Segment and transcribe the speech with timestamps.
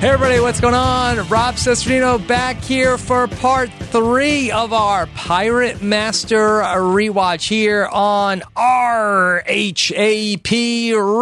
[0.00, 1.16] Hey everybody, what's going on?
[1.28, 10.50] Rob Cesternino back here for part three of our Pirate Master rewatch here on RHAP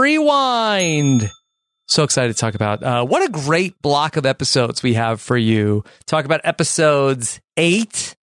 [0.01, 1.31] Rewind.
[1.87, 5.37] So excited to talk about uh, what a great block of episodes we have for
[5.37, 5.85] you.
[6.07, 8.17] Talk about episodes 8,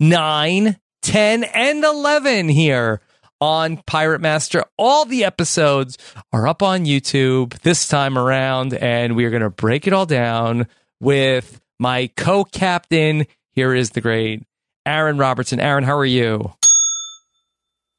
[0.00, 3.02] 9, 10, and 11 here
[3.40, 4.64] on Pirate Master.
[4.76, 5.98] All the episodes
[6.32, 10.06] are up on YouTube this time around, and we are going to break it all
[10.06, 10.66] down
[11.00, 13.26] with my co captain.
[13.52, 14.44] Here is the great
[14.86, 15.60] Aaron Robertson.
[15.60, 16.52] Aaron, how are you?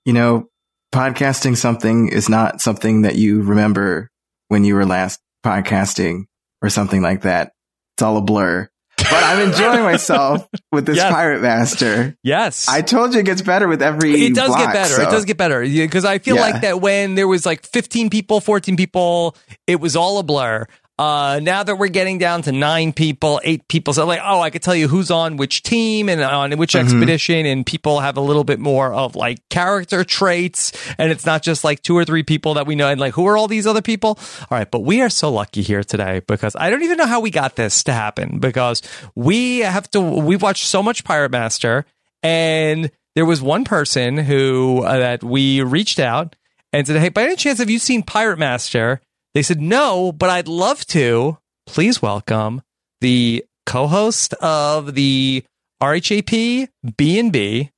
[0.05, 0.49] You know,
[0.93, 4.09] podcasting something is not something that you remember
[4.47, 6.25] when you were last podcasting
[6.61, 7.51] or something like that.
[7.95, 8.69] It's all a blur.
[9.09, 10.99] But I'm enjoying myself with this.
[11.01, 12.15] Pirate Master.
[12.23, 12.67] Yes.
[12.69, 14.25] I told you it gets better with every.
[14.25, 14.93] it does block, get better.
[14.93, 16.41] so- It does get better because I feel Yeah.
[16.41, 19.35] like that when there was like 15 people, 14 people,
[19.67, 20.65] it was all a blur.
[20.99, 24.49] Uh, now that we're getting down to nine people, eight people, so like, oh, I
[24.49, 26.81] could tell you who's on which team and on which Mhm.
[26.81, 31.41] expedition, and people have a little bit more of like character traits, and it's not
[31.41, 33.65] just like two or three people that we know, and like who are all these
[33.65, 34.19] other people?
[34.51, 37.21] All right, but we are so lucky here today because I don't even know how
[37.21, 38.81] we got this to happen because
[39.15, 40.01] we have to.
[40.01, 41.85] We've watched so much Pirate Master,
[42.23, 46.35] and there was one person who uh, that we reached out
[46.73, 48.99] and said, "Hey, by any chance have you seen Pirate Master?"
[49.33, 52.61] They said, "No, but I'd love to." Please welcome
[53.01, 55.43] the co-host of the
[55.81, 56.67] RHAP
[56.97, 57.69] B and B,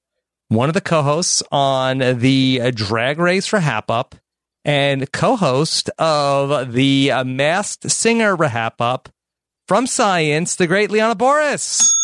[0.48, 4.16] one of the co-hosts on the Drag Race for Hap Up,
[4.64, 9.10] and co-host of the Masked Singer RHAP-up
[9.68, 11.96] from Science, the great Liana Boris.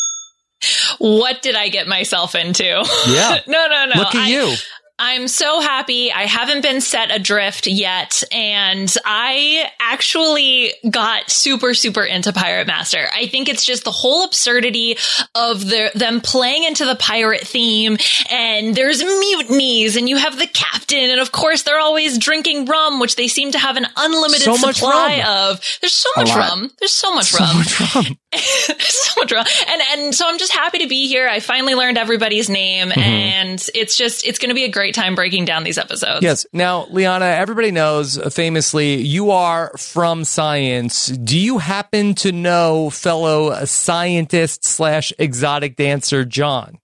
[0.98, 2.64] What did I get myself into?
[2.64, 3.40] Yeah.
[3.48, 4.00] no, no, no.
[4.00, 4.56] Look at I- you.
[5.00, 6.12] I'm so happy.
[6.12, 8.24] I haven't been set adrift yet.
[8.32, 13.06] And I actually got super, super into Pirate Master.
[13.14, 14.98] I think it's just the whole absurdity
[15.36, 17.98] of the, them playing into the pirate theme
[18.32, 21.12] and there's mutinies and you have the captain.
[21.12, 24.56] And of course, they're always drinking rum, which they seem to have an unlimited So
[24.56, 25.62] supply of.
[25.82, 26.72] There's so much rum.
[26.80, 27.58] There's so much So rum.
[27.58, 28.18] much rum.
[28.36, 29.46] so much rum.
[29.70, 31.28] And and so I'm just happy to be here.
[31.30, 32.98] I finally learned everybody's name, Mhm.
[32.98, 36.24] and it's just it's going to be a great time breaking down these episodes.
[36.24, 36.46] Yes.
[36.52, 41.08] Now, Liana, everybody knows uh, famously you are from science.
[41.08, 46.80] Do you happen to know fellow scientist slash exotic dancer John?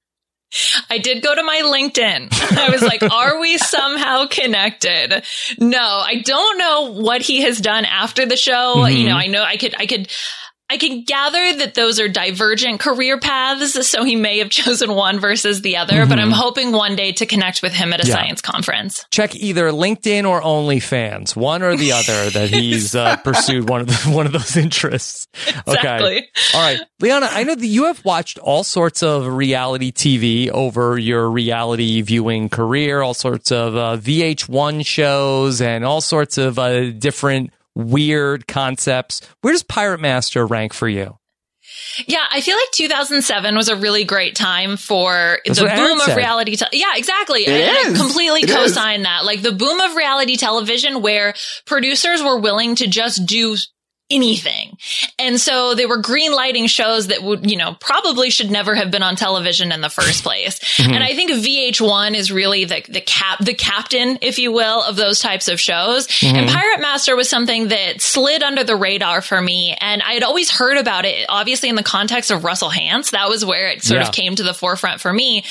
[0.88, 2.28] I did go to my LinkedIn.
[2.60, 5.24] I was like, are we somehow connected?
[5.58, 8.75] No, I don't know what he has done after the show.
[8.78, 8.96] Mhm.
[8.98, 10.10] You know, I know I could, I could,
[10.73, 13.88] I can gather that those are divergent career paths.
[13.88, 16.22] So he may have chosen one versus the other, but Mhm.
[16.23, 18.16] I'm hoping one day to connect with him at a Yeah.
[18.16, 19.06] science conference.
[19.12, 22.29] Check either LinkedIn or OnlyFans, one or the other.
[22.31, 25.28] That he's uh, pursued one of the, one of those interests.
[25.67, 26.28] Okay.
[26.53, 27.28] All right, Liana.
[27.31, 32.50] I know that you have watched all sorts of reality TV over your reality viewing
[32.50, 39.22] career, all sorts of uh, VH1 shows, and all sorts of uh, different weird concepts.
[39.42, 41.18] Where does Pirate Master rank for you?
[42.08, 46.16] Yeah, I feel like 2007 was a really great time for That's the boom of
[46.16, 46.56] reality.
[46.56, 47.42] Te- yeah, exactly.
[47.48, 47.98] It I, I is.
[48.00, 48.56] completely It is.
[48.56, 49.25] co-sign that.
[49.25, 51.34] Like the boom of reality television where
[51.66, 53.56] producers were willing to just do
[54.13, 54.77] anything.
[55.19, 58.92] And so they were green lighting shows that would, you know, probably should never have
[58.92, 60.60] been on television in the first place.
[60.60, 60.94] Mm-hmm.
[60.94, 64.95] And I think VH1 is really the, the cap, the captain, if you will, of
[64.95, 66.07] those types of shows.
[66.07, 66.36] Mm-hmm.
[66.36, 69.75] And Pirate Master was something that slid under the radar for me.
[69.80, 73.12] And I had always heard about it, obviously in the context of Russell Hantz.
[73.12, 74.07] That was where it sort Yeah.
[74.07, 75.44] of came to the forefront for me.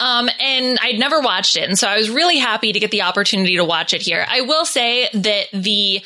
[0.00, 1.68] Um, and I'd never watched it.
[1.68, 4.24] And so I was really happy to get the opportunity to watch it here.
[4.28, 6.02] I will say that the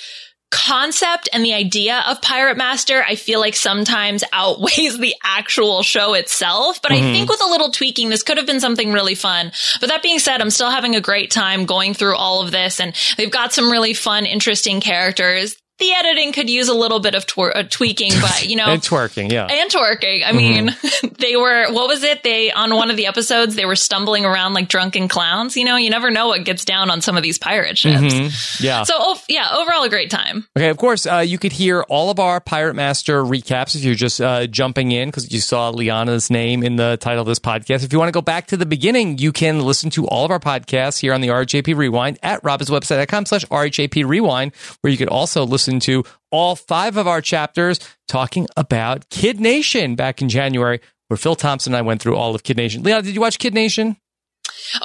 [0.53, 6.15] concept and the idea of Pirate Master, I feel like sometimes outweighs the actual show
[6.15, 6.81] itself.
[6.81, 7.13] But I mm-hmm.
[7.13, 9.51] think with a little tweaking, this could have been something really fun.
[9.81, 12.79] But that being said, I'm still having a great time going through all of this
[12.79, 15.57] and they've got some really fun, interesting characters.
[15.83, 18.81] The editing could use a little bit of twer- uh, tweaking, but you know, And
[18.81, 19.47] twerking, yeah.
[19.47, 20.23] and twerking.
[20.25, 20.71] I mean,
[21.19, 22.23] they were, what was it?
[22.23, 25.57] They, on one of the episodes, they were stumbling around like drunken clowns.
[25.57, 28.15] You know, you never know what gets down on some of these pirate ships.
[28.15, 28.65] Mm-hmm.
[28.65, 28.85] Yeah.
[28.85, 30.47] So, oh, yeah, overall a great time.
[30.57, 33.97] Okay, of course, uh, you could hear all of our Pirate Master recaps if you're
[33.97, 37.83] just uh, jumping in because you saw Liana's name in the title of this podcast.
[37.83, 40.31] If you want to go back to the beginning, you can listen to all of
[40.31, 45.09] our podcasts here on the RHAP Rewind at robhasawebsite.com slash RHAP Rewind, where you could
[45.09, 47.79] also listen to all five of our chapters
[48.09, 52.35] talking about Kid Nation back in January, where Phil Thompson and I went through all
[52.35, 52.83] of Kid Nation.
[52.83, 53.97] Leon, did you watch Kid Nation?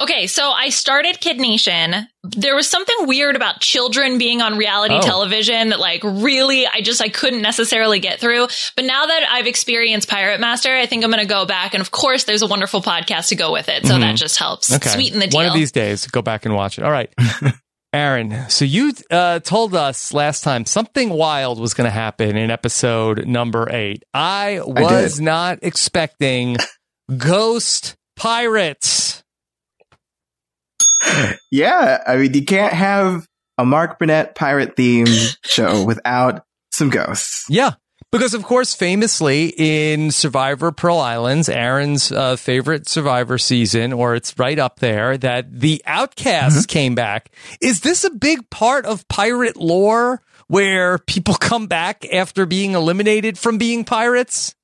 [0.00, 1.94] Okay, so I started Kid Nation.
[2.22, 5.00] There was something weird about children being on reality Oh.
[5.00, 8.48] television that like really I just I couldn't necessarily get through.
[8.76, 11.80] But now that I've experienced Pirate Master, I think I'm going to go back and
[11.80, 13.86] of course there's a wonderful podcast to go with it.
[13.86, 15.38] So that just helps sweeten the deal.
[15.40, 15.46] Mm-hmm.
[15.46, 16.84] One of these days, go back and watch it.
[16.84, 17.12] All right.
[17.92, 22.50] Aaron, so you uh, told us last time something wild was going to happen in
[22.50, 24.04] episode number eight.
[24.12, 25.24] I was did.
[25.24, 26.56] not expecting
[27.16, 29.22] ghost pirates.
[31.50, 33.26] Yeah, I mean, you can't have
[33.56, 37.46] a Mark Burnett pirate themed show without some ghosts.
[37.48, 37.72] Yeah.
[38.10, 44.38] Because, of course, famously in Survivor Pearl Islands, Aaron's uh, favorite Survivor season, or it's
[44.38, 47.30] right up there, that the Outcasts came back.
[47.60, 53.36] Is this a big part of pirate lore where people come back after being eliminated
[53.38, 54.54] from being pirates?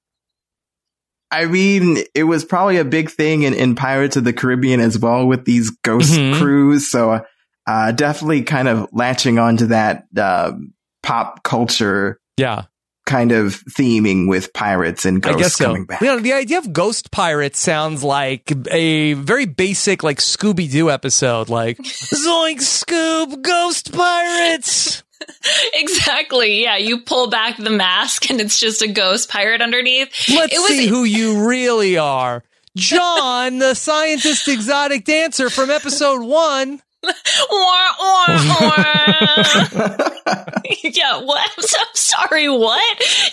[1.30, 4.98] I mean, it was probably a big thing in, in Pirates of the Caribbean as
[4.98, 6.38] well with these ghost Mhm.
[6.38, 6.88] crews.
[6.90, 7.24] So,
[7.66, 12.62] uh, definitely kind of latching onto that, um pop culture Yeah,
[13.06, 15.66] kind of theming with pirates and I ghosts guess so.
[15.66, 16.00] coming back.
[16.00, 20.90] You know, the idea of ghost pirates sounds like a very basic, like Scooby Doo
[20.90, 25.02] episode, like Zoink Scoob, Ghost Pirates.
[25.74, 26.62] exactly.
[26.62, 30.08] Yeah, you pull back the mask and it's just a ghost pirate underneath.
[30.28, 32.42] Let's it was see who you really are.
[32.76, 36.82] John, the scientist exotic dancer from episode one.
[40.82, 41.48] Yeah, what?
[41.56, 42.82] I'm so sorry, what?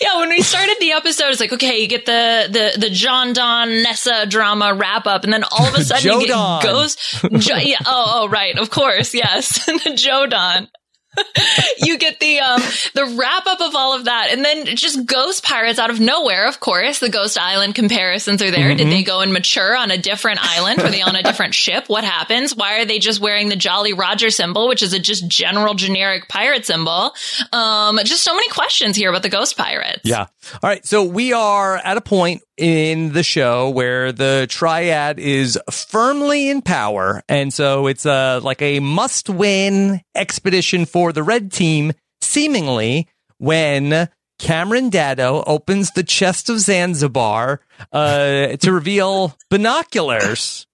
[0.00, 3.32] Yeah, when we started the episode, it's like, okay, you get the the the John
[3.32, 6.62] Don Nessa drama wrap up, and then all of a sudden you Jodan.
[6.62, 6.98] get Ghost.
[7.38, 10.68] Jo- yeah, oh, oh, right, of course, yes, the Joe Don.
[11.78, 12.60] you get the um
[12.94, 14.28] the wrap up of all of that.
[14.30, 17.00] And then just ghost pirates out of nowhere of course.
[17.00, 18.74] The ghost island comparisons are there.
[18.74, 20.82] Did they go and mature on a different island?
[20.82, 21.84] Were they on a different ship?
[21.88, 22.54] What happens?
[22.54, 26.28] Why are they just wearing the jolly roger symbol which is a just general generic
[26.28, 27.12] pirate symbol?
[27.52, 30.00] Um just so many questions here about the ghost pirates.
[30.04, 30.26] Yeah.
[30.62, 30.84] All right.
[30.86, 36.62] So we are at a point in the show where the triad is firmly in
[36.62, 37.22] power.
[37.28, 43.08] And so it's a, like a must win expedition for the red team, seemingly
[43.38, 44.08] when
[44.38, 47.60] Cameron Daddo opens the chest of Zanzibar,
[47.92, 50.66] uh, to reveal binoculars.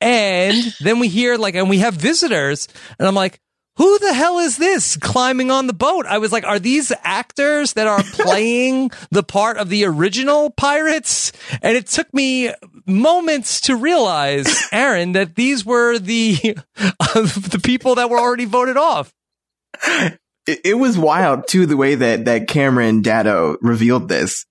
[0.00, 3.38] And then we hear like, and we have visitors and I'm like,
[3.80, 6.04] who the hell is this climbing on the boat?
[6.04, 11.32] I was like, are these actors that are playing the part of the original pirates?
[11.62, 12.52] And it took me
[12.84, 16.34] moments to realize, Aaron, that these were the
[16.76, 19.14] the people that were already voted off.
[20.46, 24.44] it, it was wild too the way that that Cameron Daddo revealed this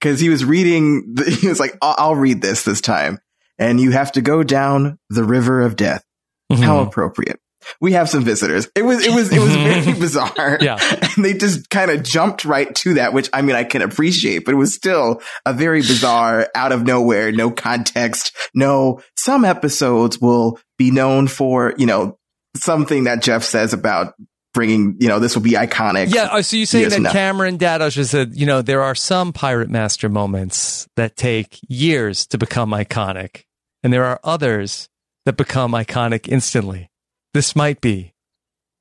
[0.00, 1.14] because he was reading.
[1.14, 3.18] The, he was like, I'll, "I'll read this this time,"
[3.58, 6.04] and you have to go down the river of death.
[6.50, 6.88] How Mm-hmm.
[6.88, 7.40] appropriate.
[7.80, 8.68] We have some visitors.
[8.74, 10.58] It was it was it was very bizarre.
[10.60, 10.78] Yeah.
[11.16, 14.44] and they just kind of jumped right to that, which I mean I can appreciate,
[14.44, 19.00] but it was still a very bizarre, out of nowhere, no context, no.
[19.16, 22.18] Some episodes will be known for you know
[22.56, 24.14] something that Jeff says about
[24.54, 26.12] bringing you know this will be iconic.
[26.12, 26.30] Yeah.
[26.32, 27.12] oh, So you say that.
[27.12, 32.26] Cameron Daddo just said, you know, there are some Pirate Master moments that take years
[32.28, 33.42] to become iconic,
[33.82, 34.88] and there are others
[35.26, 36.90] that become iconic instantly.
[37.36, 38.14] This might be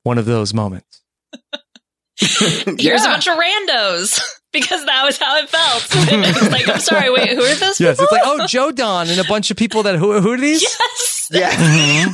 [0.03, 1.01] one of those moments.
[2.17, 4.21] Here's a bunch of randos
[4.53, 5.83] because that was how it felt.
[5.91, 8.03] it's like, I'm sorry, wait, who are those Yes, people?
[8.05, 10.61] it's like oh Joe Don and a bunch of people that who who are these?
[10.61, 11.27] yes.
[11.29, 12.05] Yeah.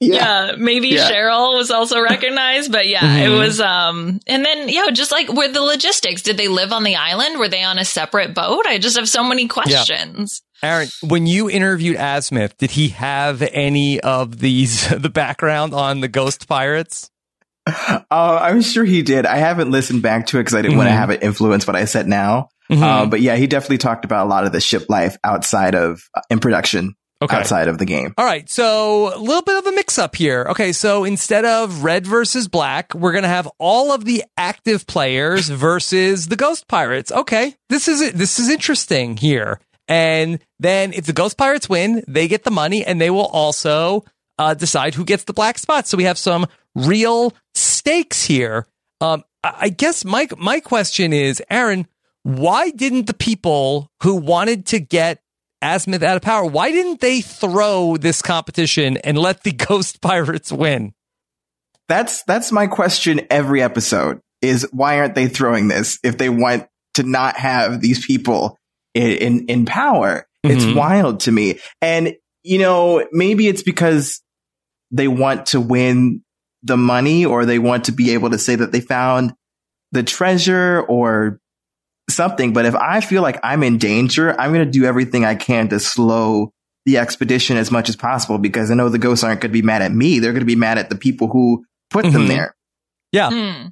[0.00, 0.52] Yeah.
[0.58, 1.08] maybe Yeah.
[1.08, 3.26] Cheryl was also recognized, but yeah, Mhm.
[3.26, 6.22] it was um and then yeah, just like were the logistics.
[6.22, 7.38] Did they live on the island?
[7.38, 8.66] Were they on a separate boat?
[8.66, 10.42] I just have so many questions.
[10.62, 16.08] Aaron, when you interviewed Azmyth, did he have any of these the background on the
[16.08, 17.10] Ghost Pirates?
[17.66, 19.26] Uh, I'm sure he did.
[19.26, 21.76] I haven't listened back to it because I didn't want to have it influence what
[21.76, 22.48] I said now.
[22.70, 22.82] Mhm.
[22.82, 26.02] Um, but yeah, he definitely talked about a lot of the ship life outside of
[26.14, 27.36] uh, in production, Okay.
[27.36, 28.14] outside of the game.
[28.16, 30.46] All right, so a little bit of a mix up here.
[30.50, 34.86] Okay, so instead of red versus black, we're going to have all of the active
[34.86, 37.10] players versus the ghost pirates.
[37.12, 39.60] Okay, this is this is interesting here.
[39.88, 44.04] And then if the ghost pirates win, they get the money and they will also
[44.38, 45.86] uh, decide who gets the black spot.
[45.86, 48.66] So we have some real stakes here.
[49.00, 51.86] Um, I guess my my question is, Aaron,
[52.22, 55.22] why didn't the people who wanted to get
[55.62, 60.52] Azmyth out of power, why didn't they throw this competition and let the Ghost Pirates
[60.52, 60.94] win?
[61.88, 66.68] That's that's my question every episode is why aren't they throwing this if they want
[66.94, 68.58] to not have these people
[68.94, 70.26] in in, in power?
[70.44, 70.74] It's Mhm.
[70.76, 71.58] wild to me.
[71.82, 72.14] And
[72.44, 74.22] you know, maybe it's because
[74.90, 76.22] they want to win
[76.62, 79.34] the money or they want to be able to say that they found
[79.92, 81.40] the treasure or
[82.08, 82.52] something.
[82.52, 85.68] But if I feel like I'm in danger, I'm going to do everything I can
[85.68, 86.52] to slow
[86.86, 89.62] the expedition as much as possible because I know the ghosts aren't going to be
[89.62, 90.18] mad at me.
[90.20, 92.28] They're going to be mad at the people who put them Mhm.
[92.28, 92.54] there.
[93.12, 93.28] Yeah.
[93.30, 93.66] Hmm.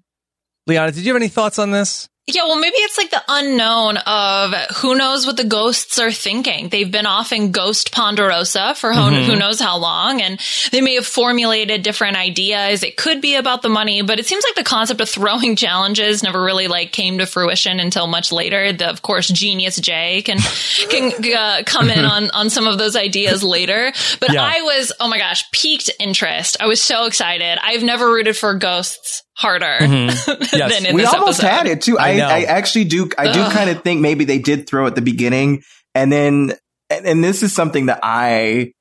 [0.66, 2.08] Liana, did you have any thoughts on this?
[2.28, 6.68] Yeah, well, maybe it's like the unknown of who knows what the ghosts are thinking.
[6.70, 9.24] They've been off in Ghost Ponderosa for who, Mhm.
[9.26, 10.40] who knows how long, and
[10.72, 12.82] they may have formulated different ideas.
[12.82, 16.24] It could be about the money, but it seems like the concept of throwing challenges
[16.24, 18.72] never really like came to fruition until much later.
[18.72, 20.38] The, of course, Genius Jay can
[20.90, 23.92] can uh, come in on on some of those ideas later.
[24.18, 24.42] But Yeah.
[24.42, 26.56] I was, oh my gosh, piqued interest.
[26.58, 27.56] I was so excited.
[27.62, 30.52] I've never rooted for ghosts harder Mhm.
[30.52, 30.72] Yes.
[30.74, 31.56] than in we this almost episode.
[31.56, 31.98] had it too.
[31.98, 32.28] I I.
[32.40, 33.08] I, actually do.
[33.18, 35.62] I do kind of think maybe they did throw at the beginning,
[35.94, 36.52] and then
[36.90, 38.72] and, and this is something that I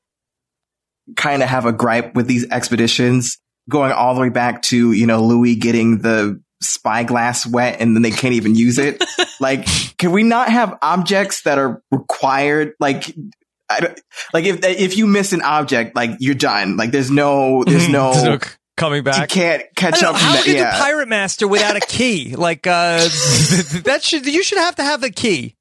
[1.15, 3.38] kind of have a gripe with these expeditions,
[3.69, 8.01] going all the way back to you know Louis getting the spyglass wet and then
[8.01, 9.03] they can't even use it.
[9.39, 12.74] like, can we not have objects that are required?
[12.79, 13.13] Like.
[13.67, 14.00] I don't,
[14.31, 16.77] like if if you miss an object, like you're done.
[16.77, 18.38] Like there's no there's no
[18.77, 19.29] So, coming you back.
[19.29, 20.44] can't catch up from how that.
[20.44, 20.72] could Yeah.
[20.72, 22.36] the pirate master without a key?
[22.38, 23.00] Like uh
[23.84, 25.55] that should you should have to have the key.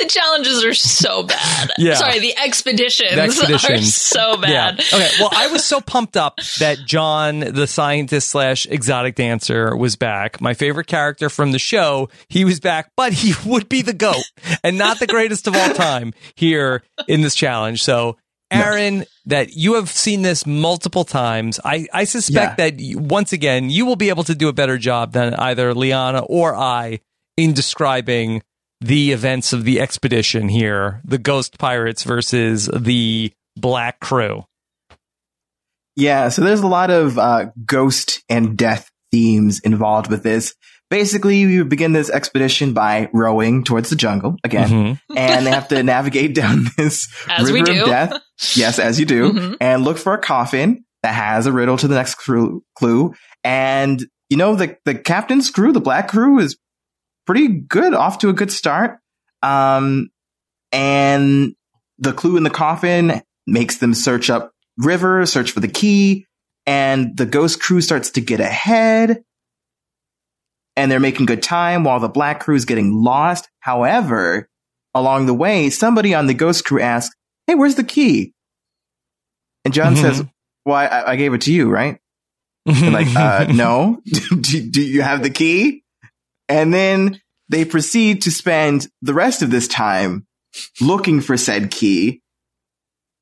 [0.00, 1.70] The challenges are so bad.
[1.78, 1.94] Yeah.
[1.94, 4.78] Sorry, the expeditions, The are so bad.
[4.78, 4.96] Yeah.
[4.98, 5.10] Okay.
[5.20, 10.40] Well, I was so pumped up that John, the scientist slash exotic dancer, was back.
[10.40, 12.08] My favorite character from the show.
[12.28, 14.24] He was back, but he would be the goat
[14.64, 17.82] and not the greatest of all time here in this challenge.
[17.82, 18.16] So.
[18.50, 21.60] Aaron, that you have seen this multiple times.
[21.64, 22.70] I, I suspect Yeah.
[22.70, 25.74] that you, once again, you will be able to do a better job than either
[25.74, 27.00] Liana or I
[27.36, 28.42] in describing
[28.80, 34.44] the events of the expedition here the ghost pirates versus the black crew.
[35.96, 40.54] Yeah, so there's a lot of uh, ghost and death themes involved with this.
[40.90, 45.00] Basically, we begin this expedition by rowing towards the jungle again, Mhm.
[45.16, 47.08] and they have to navigate down this
[47.42, 47.80] river do.
[47.82, 48.12] of death.
[48.54, 49.56] Yes, as you do, Mhm.
[49.60, 52.62] and look for a coffin that has a riddle to the next clue.
[52.76, 53.14] clue.
[53.44, 56.56] And you know, the the captain's crew, the black crew, is
[57.26, 58.98] pretty good, off to a good start.
[59.42, 60.08] Um,
[60.72, 61.54] and
[61.98, 66.26] the clue in the coffin makes them search up river, search for the key,
[66.66, 69.22] and the ghost crew starts to get ahead.
[70.76, 73.48] And they're making good time while the black crew is getting lost.
[73.60, 74.48] However,
[74.94, 77.14] along the way, somebody on the ghost crew asks,
[77.48, 78.34] Hey, where's the key?
[79.64, 79.96] And John Mhm.
[80.00, 80.24] says,
[80.64, 81.98] Well, I, I gave it to you, right?
[82.66, 85.82] And like, uh, no, do, do you have the key?
[86.48, 90.26] And then they proceed to spend the rest of this time
[90.80, 92.20] looking for said key.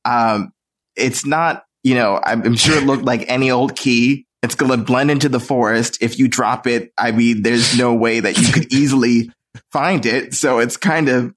[0.04, 0.52] Um,
[0.96, 4.26] it's not, you know, I'm, I'm sure it looked like any old key.
[4.42, 5.98] It's going to blend into the forest.
[6.00, 9.30] If you drop it, I mean, there's no way that you could easily
[9.72, 10.34] find it.
[10.34, 11.32] So it's kind of,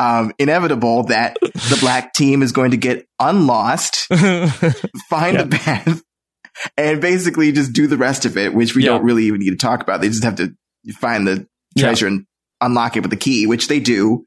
[0.00, 5.42] um, inevitable that the black team is going to get unlost find Yeah.
[5.44, 6.02] the path
[6.76, 8.90] and basically just do the rest of it, which we Yeah.
[8.90, 10.00] don't really even need to talk about.
[10.00, 10.54] They just have to
[10.98, 11.84] find the Yeah.
[11.84, 12.24] treasure and
[12.60, 14.24] unlock it with the key, which they do.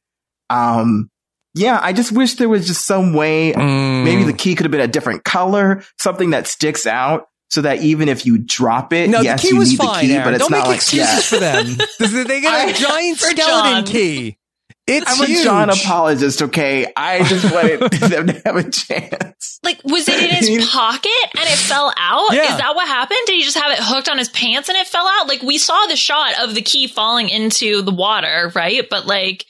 [0.49, 1.09] Um,
[1.55, 3.53] yeah, I just wish there was just some way.
[3.53, 4.25] Maybe Mm.
[4.27, 8.09] the key could have been a different color, something that sticks out so that even
[8.09, 9.87] if you drop it, No, yes, the key you was need fine.
[10.01, 10.25] the key, Aaron.
[10.25, 11.37] but it's Don't not make like excuses yeah.
[11.37, 12.23] for them.
[12.27, 13.85] They get a I- giant skeleton John.
[13.85, 14.37] key.
[14.85, 15.39] It's I'm huge.
[15.39, 16.91] a John apologist, okay?
[16.95, 19.59] I just wanted them to have a chance.
[19.63, 22.33] Like, was it in his pocket and it fell out?
[22.33, 22.51] Yeah.
[22.51, 23.19] Is that what happened?
[23.25, 25.27] Did he just have it hooked on his pants and it fell out?
[25.29, 28.85] Like, we saw the shot of the key falling into the water, right?
[28.89, 29.45] But like,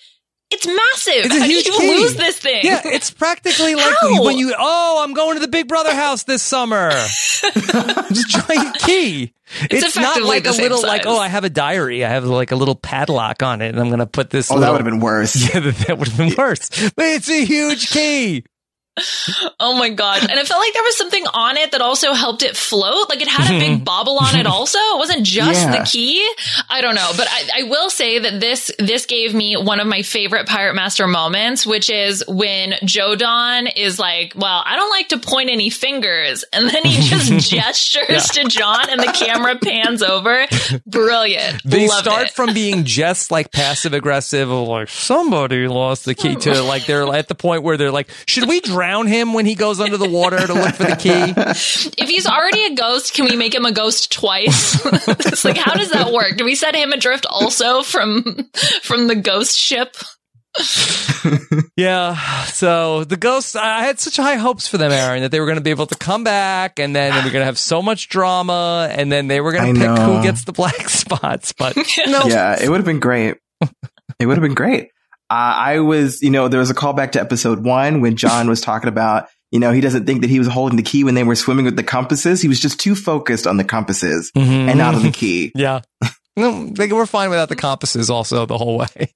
[0.53, 1.25] it's massive.
[1.25, 2.01] It's a How huge do you key.
[2.01, 2.61] lose this thing?
[2.63, 4.23] Yeah, it's practically like How?
[4.23, 6.91] when you, oh, I'm going to the Big Brother house this summer.
[7.41, 9.33] Just giant key.
[9.69, 12.03] It's, not like the a same little, like, oh, I have a diary.
[12.03, 14.49] I have like a little padlock on it and I'm going to put this.
[14.51, 15.35] Oh, that would have been worse.
[15.53, 16.69] Yeah, that, that would have been worse.
[16.95, 18.45] But it's a huge key.
[19.59, 20.21] Oh my god!
[20.21, 23.09] And it felt like there was something on it that also helped it float.
[23.09, 23.83] Like it had a big mm-hmm.
[23.83, 24.47] bobble on it.
[24.53, 25.79] Also, it wasn't just Yeah.
[25.79, 26.27] the key.
[26.69, 29.87] I don't know, but I, I will say that this this gave me one of
[29.87, 34.89] my favorite Pirate Master moments, which is when Joe Don is like, "Well, I don't
[34.89, 39.55] like to point any fingers," and then he just gestures to John, and the camera
[39.57, 40.45] pans over.
[40.85, 41.61] Brilliant.
[41.63, 42.33] They Loved start it.
[42.33, 47.07] from being just like passive aggressive of like somebody lost the key to like they're
[47.13, 50.09] at the point where they're like, should we drown him when he goes under the
[50.09, 51.33] water to look for the key?
[51.97, 54.85] If he's already a ghost, can we make him a ghost twice?
[54.85, 56.35] it's like, how does that work?
[56.35, 58.49] Do we set him adrift also from
[58.81, 59.95] from the ghost ship?
[61.77, 62.15] Yeah.
[62.45, 65.45] So the ghosts, I I had such high hopes for them, Aaron, that they were
[65.45, 67.81] going to be able to come back and then we are going to have so
[67.81, 70.17] much drama and then they were going to pick know.
[70.17, 71.53] who gets the black spots.
[71.53, 71.75] But
[72.07, 72.25] no.
[72.27, 73.37] Yeah, it would have been great.
[74.19, 74.89] It would have been great.
[75.29, 78.61] Uh, I was, you know, there was a callback to episode one when John was
[78.61, 81.23] talking about, you know, he doesn't think that he was holding the key when they
[81.23, 82.41] were swimming with the compasses.
[82.41, 84.69] He was just too focused on the compasses Mhm.
[84.69, 85.51] and not on the key.
[85.55, 85.81] Yeah.
[86.35, 89.13] No, they were fine without the compasses also the whole way.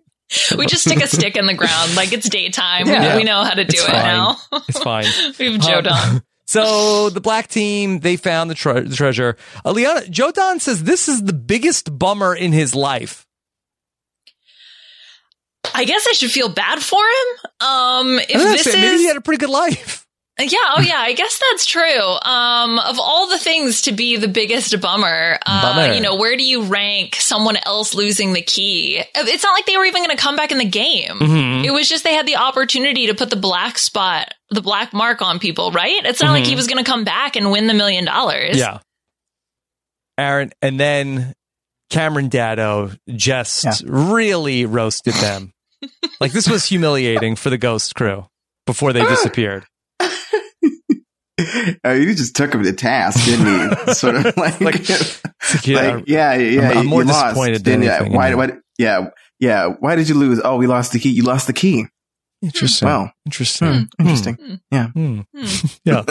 [0.58, 2.86] We just stick a stick in the ground like it's daytime.
[2.86, 3.16] We- Yeah.
[3.18, 4.04] we, know how to do It's it fine.
[4.04, 4.38] now.
[4.68, 5.06] It's fine.
[5.40, 6.22] we have Joe Um, Don.
[6.50, 9.36] So the black team, they found the, tre- the treasure.
[9.66, 13.27] Uh, Liana, Joe Don says this is the biggest bummer in his life.
[15.74, 17.68] I guess I should feel bad for him.
[17.68, 20.04] Um, if I was gonna this say, maybe is he had a pretty good life.
[20.40, 21.82] Yeah, oh yeah, I guess that's true.
[22.22, 25.94] Um, of all the things to be the biggest bummer, uh, Bummer.
[25.96, 29.02] you know, where do you rank someone else losing the key?
[29.16, 31.16] It's not like they were even going to come back in the game.
[31.18, 31.66] Mhm.
[31.66, 35.24] It was just they had the opportunity to put the black spot, the black mark
[35.24, 36.06] on people, right?
[36.06, 36.58] It's not like he Mhm.
[36.58, 38.58] was going to come back and win the million dollars.
[38.58, 38.78] Yeah.
[40.20, 41.34] Aaron, and then
[41.90, 43.74] Cameron Daddo just Yeah.
[43.86, 45.52] really roasted them.
[46.20, 48.26] Like this was humiliating for the ghost crew
[48.66, 49.66] before they disappeared.
[50.02, 53.46] Uh, you just took him to task, didn't
[53.88, 53.94] you?
[53.94, 54.90] sort of like, Like, like,
[55.68, 56.62] yeah, yeah, yeah.
[56.70, 58.36] I'm- I'm you more lost, disappointed than anything, Why, yeah.
[58.36, 59.10] why, yeah,
[59.40, 59.68] yeah.
[59.80, 60.42] Why did you lose?
[60.44, 61.10] Oh, we lost the key.
[61.10, 61.86] You lost the key.
[62.42, 62.88] Interesting.
[62.88, 63.68] Well, Interesting.
[63.68, 64.60] hmm, interesting.
[64.72, 64.88] Yeah.
[64.90, 65.22] Hmm.
[65.36, 65.46] Hmm.
[65.86, 66.04] Yeah.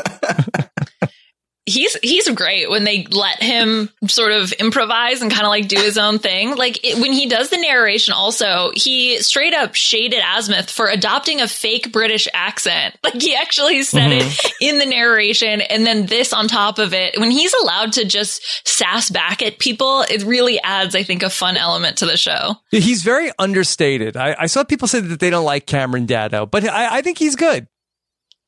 [1.67, 5.77] He's he's great when they let him sort of improvise and kind of like do
[5.81, 6.55] his own thing.
[6.55, 11.41] Like it, when he does the narration, also he straight up shaded Azmyth for adopting
[11.41, 12.97] a fake British accent.
[13.07, 14.49] Like he actually said it mm-hmm.
[14.61, 17.19] in the narration, and then this on top of it.
[17.21, 21.31] When he's allowed to just sass back at people, it really adds, I think, a
[21.31, 22.57] fun element to the show.
[22.73, 24.17] Yeah, He's very understated.
[24.17, 27.19] I, I saw people say that they don't like Cameron Daddo, but I, I think
[27.19, 27.69] he's good.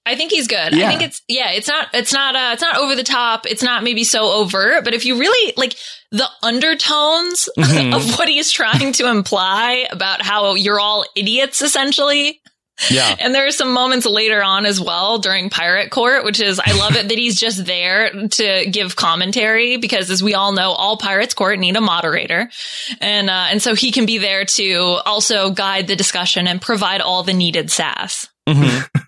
[0.09, 0.75] I think he's good.
[0.75, 0.87] Yeah.
[0.87, 3.47] I think it's yeah, it's not it's not uh it's not over the top.
[3.47, 5.75] It's not maybe so overt, but if you really like
[6.11, 7.94] the undertones Mhm.
[7.94, 12.40] of what he's trying to imply about how you're all idiots essentially.
[12.90, 13.16] Yeah.
[13.18, 16.73] And there are some moments later on as well during Pirate Court, which is I
[16.79, 20.97] love it that he's just there to give commentary because as we all know, all
[20.97, 22.49] Pirates Court need a moderator.
[23.01, 27.01] And uh and so he can be there to also guide the discussion and provide
[27.01, 28.29] all the needed sass.
[28.49, 28.88] Mhm.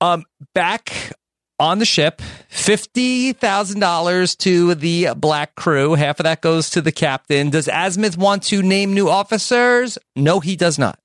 [0.00, 1.12] um, back
[1.58, 5.94] on the ship, fifty thousand dollars to the black crew.
[5.94, 7.50] Half of that goes to the captain.
[7.50, 9.98] Does Azmyth want to name new officers?
[10.14, 10.98] No, he does not.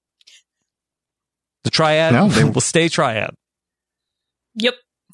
[1.64, 3.32] The triad No, they- will stay triad.
[4.56, 4.74] Yep.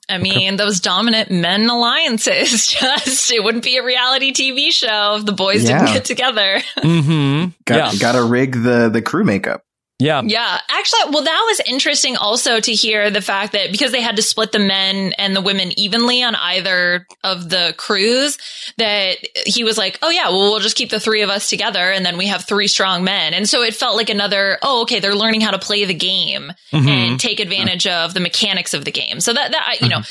[0.10, 5.26] I mean, those dominant men alliances just, it wouldn't be a reality TV show if
[5.26, 5.80] the boys Yeah.
[5.80, 6.60] didn't get together.
[6.78, 7.50] Mm-hmm.
[7.66, 9.64] Got, yeah, got to rig the, the crew makeup.
[10.00, 10.60] Yeah, yeah.
[10.70, 14.22] Actually, well, that was interesting also to hear the fact that because they had to
[14.22, 18.38] split the men and the women evenly on either of the crews,
[18.78, 21.92] that he was like, oh, yeah, well, we'll just keep the three of us together
[21.92, 23.34] and then we have three strong men.
[23.34, 26.54] And so it felt like another, oh, okay, they're learning how to play the game
[26.72, 26.88] Mhm.
[26.88, 29.20] and take advantage of the mechanics of the game.
[29.20, 30.02] So that, that you know,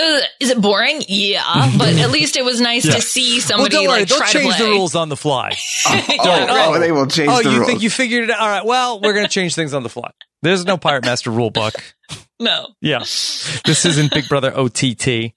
[0.00, 1.02] uh, is it boring?
[1.08, 2.94] Yeah, but at least it was nice Yeah.
[2.94, 4.66] to see Well, somebody don't worry, like they'll try change to play.
[4.66, 5.50] the rules on the fly.
[5.86, 6.78] Yeah, Oh, right.
[6.78, 7.68] they will change oh, the you rules.
[7.68, 8.40] think you figured it out?
[8.40, 8.64] All right.
[8.64, 10.10] Well, we're going to change things on the fly.
[10.42, 11.74] There's no Pirate Master rule book.
[12.40, 12.98] No, Yeah.
[13.00, 15.06] This isn't Big Brother OTT.
[15.06, 15.32] Okay.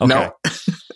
[0.00, 0.30] No.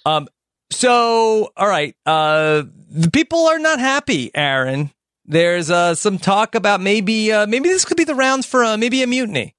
[0.07, 0.29] Um,
[0.71, 4.93] So, all right, uh, the people are not happy, Aaron.
[5.25, 8.77] There's uh, some talk about maybe uh, maybe this could be the rounds for uh,
[8.77, 9.57] maybe a mutiny.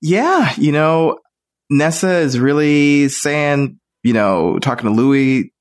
[0.00, 1.18] Yeah, you know,
[1.70, 5.52] Nessa is really saying, you know, talking to Louis,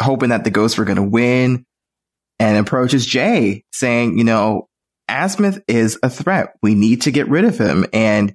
[0.00, 1.64] hoping that the ghosts were going to win,
[2.38, 4.68] and approaches Jay saying, you know,
[5.08, 6.54] Azmyth is a threat.
[6.62, 7.86] We need to get rid of him.
[7.92, 8.34] And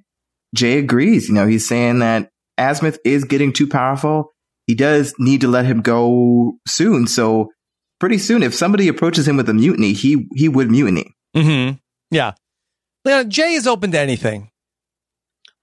[0.54, 1.28] Jay agrees.
[1.28, 4.32] You know, he's saying that Azmyth is getting too powerful.
[4.66, 7.06] He does need to let him go soon.
[7.06, 7.50] So
[8.00, 11.14] pretty soon, if somebody approaches him with a mutiny, he he would mutiny.
[11.36, 11.76] Mm-hmm.
[12.10, 12.32] Yeah.
[13.04, 14.51] Yeah, Jay is open to anything.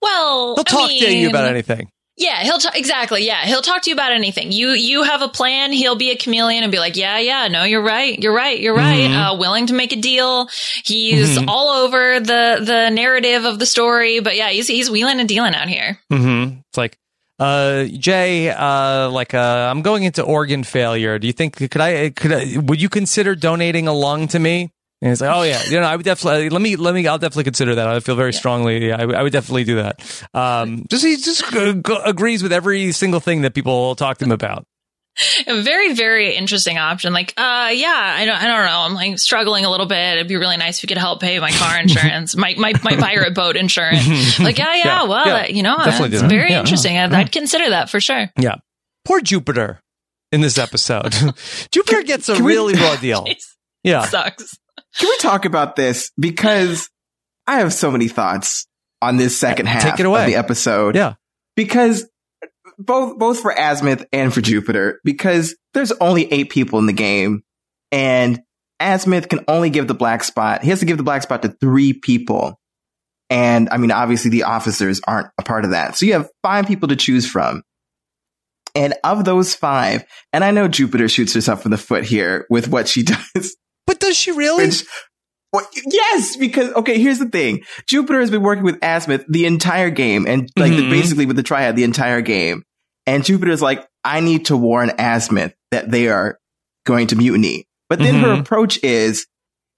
[0.01, 1.89] Well, He'll I talk to you about anything.
[2.17, 3.25] Yeah, he'll ta- exactly.
[3.25, 4.51] Yeah, he'll talk to you about anything.
[4.51, 5.71] You you have a plan.
[5.71, 8.75] He'll be a chameleon and be like, yeah, yeah, no, you're right, you're right, you're
[8.75, 9.09] right.
[9.09, 9.33] Mhm.
[9.35, 10.49] Uh, willing to make a deal.
[10.83, 11.45] He's Mhm.
[11.47, 14.19] all over the the narrative of the story.
[14.19, 15.97] But yeah, he's he's wheeling and dealing out here.
[16.11, 16.57] Mm-hmm.
[16.67, 16.97] It's like,
[17.39, 21.19] uh, Jay, uh, like, uh, I'm going into organ failure.
[21.19, 24.71] Do you think could I could I, would you consider donating a lung to me?
[25.01, 27.07] And he's like, oh yeah, you know, I would definitely let me let me.
[27.07, 27.87] I'll definitely consider that.
[27.87, 28.87] I feel very strongly.
[28.87, 30.01] Yeah, I, would- I would definitely do that.
[30.33, 31.43] Um, just he just
[32.05, 34.65] agrees with every single thing that people talk to him about.
[35.47, 37.11] A very very interesting option.
[37.13, 38.79] Like, uh, yeah, I don't I don't know.
[38.81, 40.15] I'm like struggling a little bit.
[40.17, 42.95] It'd be really nice if you could help pay my car insurance, my my my
[42.97, 44.37] pirate boat insurance.
[44.39, 45.47] Like, yeah, yeah, Yeah, well, yeah.
[45.47, 46.59] you know, it's very Yeah.
[46.59, 46.97] interesting.
[46.97, 48.29] I'd, I'd consider that for sure.
[48.37, 48.55] Yeah,
[49.05, 49.79] poor Jupiter
[50.31, 51.13] in this episode.
[51.71, 53.25] Jupiter gets a really raw deal.
[53.83, 54.57] Yeah, Sucks.
[54.97, 56.11] Can we talk about this?
[56.19, 56.89] Because
[57.47, 58.67] I have so many thoughts
[59.01, 60.21] on this second half Take it away.
[60.21, 60.95] of the episode.
[60.95, 61.13] yeah.
[61.55, 62.07] Because
[62.77, 67.41] both both for Azmyth and for Jupiter, because there's only eight people in the game,
[67.91, 68.39] and
[68.81, 70.63] Azmyth can only give the black spot.
[70.63, 72.59] He has to give the black spot to three people.
[73.29, 75.97] And I mean, obviously the officers aren't a part of that.
[75.97, 77.61] So you have five people to choose from.
[78.75, 82.69] And of those five, and I know Jupiter shoots herself in the foot here with
[82.69, 83.03] what she
[83.35, 83.57] does.
[83.89, 84.67] But does she really?
[84.67, 84.85] Which,
[85.51, 89.89] well, yes, because okay, here's the thing: Jupiter has been working with Azmyth the entire
[89.89, 90.91] game, and like the- Mhm.
[90.91, 92.61] basically with the Triad the entire game.
[93.07, 96.37] And Jupiter's like, I need to warn Azmyth that they are
[96.85, 97.65] going to mutiny.
[97.89, 98.41] But then her Mhm.
[98.41, 99.25] approach is,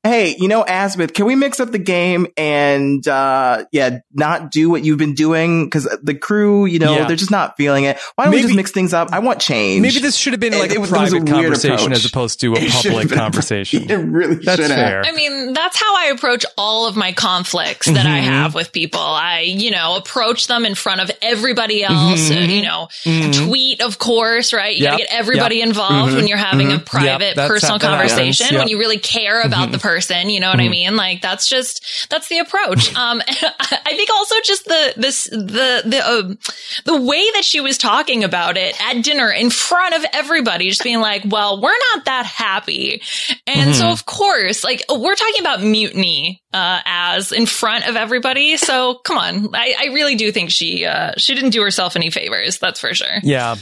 [0.03, 4.67] Hey, you know, Azmyth, can we mix up the game and, uh, yeah, not do
[4.71, 5.69] what you've been doing?
[5.69, 7.05] Cause the crew, you know, Yeah.
[7.05, 7.99] they're just not feeling it.
[8.15, 9.09] Why don't we just mix things up?
[9.11, 9.79] I want change.
[9.83, 11.91] Maybe this should have been like it a was- it was a private weird conversation
[11.93, 13.83] as opposed to a It public have a- conversation.
[13.91, 14.79] It really That's should have.
[14.79, 15.03] fair.
[15.05, 18.23] I mean, that's how I approach all of my conflicts that I Mhm.
[18.23, 18.99] have with people.
[18.99, 22.31] I, you know, approach them in front of everybody else.
[22.31, 22.37] Mhm.
[22.37, 23.45] uh, you know, Mhm.
[23.47, 24.75] tweet, of course, right?
[24.75, 24.91] You Yep.
[24.93, 25.67] gotta get everybody Yep.
[25.67, 26.85] involved when you're having a Mhm.
[26.85, 28.11] private, Yep, personal how that happens.
[28.13, 28.57] conversation.
[28.57, 30.71] When you really care about the person, you know what I Mhm.
[30.71, 30.95] mean?
[30.95, 32.93] Like that's just that's the approach.
[33.01, 36.38] Um, I think also just the this the the um
[36.86, 40.84] the way that she was talking about it at dinner in front of everybody, just
[40.84, 43.01] being like, "Well, we're not that happy,"
[43.47, 43.91] and so Mhm.
[43.91, 48.58] of course, like we're talking about mutiny uh, as in front of everybody.
[48.58, 52.12] So come on, I, I really do think she uh, she didn't do herself any
[52.12, 52.60] favors.
[52.60, 53.17] That's for sure.
[53.23, 53.56] Yeah.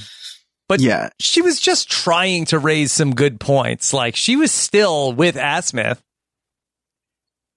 [0.67, 1.09] But Yeah.
[1.19, 3.91] she was just trying to raise some good points.
[3.93, 5.97] Like she was still with Azmyth.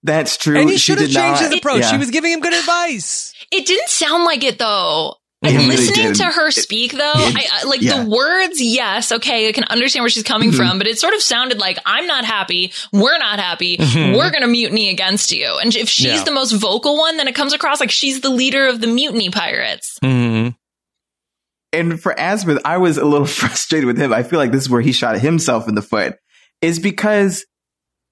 [0.03, 0.59] That's true.
[0.59, 1.81] And he should have changed not- his approach.
[1.83, 1.91] yeah.
[1.93, 3.33] She was giving him good advice.
[3.53, 5.17] It didn't sound like it though.
[5.45, 6.35] It really Listening to didn't.
[6.35, 8.05] her speak though, I, I, like yeah.
[8.05, 10.57] the words, yes, okay, I can understand where she's coming Mhm.
[10.57, 14.17] from, but it sort of sounded like I'm not happy, we're not happy, Mhm.
[14.17, 15.59] we're gonna mutiny against you.
[15.61, 16.23] And if she's Yeah.
[16.23, 19.31] the most vocal one, then it comes across like she's the leader of the mutiny
[19.31, 19.99] pirates.
[20.03, 20.51] Mm-hmm.
[21.73, 24.13] and for Azmyth, I was a little frustrated with him.
[24.13, 26.17] I feel like this is where he shot himself in the foot.
[26.61, 27.45] Is because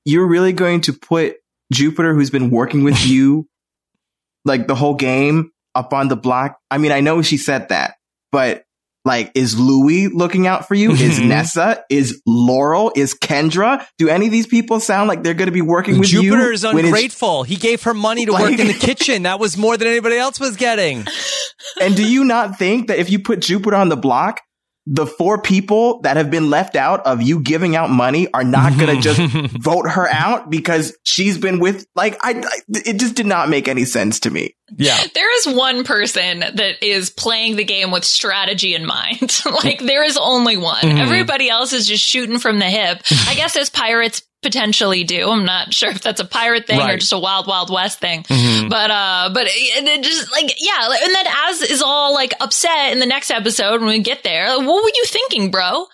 [0.05, 1.37] you're really going to put
[1.73, 3.47] Jupiter, who's been working with you
[4.45, 6.59] like the whole game, up on the block.
[6.71, 7.95] I mean, I know she said that,
[8.33, 8.65] but
[9.05, 10.91] like, is Louis looking out for you?
[10.91, 11.29] Is Mhm.
[11.29, 11.85] Nessa?
[11.89, 12.93] Is Laurel?
[12.95, 13.85] Is Kendra?
[13.97, 16.23] Do any of these people sound like they're going to be working with you?
[16.23, 17.43] Jupiter is ungrateful.
[17.45, 19.23] He gave her money to Like- work in the kitchen.
[19.23, 21.07] That was more than anybody else was getting.
[21.81, 24.41] And do you not think that if you put Jupiter on the block,
[24.93, 28.77] the four people that have been left out of you giving out money are not
[28.77, 29.21] going to just
[29.53, 33.69] vote her out because she's been with, like, I, I, it just did not make
[33.69, 34.57] any sense to me.
[34.77, 34.99] Yeah.
[35.15, 39.41] There is one person that is playing the game with strategy in mind.
[39.65, 40.83] like there is only one.
[40.83, 40.99] Mhm.
[41.01, 43.03] Everybody else is just shooting from the hip.
[43.29, 45.29] I guess as pirates potentially do.
[45.29, 48.23] I'm not sure if that's a pirate thing or just a wild wild west thing.
[48.23, 48.71] Mhm.
[48.71, 52.93] But uh but it, it just like yeah, and then as is all like upset
[52.93, 54.49] in the next episode when we get there.
[54.57, 55.87] Like, what were you thinking, bro?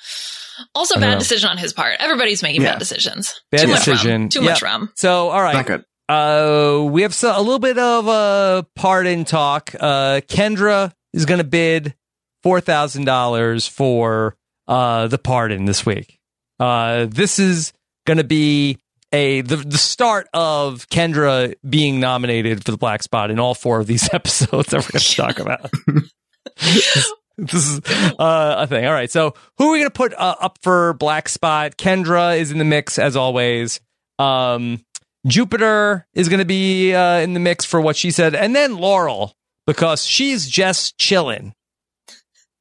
[0.74, 1.18] Also bad know.
[1.18, 1.96] decision on his part.
[1.98, 2.72] Everybody's making Yeah.
[2.72, 3.40] bad decisions.
[3.50, 4.20] Bad Too much decision.
[4.22, 4.28] rum.
[4.28, 4.50] Too Yeah.
[4.50, 4.92] much rum.
[4.94, 5.82] So, all right.
[6.08, 9.74] Uh, we have so, a little bit of a pardon talk.
[9.78, 11.94] Uh, Kendra is going to bid
[12.42, 14.36] four thousand dollars for
[14.68, 16.18] uh, the pardon this week.
[16.60, 17.72] Uh, this is
[18.06, 18.78] going to be
[19.12, 23.80] a the the start of Kendra being nominated for the black spot in all four
[23.80, 25.70] of these episodes that we're going to talk about.
[27.36, 27.80] this is
[28.18, 28.86] uh, a thing.
[28.86, 31.76] All right, so who are we going to put uh, up for black spot?
[31.76, 33.80] Kendra is in the mix as always.
[34.18, 34.80] Um,
[35.26, 38.76] Jupiter is going to be uh, in the mix for what she said, and then
[38.76, 39.32] Laurel
[39.66, 41.52] because she's just chilling.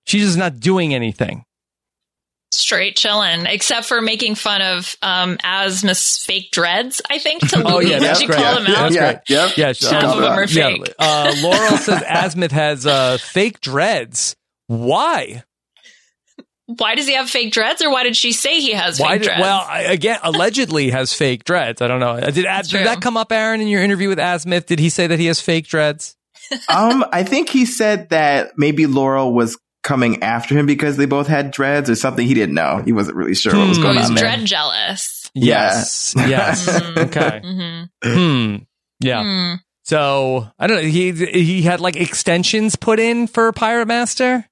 [0.06, 1.44] She's just not doing anything.
[2.52, 7.80] Straight chilling, except for making fun of um Asmus fake dreads, I think, to Oh,
[7.80, 8.38] yeah, that's she great.
[8.40, 8.82] called him Yeah, out.
[8.84, 9.20] that's yeah, great.
[9.30, 9.58] yep.
[9.58, 10.52] Yeah, she Half called of them are out.
[10.52, 14.36] Yeah, uh, Laurel says Azmyth has uh, fake dreads.
[14.68, 15.44] Why?
[16.68, 19.14] Why does he have fake dreads, or why did she say he has Why?
[19.14, 19.42] fake Did, dreads?
[19.42, 21.82] well, I, again, allegedly has fake dreads.
[21.82, 22.12] I don't know.
[22.14, 24.66] Uh, Did, did that come up, Aaron, in your interview with Azmyth?
[24.66, 26.16] Did he say that he has fake dreads?
[26.70, 31.28] um, I think he said that maybe Laurel was coming after him because they both
[31.28, 32.26] had dreads or something.
[32.26, 32.82] He didn't know.
[32.84, 33.84] He wasn't really sure what was Hmm.
[33.84, 34.24] going he's on there.
[34.24, 35.30] dread jealous.
[35.36, 35.46] Yeah.
[35.74, 36.14] Yes.
[36.18, 36.68] Yes.
[36.82, 36.98] Mhm.
[37.08, 37.42] okay.
[38.04, 38.14] hmm
[38.50, 38.56] Hmm.
[39.00, 39.58] Yeah.
[39.84, 40.90] So I don't know.
[40.90, 44.46] He he had like extensions put in for Pirate Master.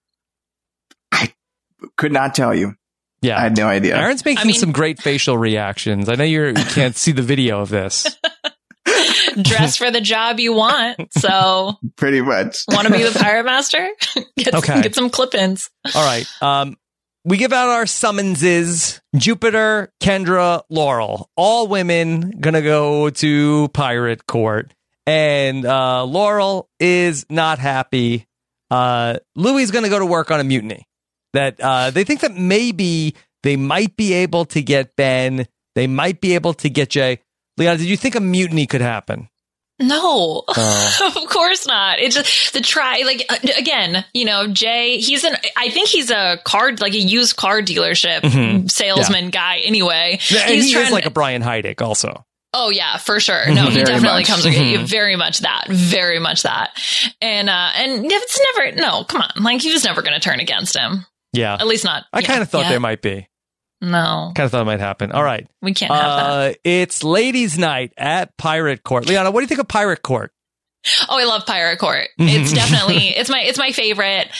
[1.97, 2.75] Could not tell you.
[3.21, 3.37] Yeah.
[3.37, 3.95] I had no idea.
[3.97, 6.09] Aaron's making I mean- some great facial reactions.
[6.09, 8.17] I know you're, you can't see the video of this.
[9.41, 11.11] Dress for the job you want.
[11.13, 12.57] So, Pretty much.
[12.69, 13.87] want to be the pirate master?
[14.37, 14.81] get, Okay.
[14.81, 15.69] get some clip-ins.
[15.95, 16.25] All right.
[16.41, 16.77] Um,
[17.25, 19.01] we give out our summonses.
[19.15, 24.73] Jupiter, Kendra, Laurel, all women gonna go to pirate court,
[25.07, 28.27] and uh, Laurel is not happy.
[28.69, 30.85] Uh, Louis is gonna go to work on a mutiny.
[31.33, 35.47] That uh, they think that maybe they might be able to get Ben.
[35.75, 37.19] They might be able to get Jay.
[37.57, 39.29] Leon, did you think a mutiny could happen?
[39.79, 41.11] No, Oh.
[41.23, 41.99] of course not.
[41.99, 46.11] It's just the try, like, uh, again, you know, Jay, he's an, I think he's
[46.11, 48.69] a card, like a used car dealership Mhm.
[48.69, 50.19] salesman guy anyway.
[50.31, 52.23] and he's he trying is like a Brian Heidik, also.
[52.53, 53.51] Oh yeah, for sure.
[53.51, 54.27] No, he definitely much.
[54.27, 54.85] comes Mhm.
[54.87, 56.69] very much that, very much that.
[57.19, 59.43] And uh and it's never no, come on.
[59.43, 61.03] Like he was never going to turn against him.
[61.33, 62.05] Yeah, At least not.
[62.13, 62.69] I yeah, kind of thought yeah.
[62.69, 63.27] there might be.
[63.81, 64.31] No.
[64.33, 65.11] Kind of thought it might happen.
[65.11, 65.45] All right.
[65.61, 66.51] We can't have that.
[66.51, 69.07] Uh, it's ladies' night at Pirate Court.
[69.07, 70.31] Liana, what do you think of Pirate Court?
[71.09, 72.09] Oh, I love Pirate Court.
[72.19, 72.27] Mm-hmm.
[72.43, 74.27] It's definitely it's my it's my favorite.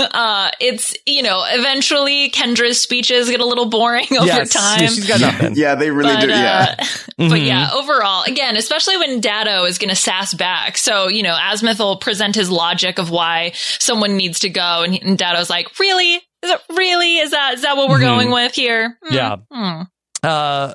[0.00, 4.50] Uh, it's you know eventually Kendra's speeches get a little boring over yes.
[4.50, 4.80] time.
[4.82, 5.54] Yeah, she's got nothing.
[5.56, 6.28] Yeah, they really but, do.
[6.28, 6.74] Yeah.
[6.78, 6.84] uh,
[7.18, 7.30] Mhm.
[7.30, 10.76] but yeah, overall, again, especially when Daddo is going to sass back.
[10.78, 14.82] So, you know, Azmyth will present his logic of why someone needs to go.
[14.84, 16.14] And, and Daddo's like, really?
[16.14, 17.18] Is it really?
[17.18, 18.02] Is that, is that what we're Mhm.
[18.02, 18.98] going with here?
[19.04, 19.36] Hmm, Yeah.
[19.50, 19.82] hmm.
[20.22, 20.74] Uh,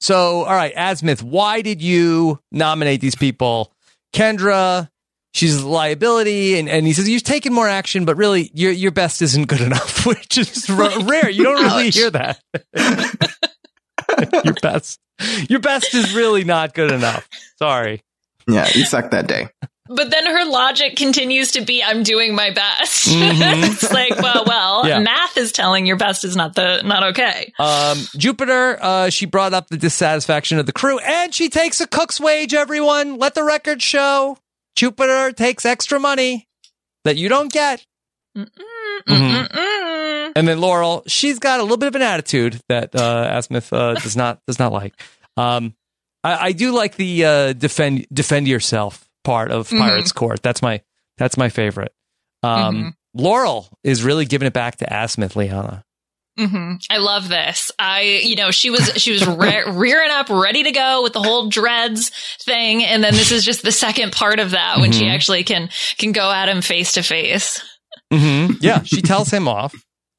[0.00, 3.71] so, all right, Azmyth, why did you nominate these people?
[4.12, 4.88] Kendra,
[5.32, 8.92] she's a liability, and, and he says you've taken more action, but really your your
[8.92, 11.30] best isn't good enough, which is r- rare.
[11.30, 12.40] You don't really hear that.
[14.44, 15.00] your best,
[15.48, 17.28] your best is really not good enough.
[17.56, 18.02] Sorry.
[18.48, 19.48] Yeah, you sucked that day.
[19.88, 23.08] But then her logic continues to be, I'm doing my best.
[23.08, 23.64] Mhm.
[23.72, 25.00] it's like, well, well, Yeah.
[25.00, 27.52] math is telling your best is not the, not okay.
[27.58, 31.86] Um, Jupiter, uh, she brought up the dissatisfaction of the crew, and she takes a
[31.86, 32.54] cook's wage.
[32.54, 34.38] Everyone, let the record show.
[34.76, 36.48] Jupiter takes extra money
[37.04, 37.84] that you don't get.
[38.38, 38.46] Mm-mm,
[39.08, 39.48] Mhm.
[39.48, 40.32] mm-mm.
[40.36, 43.94] And then Laurel, she's got a little bit of an attitude that uh, Azmyth uh,
[44.00, 44.94] does not does not like.
[45.36, 45.74] Um,
[46.24, 49.78] I, I do like the uh, defend defend yourself part of Mhm.
[49.78, 50.42] Pirates Court.
[50.42, 50.80] That's my
[51.18, 51.92] that's my favorite.
[52.42, 52.92] Um, Mhm.
[53.14, 55.84] Laurel is really giving it back to Azmyth, Liana.
[56.38, 57.70] hmm I love this.
[57.78, 61.20] I, you know, she was she was re- rearing up, ready to go with the
[61.22, 62.10] whole dreads
[62.42, 65.14] thing, and then this is just the second part of that when she Mhm.
[65.14, 67.60] actually can can go at him face to face.
[68.12, 68.54] Mm-hmm.
[68.62, 69.74] Yeah, she tells him off.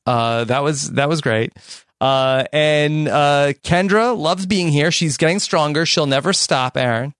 [0.05, 1.51] Uh, that was that was great.
[1.99, 4.91] Uh, and uh, Kendra loves being here.
[4.91, 5.85] She's getting stronger.
[5.85, 6.75] She'll never stop.
[6.77, 7.13] Aaron.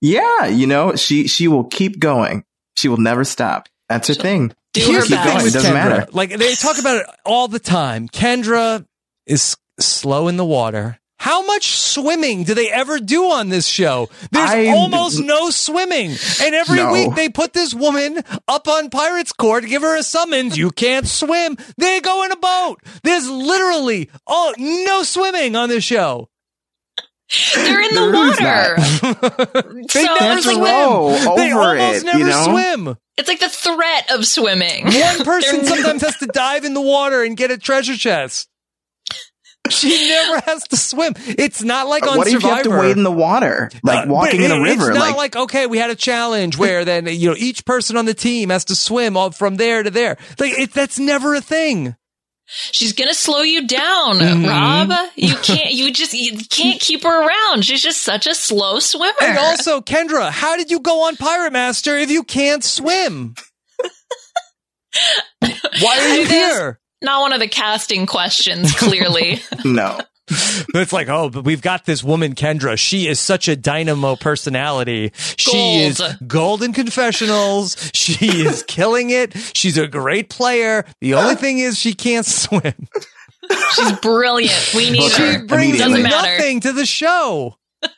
[0.00, 2.44] Yeah, you know, she she will keep going.
[2.76, 3.68] She will never stop.
[3.88, 4.52] That's her thing.
[4.72, 5.74] Do Here's her the thing with It doesn't Kendra.
[5.74, 6.06] matter.
[6.12, 8.08] Like they talk about it all the time.
[8.08, 8.86] Kendra
[9.26, 10.96] is slow in the water.
[11.18, 14.08] How much swimming do they ever do on this show?
[14.30, 16.12] There's I- almost no swimming.
[16.40, 16.92] And every No.
[16.92, 20.56] week they put this woman up on Pirates Court, give her a summons.
[20.56, 21.58] You can't swim.
[21.76, 22.80] They go in a boat.
[23.02, 26.29] There's literally oh no swimming on this show.
[27.54, 29.82] They're in the There is water.
[29.92, 30.64] They So never it's like swim.
[30.64, 32.44] Whoa, they almost it, never you know?
[32.44, 32.96] swim.
[33.16, 34.84] It's like the threat of swimming.
[34.86, 38.48] One person sometimes has to dive in the water and get a treasure chest.
[39.68, 41.12] she never has to swim.
[41.18, 42.80] It's not like on what if you have to Survivor.
[42.80, 44.90] wade in the water, like Uh, walking but in a river?
[44.90, 47.96] It's not Like, like, okay, we had a challenge where then you know each person
[47.96, 50.16] on the team has to swim all from there to there.
[50.38, 51.94] Like it, that's never a thing.
[52.72, 54.48] She's gonna slow you down, Mhm.
[54.48, 54.92] Rob.
[55.16, 55.72] You can't.
[55.72, 57.64] You just you can't keep her around.
[57.64, 59.12] She's just such a slow swimmer.
[59.22, 63.34] And also, Kendra, how did you go on Pirate Master if you can't swim?
[65.40, 66.80] Why are you I here?
[67.02, 68.74] not one of the casting questions.
[68.74, 69.98] Clearly, no.
[70.74, 72.78] It's like, oh, but we've got this woman, Kendra.
[72.78, 75.12] She is such a dynamo personality.
[75.36, 75.80] She Gold.
[75.82, 77.90] is golden confessionals.
[77.92, 79.34] She is killing it.
[79.54, 80.84] She's a great player.
[81.00, 82.62] The only thing is she can't swim.
[83.74, 84.72] she's brilliant.
[84.74, 85.32] We need Book She her.
[85.40, 85.44] her.
[85.46, 86.38] brings Doesn't matter.
[86.38, 87.56] nothing to the show.
[87.82, 87.88] I,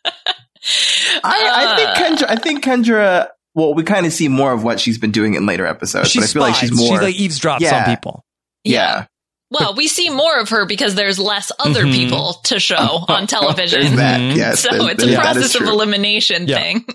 [1.24, 1.94] I think Uh.
[2.26, 2.30] Kendra.
[2.30, 3.28] I think Kendra.
[3.54, 6.20] Well, we kind of see more of what she's been doing in later episodes, She
[6.20, 6.88] but I feel like she's more.
[6.98, 7.80] She's like eavesdrops Yeah.
[7.80, 8.24] on people.
[8.64, 9.06] yeah.
[9.52, 11.92] Well, we see more of her because there's less other Mhm.
[11.92, 13.80] people to show on television.
[13.82, 14.20] There's that.
[14.20, 14.36] Mhm.
[14.36, 14.60] Yes.
[14.60, 15.16] so there's- it's a that is
[15.52, 16.58] process of elimination Yeah.
[16.58, 16.86] thing.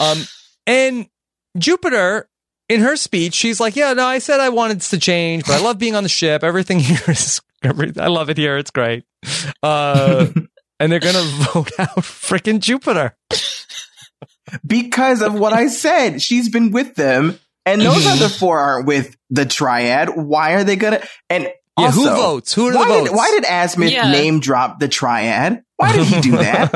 [0.00, 0.26] Um,
[0.66, 1.06] and
[1.58, 2.28] Jupiter,
[2.68, 5.60] in her speech, she's like, "Yeah, no, I said I wanted to change, but I
[5.62, 6.42] love being on the ship.
[6.42, 8.56] Everything here is, every, I love it here.
[8.56, 9.04] It's great."
[9.62, 10.26] Uh,
[10.80, 11.22] and they're gonna
[11.54, 13.16] vote out freaking Jupiter.
[14.66, 16.22] because of what I said.
[16.22, 20.10] She's been with them, and those other four aren't with the triad.
[20.10, 21.02] Why are they gonna?
[21.30, 21.48] And
[21.78, 22.54] Yeah, who votes?
[22.54, 23.08] Who are the why votes?
[23.10, 24.10] Did, why did Azmyth Yeah.
[24.10, 25.62] name drop the triad?
[25.76, 26.72] Why did he do that?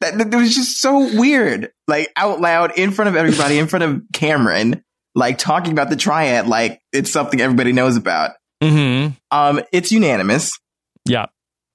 [0.00, 0.18] that?
[0.30, 1.72] That was just so weird.
[1.88, 4.82] Like out loud in front of everybody, in front of Cameron,
[5.14, 8.32] like talking about the triad, like it's something everybody knows about.
[8.62, 10.50] hmm Um, it's unanimous.
[11.06, 11.26] Yeah,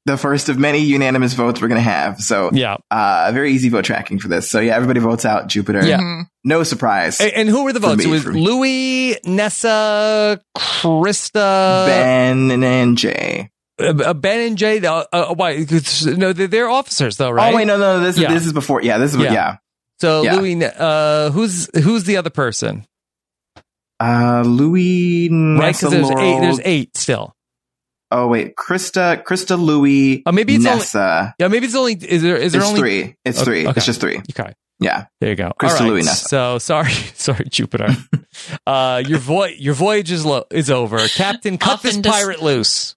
[0.09, 2.19] The first of many unanimous votes we're gonna have.
[2.19, 2.77] So, yeah.
[2.89, 4.49] uh, very easy vote tracking for this.
[4.49, 5.85] So yeah, everybody votes out Jupiter.
[5.85, 5.99] Yeah.
[5.99, 6.23] Mhm.
[6.43, 7.21] No surprise.
[7.21, 7.99] And, and who were the votes?
[8.03, 8.33] me, it was for.
[8.33, 13.51] Louis, Nessa, Krista, ben and Jay.
[13.79, 14.79] uh, Ben and Jay.
[14.83, 15.63] Uh, uh, why?
[15.63, 17.53] 'Cause, No, they're, they're officers though, right?
[17.53, 18.33] Oh wait, no, no, this is Yeah.
[18.33, 18.81] this is before.
[18.81, 19.31] Yeah, this is Yeah.
[19.31, 19.55] yeah.
[20.01, 20.35] So Yeah.
[20.37, 22.85] Louis, uh, who's who's the other person?
[23.99, 25.75] Uh, Louis, Right?
[25.75, 26.39] Because there's eight.
[26.41, 27.35] There's eight still.
[28.11, 31.33] Oh wait, Krista, Krista, Louis, Oh, maybe it's only- Nessa.
[31.39, 31.93] Yeah, maybe it's only.
[31.93, 32.37] Is there?
[32.37, 33.15] Is there it's only three.
[33.25, 33.67] It's Okay, three.
[33.67, 33.77] okay.
[33.77, 34.17] It's just three.
[34.31, 35.05] Okay, Yeah.
[35.21, 35.45] there you go.
[35.45, 35.89] All All Krista, right.
[35.89, 36.27] Louis, Nessa.
[36.27, 37.95] So sorry, sorry, Jupiter.
[38.67, 40.97] uh, your voy your voyage is lo- is over.
[41.09, 42.95] Captain, cut Off this into s- pirate loose.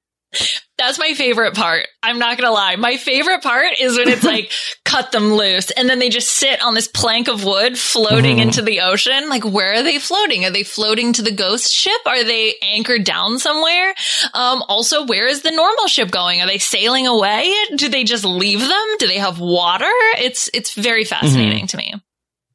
[0.78, 1.86] That's my favorite part.
[2.02, 2.74] I'm not gonna lie.
[2.76, 4.50] My favorite part is when it's like
[4.84, 8.42] cut them loose, and then they just sit on this plank of wood floating Mhm.
[8.42, 9.28] into the ocean.
[9.28, 10.44] Like, where are they floating?
[10.44, 12.00] Are they floating to the ghost ship?
[12.06, 13.94] Are they anchored down somewhere?
[14.34, 16.40] Um, also, where is the normal ship going?
[16.40, 17.54] Are they sailing away?
[17.76, 18.86] Do they just leave them?
[18.98, 19.84] Do they have water?
[20.18, 21.94] It's it's very fascinating to me.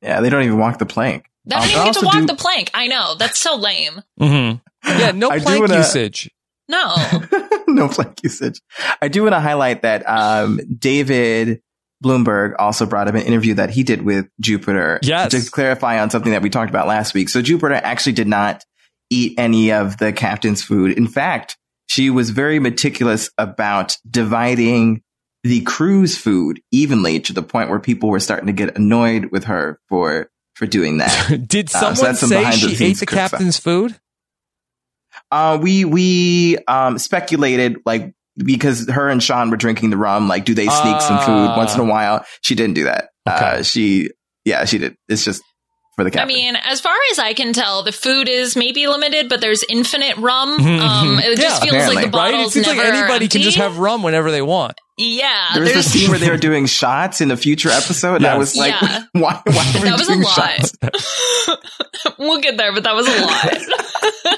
[0.01, 1.25] Yeah, they don't even walk the plank.
[1.45, 2.71] They Um, don't I even get to walk do- the plank.
[2.73, 4.01] I know that's so lame.
[4.19, 4.57] Mm-hmm.
[4.99, 6.29] Yeah, no plank wanna- usage.
[6.69, 6.95] No,
[7.67, 8.62] no plank usage.
[9.01, 11.62] I do want to highlight that um, David
[12.03, 14.99] Bloomberg also brought up an interview that he did with Jupiter.
[15.01, 15.32] Yes.
[15.32, 17.30] To clarify on something that we talked about last week.
[17.30, 18.63] So Jupiter actually did not
[19.10, 20.97] eat any of the captain's food.
[20.97, 25.01] In fact, she was very meticulous about dividing
[25.43, 29.45] the crew's food evenly to the point where people were starting to get annoyed with
[29.45, 31.47] her for for doing that.
[31.47, 33.32] Did Uh, so someone say behind the she ate the crew stuff.
[33.32, 33.97] captain's food?
[35.31, 40.27] Uh, we we um, speculated like because her and Sean were drinking the rum.
[40.27, 42.25] Like, do they sneak some food once in a while?
[42.41, 43.09] She didn't do that.
[43.25, 44.11] Uh, she
[44.45, 44.95] yeah, she did.
[45.09, 45.41] It's just
[45.97, 46.25] for the camera.
[46.25, 49.63] I mean, as far as I can tell, the food is maybe limited, but there's
[49.67, 50.57] infinite rum.
[50.87, 52.11] Um, it just Yeah, feels like apparently.
[52.11, 52.29] the Right?
[52.29, 54.77] It bottles seems like never anybody can just have rum whenever they want.
[54.99, 58.15] Yeah, there was there's this scene where they were doing shots in the future episode,
[58.17, 59.03] and I was like, Yeah.
[59.13, 59.41] why?
[59.45, 60.33] Why are we That was a doing lot.
[60.35, 62.17] shots?
[62.19, 64.37] we'll get there, but that was a lot.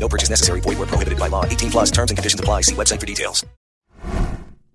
[0.00, 0.60] No purchase necessary.
[0.60, 1.44] Void where prohibited by law.
[1.44, 2.62] 18 plus terms and conditions apply.
[2.62, 3.44] See website for details.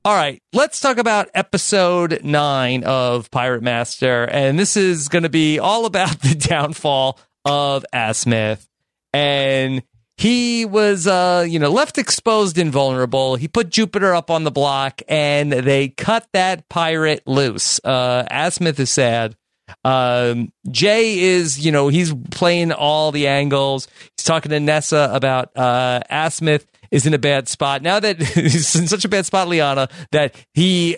[0.05, 4.25] All right, let's talk about episode nine of Pirate Master.
[4.25, 8.67] And this is going to be all about the downfall of Azmyth.
[9.13, 9.81] And
[10.17, 13.35] he was, uh, you know, left exposed and vulnerable.
[13.35, 17.79] He put Jupiter up on the block and they cut that pirate loose.
[17.83, 19.35] Uh, Azmyth is sad.
[19.83, 23.87] Um, Jay is, you know, he's playing all the angles.
[24.17, 27.81] He's talking to Nessa about uh, Azmyth is in a bad spot.
[27.81, 30.97] Now that he's in such a bad spot, Liana, that he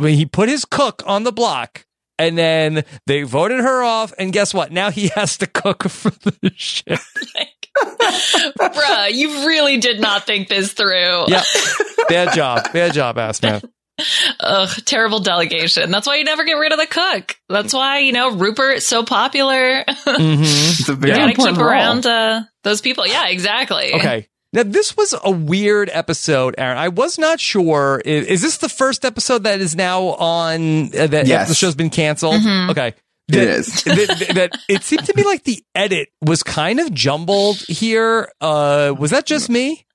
[0.00, 1.86] he put his cook on the block.
[2.16, 4.70] And then they voted her off, and guess what?
[4.70, 7.00] Now he has to cook for the ship.
[8.56, 11.24] Bruh, you really did not think this through.
[11.26, 11.42] Yeah,
[12.08, 13.64] bad job, bad job, Azmyth.
[14.40, 15.90] Ugh, terrible delegation.
[15.90, 17.36] That's why you never get rid of the cook.
[17.48, 19.84] That's why, you know, Rupert's so popular.
[19.84, 20.42] Mm-hmm.
[20.42, 21.70] It's a very you gotta important keep role.
[21.70, 23.06] around uh, those people.
[23.06, 23.94] Yeah, exactly.
[23.94, 24.26] Okay.
[24.52, 26.78] Now this was a weird episode, Aaron.
[26.78, 28.00] I was not sure.
[28.04, 31.48] Is, is this the first episode that is now on uh, that Yes.
[31.48, 32.40] the show's been canceled?
[32.40, 32.70] Mhm.
[32.70, 32.88] Okay.
[33.28, 33.82] It That- is.
[33.84, 38.30] that, that- it seemed to me like the edit was kind of jumbled here.
[38.40, 39.86] Uh, was that just me?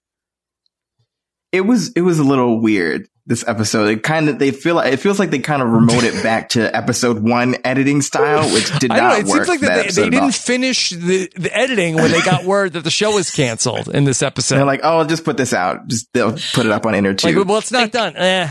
[1.51, 3.87] It was it was a little weird this episode.
[3.89, 6.49] It kind of they feel like it feels like they kind of remote it back
[6.49, 9.19] to episode one editing style, which did I don't not know.
[9.19, 9.35] It work.
[9.37, 12.73] seems like that that they, they didn't finish the, the editing when they got word
[12.73, 14.55] that the show was canceled in this episode.
[14.55, 15.87] They're like, oh, I'll just put this out.
[15.87, 18.17] Just they'll put it up on Inner Like, well, it's not done.
[18.17, 18.49] Eh,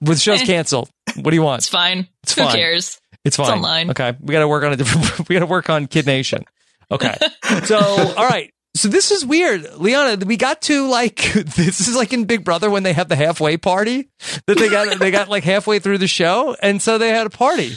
[0.00, 0.46] the show's Eh.
[0.46, 0.90] canceled.
[1.14, 1.60] What do you want?
[1.60, 2.08] It's fine.
[2.24, 2.44] It's fine.
[2.46, 2.58] Who fine.
[2.58, 3.00] cares?
[3.24, 3.52] It's fine.
[3.52, 3.90] online.
[3.90, 5.28] Okay, we got to work on a different.
[5.28, 6.44] we got to work on Kid Nation.
[6.90, 7.16] Okay,
[7.64, 8.52] so all right.
[8.76, 10.24] So this is weird, Liana.
[10.24, 13.56] We got to like this is like in Big Brother when they have the halfway
[13.56, 14.10] party
[14.46, 17.30] that they got they got like halfway through the show, and so they had a
[17.30, 17.76] party.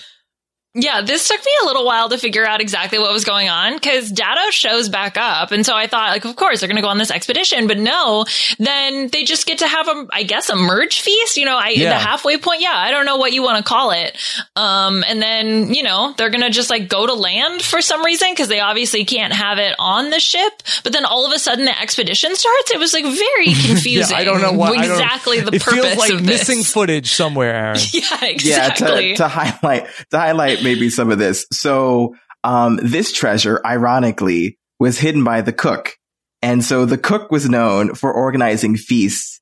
[0.75, 3.73] Yeah, this took me a little while to figure out exactly what was going on
[3.73, 5.51] because Daddo shows back up.
[5.51, 7.65] And so I thought, like, of course, they're going to go on this expedition.
[7.65, 8.25] But no,
[8.59, 11.37] then they just get to have a, I guess, a merge feast.
[11.37, 11.89] You know, I, Yeah.
[11.89, 12.61] the halfway point.
[12.61, 14.15] Yeah, I don't know what you want to call it.
[14.55, 18.05] Um, and then, you know, they're going to just like go to land for some
[18.05, 20.53] reason because they obviously can't have it on the ship.
[20.83, 22.69] But then all of a sudden the expedition starts.
[22.71, 23.89] It was like very confusing.
[24.15, 26.47] Yeah, I don't know what exactly the it purpose feels like of this.
[26.47, 27.79] missing footage somewhere, Aaron.
[27.91, 29.09] Yeah, exactly.
[29.09, 31.45] Yeah, to, to highlight to highlight maybe some of this.
[31.51, 35.95] So um, this treasure, ironically, was hidden by the cook,
[36.41, 39.41] and so the cook was known for organizing feasts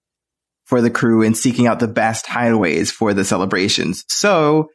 [0.65, 4.03] for the crew and seeking out the best hideaways for the celebrations.
[4.09, 4.69] So,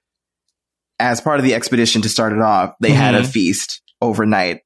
[0.98, 3.26] as part of the expedition to start it off, they had a Mhm.
[3.32, 4.60] feast overnight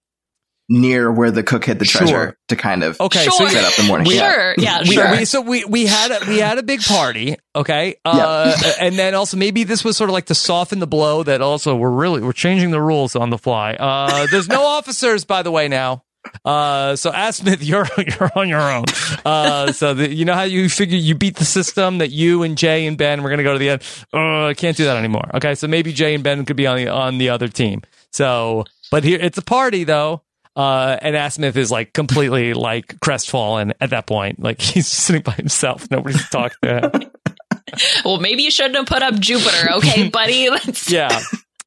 [0.69, 2.37] near where the cook hid the treasure Sure.
[2.49, 3.33] to kind of Okay, Sure.
[3.33, 4.09] so set up the morning.
[4.09, 4.55] We- Sure.
[4.59, 5.11] Yeah, we, sure.
[5.12, 9.14] we- so we we had a, we had a big party, okay, uh, and then
[9.14, 12.21] also maybe this was sort of like to soften the blow that also we're really
[12.21, 13.75] we're changing the rules on the fly.
[13.75, 16.03] Uh, there's no officers, by the way, now.
[16.45, 18.85] Uh, so Azmyth, you're you're on your own.
[19.25, 22.59] Uh, so the, you know how you figure you beat the system that you and
[22.59, 23.83] Jay and Ben we're gonna go to the end.
[24.12, 25.31] Uh, I can't do that anymore.
[25.35, 27.83] Okay, so maybe Jay and Ben could be on the on the other team.
[28.11, 30.23] So, but here it's a party though.
[30.57, 34.40] Uh, and Azmyth is like completely like crestfallen at that point.
[34.40, 35.90] Like he's sitting by himself.
[35.90, 37.11] Nobody's talking to him.
[38.04, 39.74] well, maybe you shouldn't have put up Jupiter.
[39.74, 40.48] Okay, buddy.
[40.48, 41.20] Let's Yeah.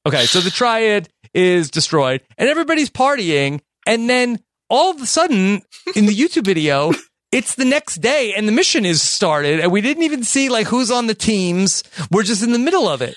[0.05, 0.25] Okay.
[0.25, 3.61] So the triad is destroyed and everybody's partying.
[3.85, 5.61] And then all of a sudden
[5.95, 6.91] in the YouTube video,
[7.31, 10.65] it's the next day and the mission is started and we didn't even see like
[10.65, 11.83] who's on the teams.
[12.09, 13.15] We're just in the middle of it.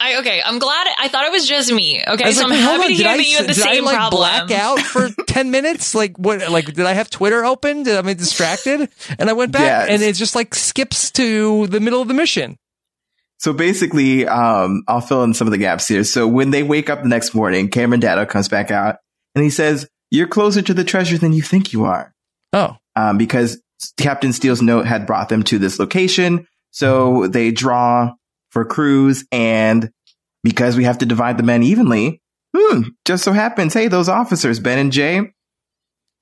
[0.00, 0.40] I okay.
[0.44, 0.86] I'm glad.
[1.00, 2.02] I thought it was just me.
[2.06, 2.88] Okay, was so like, I'm happy on.
[2.90, 4.20] to Did hear I, that you had the did same I like problem.
[4.20, 5.94] black out for 10 minutes?
[5.94, 7.82] Like what, like did I have Twitter open?
[7.82, 8.88] Did I be distracted?
[9.18, 9.88] And I went back Yes.
[9.90, 12.56] and it just like skips to the middle of the mission.
[13.40, 16.02] So basically, um, I'll fill in some of the gaps here.
[16.04, 18.96] So when they wake up the next morning, Cameron Daddo comes back out
[19.34, 22.12] and he says, "You're closer to the treasure than you think you are."
[22.52, 22.76] Oh.
[22.96, 23.60] Um, because
[23.96, 28.12] Captain Steele's note had brought them to this location, so they draw
[28.50, 29.90] for crews, and
[30.44, 32.20] because we have to divide the men evenly,
[32.56, 35.32] hmm, just so happens, hey, those officers, Ben and Jay,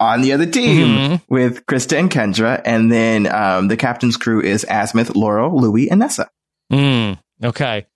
[0.00, 1.22] on the other team Mhm.
[1.28, 6.00] with Krista and Kendra, and then um, the captain's crew is Azmyth, Laurel, Louie, and
[6.00, 6.28] Nessa.
[6.72, 7.86] Mm, okay.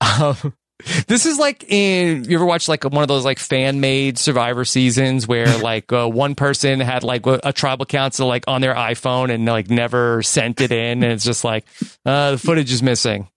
[0.00, 0.36] Um,
[1.06, 4.64] this is like in you ever watch like one of those like fan made Survivor
[4.64, 8.74] seasons where like uh, one person had like a, a tribal council like on their
[8.74, 11.64] iPhone and like never sent it in, and it's just like
[12.04, 13.28] uh, the footage is missing.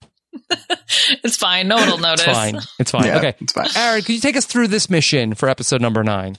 [1.23, 1.67] It's fine.
[1.67, 2.25] No one will notice.
[2.27, 2.59] It's fine.
[2.79, 3.05] It's fine.
[3.05, 3.67] Yeah, okay, it's fine.
[3.75, 6.37] Aaron, could you take us through this mission for episode number nine?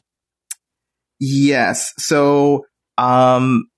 [1.20, 1.92] Yes.
[1.98, 2.64] So,
[2.96, 3.68] um,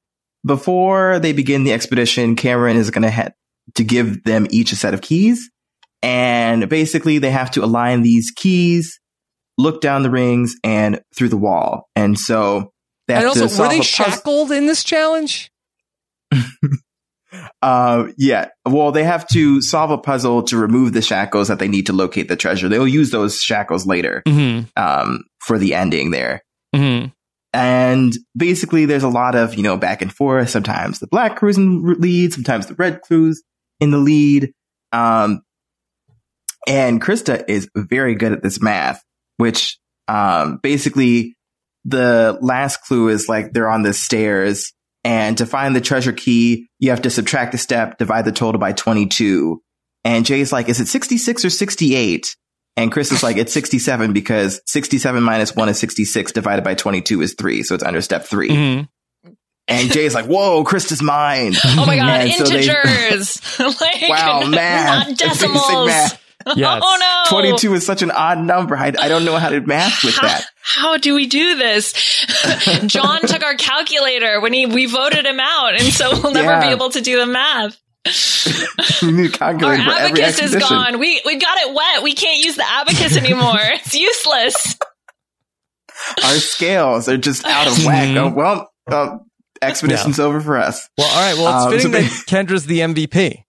[0.47, 3.35] before they begin the expedition, Cameron is going to head
[3.75, 5.51] to give them each a set of keys.
[6.03, 8.99] And basically they have to align these keys,
[9.59, 11.89] look down the rings and through the wall.
[11.95, 12.73] And so
[13.07, 14.05] they have And to also, were solve they a puzzle.
[14.05, 15.51] shackled in this challenge?
[17.63, 18.49] Uh, yeah.
[18.67, 21.93] Well, they have to solve a puzzle to remove the shackles that they need to
[21.93, 22.69] locate the treasure.
[22.69, 24.67] They'll use those shackles later Mm-hmm.
[24.83, 26.43] um, for the ending there.
[26.75, 27.09] Mm-hmm.
[27.53, 30.49] And basically, there's a lot of, you know, back and forth.
[30.51, 33.43] Sometimes the black crew's in the lead, sometimes the red crew's
[33.81, 34.53] in the lead.
[34.93, 35.43] Um,
[36.69, 39.03] and Krista is very good at this math,
[39.37, 41.37] which, um, basically
[41.85, 44.73] the last clue is like they're on the stairs
[45.05, 48.59] and to find the treasure key, you have to subtract a step, divide the total
[48.59, 49.63] by 22.
[50.05, 52.37] And Jay's like, is it 66 or 68?
[52.77, 57.21] And Chris is like, it's 67 because 67 minus 1 is 66 divided by 22
[57.23, 57.63] is 3.
[57.63, 58.49] So it's under step 3.
[58.49, 59.33] Mm-hmm.
[59.69, 61.53] And Jay's like, whoa, Krista's mine.
[61.65, 63.59] Oh my god, And so they- integers!
[63.81, 65.09] like, Wow, math.
[65.09, 66.13] not Basic decimals.
[66.47, 66.57] Math.
[66.57, 66.83] Yes.
[66.85, 66.97] Oh
[67.31, 67.39] no!
[67.39, 68.77] 22 is such an odd number.
[68.77, 70.45] I, I don't know how to math with How, that.
[70.63, 71.93] how do we do this?
[72.87, 76.61] John took our calculator when he we voted him out, and so we'll never Yeah.
[76.61, 77.79] be able to do the math.
[79.03, 80.99] we need to Our calculate for every abacus is gone.
[80.99, 82.03] We we got it wet.
[82.03, 83.59] We can't use the abacus anymore.
[83.61, 84.77] it's useless.
[86.25, 88.17] Our scales are just out of whack.
[88.17, 89.19] Oh, well, uh,
[89.61, 90.89] expedition's over for us.
[90.97, 91.37] Well, all right.
[91.37, 93.45] Well, it's Um, fitting so that Kendra's the MVP.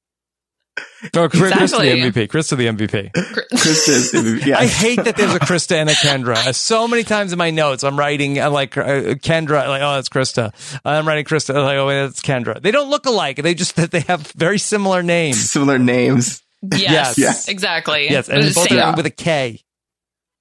[1.18, 1.90] Or Chris Exactly.
[2.02, 2.28] the MVP.
[2.28, 3.12] Krista the MVP.
[3.12, 4.60] Krista's, yes.
[4.60, 6.54] I hate that there's a Krista and a Kendra.
[6.54, 8.84] So many times in my notes, I'm writing I'm like uh,
[9.16, 10.54] Kendra, like oh, it's Krista.
[10.86, 12.62] I'm writing Krista, like oh, wait, it's Kendra.
[12.62, 13.38] They don't look alike.
[13.38, 15.50] They just that they have very similar names.
[15.50, 16.44] Similar names.
[16.62, 17.48] Yes, Yes.
[17.48, 18.08] exactly.
[18.10, 18.78] Yes, and But both same.
[18.78, 19.62] of them with a K.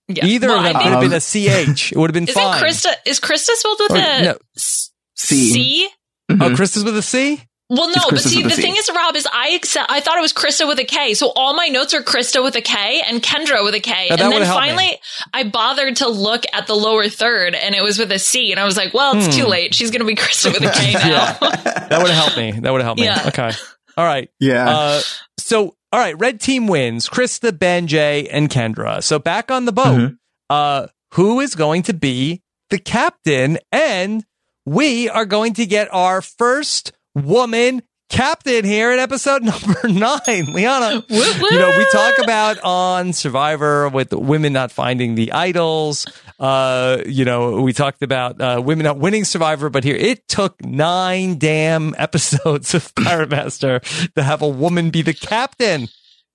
[0.08, 0.26] Yeah.
[0.26, 1.92] Either Well, of them I could have been a CH.
[1.92, 2.62] It would have been Isn't fine.
[2.62, 4.38] Krista is Krista spelled with Or- a no.
[4.56, 5.50] s- C.
[5.52, 5.88] C?
[6.28, 6.56] Oh, Mhm.
[6.56, 7.40] Krista's with a C.
[7.72, 8.62] Well, no, but see, the C.
[8.62, 11.14] thing is, Rob, is I accept, I thought it was Krista with a K.
[11.14, 14.06] So all my notes are Krista with a K and Kendra with a K.
[14.06, 14.52] Yeah, and then would've me.
[14.54, 14.98] finally,
[15.32, 18.50] I bothered to look at the lower third, and it was with a C.
[18.50, 19.42] And I was like, well, it's Hmm.
[19.42, 19.72] too late.
[19.72, 21.32] She's going to be Krista with a K now.
[21.38, 22.50] That would have helped me.
[22.60, 23.06] That would have helped me.
[23.06, 23.22] Yeah.
[23.28, 23.52] Okay.
[23.96, 24.28] All right.
[24.40, 24.68] Yeah.
[24.68, 25.00] Uh,
[25.38, 27.08] so, all right, red team wins.
[27.08, 29.00] Krista, Ben, Jay, and Kendra.
[29.02, 30.16] So back on the boat, Mhm.
[30.48, 33.58] uh, who is going to be the captain?
[33.70, 34.24] And
[34.66, 36.92] we are going to get our first
[37.24, 40.52] woman captain here in episode number nine.
[40.52, 46.06] Liana, you know, we talk about on Survivor with women not finding the idols.
[46.38, 50.62] Uh, you know, we talked about uh, women not winning Survivor, but here it took
[50.64, 53.80] nine damn episodes of Pirate Master
[54.16, 55.88] to have a woman be the captain.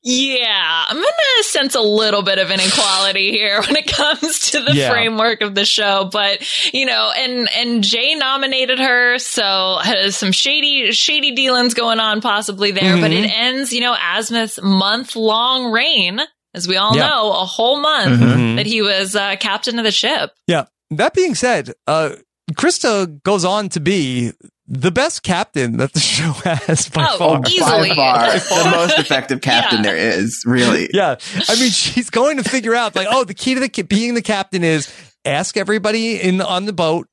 [0.07, 4.61] Yeah, I'm going to sense a little bit of inequality here when it comes to
[4.61, 4.91] the Yeah.
[4.91, 10.31] framework of the show, but you know, and and Jay nominated her, so has some
[10.31, 13.23] shady shady dealings going on possibly there, but Mhm.
[13.25, 16.21] it ends, you know, Azmyth's month long reign,
[16.53, 17.07] as we all Yeah.
[17.09, 18.55] know, a whole month Mhm.
[18.57, 20.31] that he was uh, captain of the ship.
[20.45, 20.65] Yeah.
[20.91, 22.11] That being said, uh,
[22.53, 24.33] Krista goes on to be
[24.67, 27.41] the best captain that the show has by Oh, far.
[27.47, 27.89] easily.
[27.89, 29.91] By far, the most effective captain Yeah.
[29.91, 30.89] there is, really.
[30.93, 31.17] Yeah.
[31.47, 34.21] I mean, she's going to figure out like, oh, the key to the being the
[34.21, 34.91] captain is
[35.23, 37.07] ask everybody in on the boat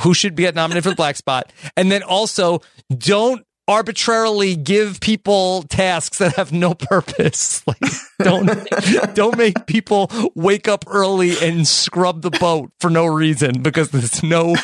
[0.00, 2.60] who should be nominated for the black spot, and then also
[2.98, 7.62] don't arbitrarily give people tasks that have no purpose.
[8.18, 13.60] Like, don't don't make people wake up early and scrub the boat for no reason
[13.60, 14.54] because there's no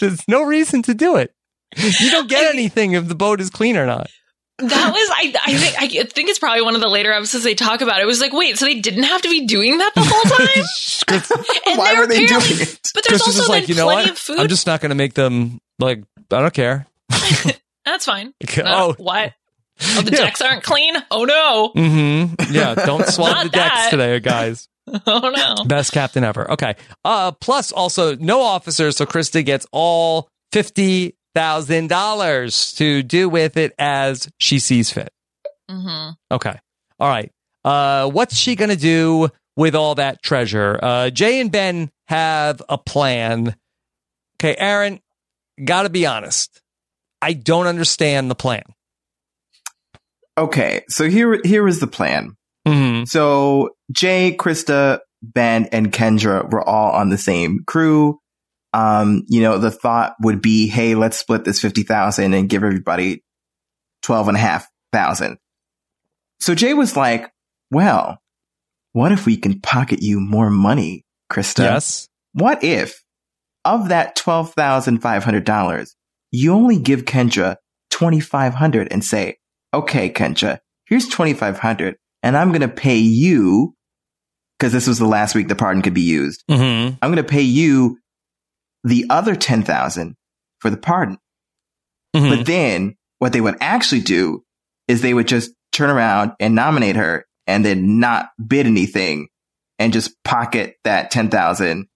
[0.00, 1.32] there's no reason to do it.
[1.76, 4.08] You don't get anything if the boat is clean or not.
[4.58, 7.54] That was, I, I think, I think it's probably one of the later episodes they
[7.54, 8.00] talk about.
[8.00, 10.64] It was like, wait, so they didn't have to be doing that the whole time?
[11.66, 12.80] And Why were they doing it?
[12.94, 14.10] But there's Chris also just like, you know plenty what?
[14.12, 14.38] of food.
[14.38, 16.86] I'm just not going to make them like I don't care.
[17.84, 18.32] That's fine.
[18.44, 18.94] Okay, No, oh.
[18.98, 19.34] what?
[19.82, 20.16] Oh, the Yeah.
[20.24, 20.96] decks aren't clean?
[21.10, 21.72] Oh no.
[21.76, 22.54] Mm-hmm.
[22.54, 23.90] Yeah, don't swab Not the decks that.
[23.90, 24.68] today, guys.
[25.06, 25.64] Oh no.
[25.64, 26.50] Best captain ever.
[26.52, 26.76] Okay.
[27.04, 33.58] Uh, plus also no officers, so Krista gets all fifty thousand dollars to do with
[33.58, 35.12] it as she sees fit.
[35.70, 36.58] hmm Okay.
[36.98, 37.30] All right.
[37.62, 40.78] Uh, what's she gonna do with all that treasure?
[40.82, 43.54] Uh, Jay and Ben have a plan.
[44.40, 45.00] Okay, Aaron,
[45.62, 46.62] gotta be honest.
[47.20, 48.62] I don't understand the plan.
[50.38, 52.36] Okay, so here here was the plan.
[52.66, 53.04] Mm-hmm.
[53.04, 58.20] So Jay, Krista, Ben, and Kendra were all on the same crew.
[58.76, 62.62] Um, you know, the thought would be, hey, let's split this fifty thousand and give
[62.62, 63.24] everybody
[64.02, 65.38] twelve and a half thousand.
[66.40, 67.32] So Jay was like,
[67.70, 68.18] well,
[68.92, 71.60] what if we can pocket you more money, Krista?
[71.60, 72.08] Yes.
[72.34, 73.02] What if
[73.64, 75.96] of that twelve thousand five hundred dollars,
[76.30, 77.56] you only give Kendra
[77.88, 79.38] twenty five hundred and say,
[79.72, 83.74] okay, Kendra, here's twenty five hundred, and I'm gonna pay you
[84.58, 86.44] because this was the last week the pardon could be used.
[86.50, 86.96] Mm-hmm.
[87.00, 87.98] I'm gonna pay you
[88.86, 90.14] the other ten thousand
[90.60, 91.18] for the pardon.
[92.14, 92.36] Mhm.
[92.36, 94.42] But then what they would actually do
[94.88, 99.28] is they would just turn around and nominate her and then not bid anything
[99.78, 101.86] and just pocket that 10,000,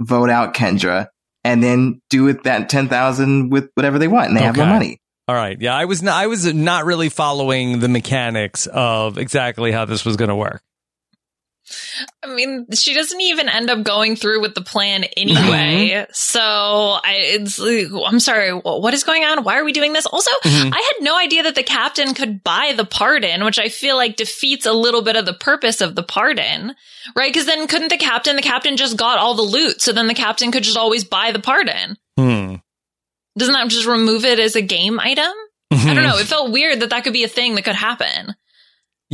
[0.00, 1.06] vote out Kendra
[1.44, 4.98] and then do with that 10,000 with whatever they want and they have more money.
[5.26, 5.56] All right.
[5.58, 10.04] Yeah, I was not, I was not really following the mechanics of exactly how this
[10.04, 10.62] was going to work.
[12.22, 16.06] I mean, she doesn't even end up going through with the plan anyway.
[16.12, 18.50] so I, it's, I'm sorry.
[18.50, 19.44] What is going on?
[19.44, 20.06] Why are we doing this?
[20.06, 20.72] Also, Mhm.
[20.74, 24.16] I had no idea that the captain could buy the pardon, which I feel like
[24.16, 26.74] defeats a little bit of the purpose of the pardon,
[27.16, 27.32] right?
[27.32, 29.80] Because then couldn't the captain, the captain just got all the loot.
[29.80, 31.96] So then the captain could just always buy the pardon.
[32.18, 32.56] Hmm.
[33.38, 35.32] Doesn't that just remove it as a game item?
[35.72, 36.18] I don't know.
[36.18, 38.36] It felt weird that that could be a thing that could happen.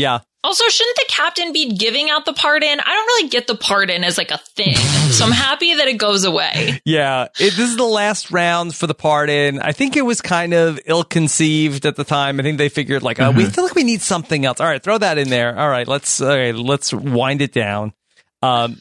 [0.00, 0.20] Yeah.
[0.42, 2.80] Also, shouldn't the captain be giving out the pardon?
[2.80, 4.74] I don't really get the pardon as like a thing.
[4.74, 6.80] so I'm happy that it goes away.
[6.86, 9.60] Yeah, it, this is the last round for the pardon.
[9.60, 12.40] I think it was kind of ill-conceived at the time.
[12.40, 14.60] I think they figured like, uh, we feel like we need something else.
[14.60, 15.58] All right, throw that in there.
[15.58, 17.92] All right, let's all right, let's wind it down.
[18.40, 18.80] Um,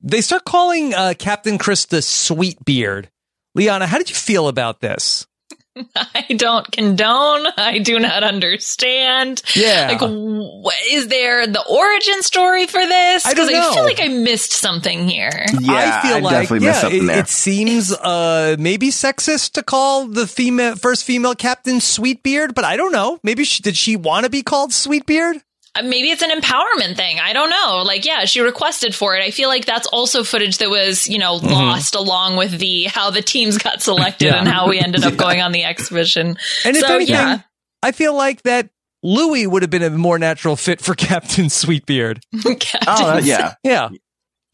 [0.00, 3.08] they start calling uh, Captain Krista Sweetbeard.
[3.56, 5.26] Liana, how did you feel about this?
[5.96, 7.46] I don't condone.
[7.56, 9.42] I do not understand.
[9.54, 9.88] Yeah.
[9.90, 13.26] Like, wh- is there the origin story for this?
[13.26, 15.46] I don't I feel like I missed something here.
[15.60, 20.76] Yeah, I feel like yeah, it, it seems uh, maybe sexist to call the female
[20.76, 23.18] first female captain Sweetbeard, but I don't know.
[23.22, 25.42] Maybe she, did she want to be called Sweetbeard?
[25.76, 27.18] Uh, Maybe it's an empowerment thing.
[27.20, 27.82] I don't know.
[27.84, 29.22] Like, yeah, she requested for it.
[29.24, 31.50] I feel like that's also footage that was, you know, Mhm.
[31.50, 34.38] lost along with the how the teams got selected Yeah.
[34.38, 36.36] and how we ended up going on the exhibition.
[36.64, 37.38] And if so, anything, yeah.
[37.82, 38.68] I feel like that
[39.02, 42.20] Louis would have been a more natural fit for Captain Sweetbeard.
[42.86, 43.54] Oh, yeah.
[43.64, 43.88] Yeah.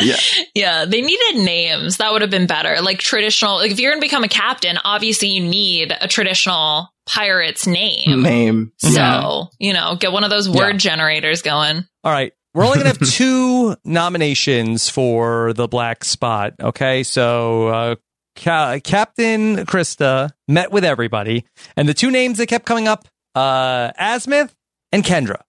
[0.02, 0.16] Yeah.
[0.54, 1.98] Yeah, they needed names.
[1.98, 2.80] That would have been better.
[2.80, 6.88] Like traditional, like if you're going to become a captain, obviously you need a traditional
[7.11, 8.22] pirate's name.
[8.22, 8.72] Name.
[8.78, 9.42] So, Yeah.
[9.58, 11.84] you know, get one of those word generators going.
[12.04, 12.32] All right.
[12.54, 16.54] We're only going to have two nominations for the black spot.
[16.61, 17.02] Okay.
[17.02, 17.94] So, uh,
[18.36, 21.44] Ca- Captain Krista met with everybody,
[21.76, 24.50] and the two names that kept coming up, uh, Azmyth
[24.92, 25.42] and Kendra.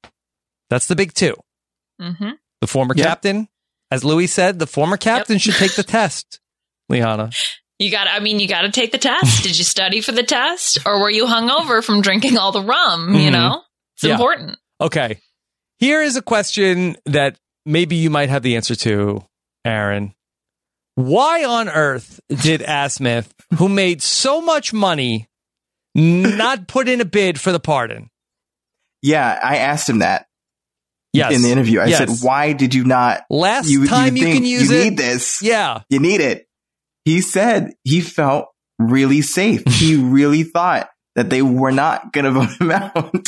[0.70, 1.36] That's the big two.
[2.02, 2.32] Mm-hmm.
[2.62, 3.06] The former Yep.
[3.06, 3.48] captain,
[3.92, 6.40] as Louis said, the former captain should take the test.
[6.90, 7.30] Liana.
[7.82, 9.44] You got to, I mean, you got to take the test.
[9.44, 13.16] Did you study for the test or were you hungover from drinking all the rum?
[13.16, 13.32] You Mhm.
[13.32, 13.62] know,
[13.96, 14.12] it's Yeah.
[14.12, 14.60] important.
[14.80, 15.20] Okay.
[15.80, 19.26] Here is a question that maybe you might have the answer to,
[19.66, 20.14] Aaron.
[20.94, 25.28] Why on earth did Azmyth, who made so much money,
[25.96, 28.10] not put in a bid for the pardon?
[29.02, 30.28] Yeah, I asked him that.
[31.14, 31.34] Yes.
[31.34, 31.98] In the interview, I Yes.
[31.98, 34.98] said, "Why did you not Last you, time you think can use you it- need
[34.98, 35.42] this?
[35.42, 36.46] Yeah, you need it."
[37.06, 38.48] He said he felt
[38.80, 39.64] really safe.
[39.66, 43.28] he really thought that they were not going to vote him out.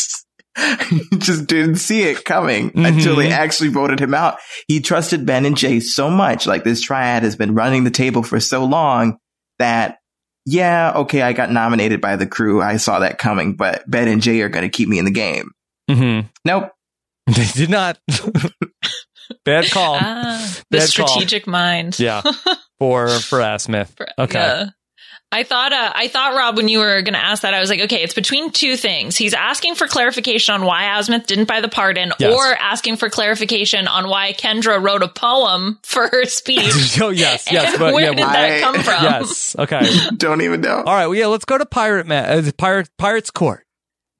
[0.89, 4.38] he just didn't see it coming until they actually voted him out.
[4.67, 6.45] He trusted Ben and Jay so much.
[6.45, 9.17] Like this triad has been running the table for so long
[9.59, 9.97] that,
[10.45, 12.61] yeah, okay, I got nominated by the crew.
[12.61, 15.11] I saw that coming, but Ben and Jay are going to keep me in the
[15.11, 15.49] game.
[15.89, 16.28] Mm-hmm.
[16.45, 16.69] Nope.
[17.26, 17.97] They did not.
[19.45, 19.97] Bad call.
[19.99, 21.07] Ah, the Bad call.
[21.07, 21.97] strategic mind.
[21.97, 22.21] Yeah.
[22.84, 23.91] For for Azmyth.
[24.19, 24.39] Okay.
[24.39, 24.65] Yeah.
[25.31, 27.67] I thought, uh, I thought, Rob, when you were going to ask that, I was
[27.67, 29.15] like, okay, it's between two things.
[29.17, 32.31] He's asking for clarification on why Azmyth didn't buy the pardon, Yes.
[32.31, 36.99] or asking for clarification on why Kendra wrote a poem for her speech.
[37.01, 37.71] oh yes, yes.
[37.71, 39.03] And But where yeah, did well- that come from?
[39.03, 39.55] Yes.
[39.57, 39.81] Okay.
[40.17, 40.77] Don't even know.
[40.77, 41.07] All right.
[41.07, 41.25] Well, yeah.
[41.27, 43.65] Let's go to Pirate Ma- uh, Pirate Pirates Court.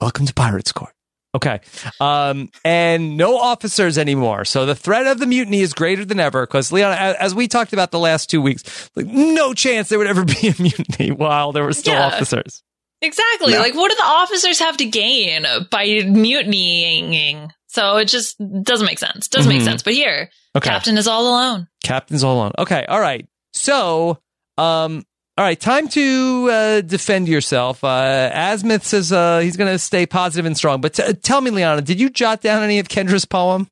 [0.02, 0.94] Welcome to Pirates Court.
[1.36, 1.62] Okay.
[2.00, 4.46] Um, and no officers anymore.
[4.46, 7.74] So the threat of the mutiny is greater than ever because Leon, as we talked
[7.74, 11.52] about the last two weeks, like no chance there would ever be a mutiny while
[11.52, 12.06] there were still Yeah.
[12.08, 12.62] officers.
[13.02, 13.54] Exactly.
[13.54, 13.60] No.
[13.60, 17.52] Like, what do the officers have to gain by mutinying?
[17.68, 19.28] So it just doesn't make sense.
[19.28, 19.56] Doesn't Mhm.
[19.56, 19.84] make sense.
[19.84, 20.70] But here, Okay.
[20.70, 21.68] Captain is all alone.
[21.84, 22.52] Captain's all alone.
[22.60, 22.86] Okay.
[22.88, 23.26] All right.
[23.54, 24.20] So,
[24.58, 25.04] um,
[25.36, 25.60] all right.
[25.60, 27.84] Time to uh, defend yourself.
[27.84, 30.80] Uh, Azmyth says uh, he's going to stay positive and strong.
[30.80, 33.68] But t- tell me, Liana, did you jot down any of Kendra's poem?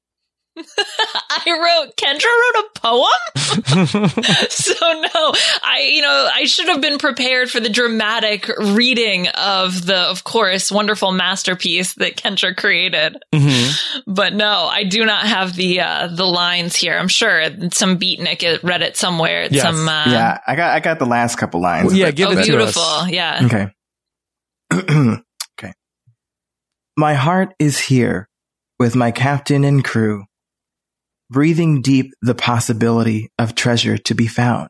[0.58, 3.08] I wrote, Kendra wrote a poem?
[4.50, 5.34] so no,
[5.64, 10.24] I, you know, I should have been prepared for the dramatic reading of the, of
[10.24, 13.18] course, wonderful masterpiece that Kendra created.
[13.34, 14.12] Mm-hmm.
[14.14, 16.98] But no, I do not have the, uh, the lines here.
[16.98, 19.44] I'm sure some beatnik read it somewhere.
[19.44, 19.64] at Yes.
[19.64, 21.88] Some, uh, yeah, I got I got the last couple lines.
[21.88, 22.48] Well, yeah, give oh, it to us.
[22.48, 23.08] beautiful.
[23.08, 23.42] Yeah.
[23.46, 23.68] Okay.
[25.60, 25.74] okay.
[26.98, 28.30] My heart is here
[28.80, 30.26] with my captain and crew,
[31.32, 34.70] breathing deep the possibility of treasure to be found.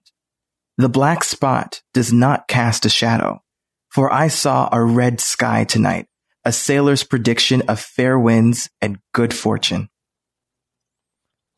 [0.78, 3.42] The black spot does not cast a shadow,
[3.90, 6.08] For I saw a red sky tonight,
[6.46, 9.90] a sailor's prediction of fair winds and good fortune.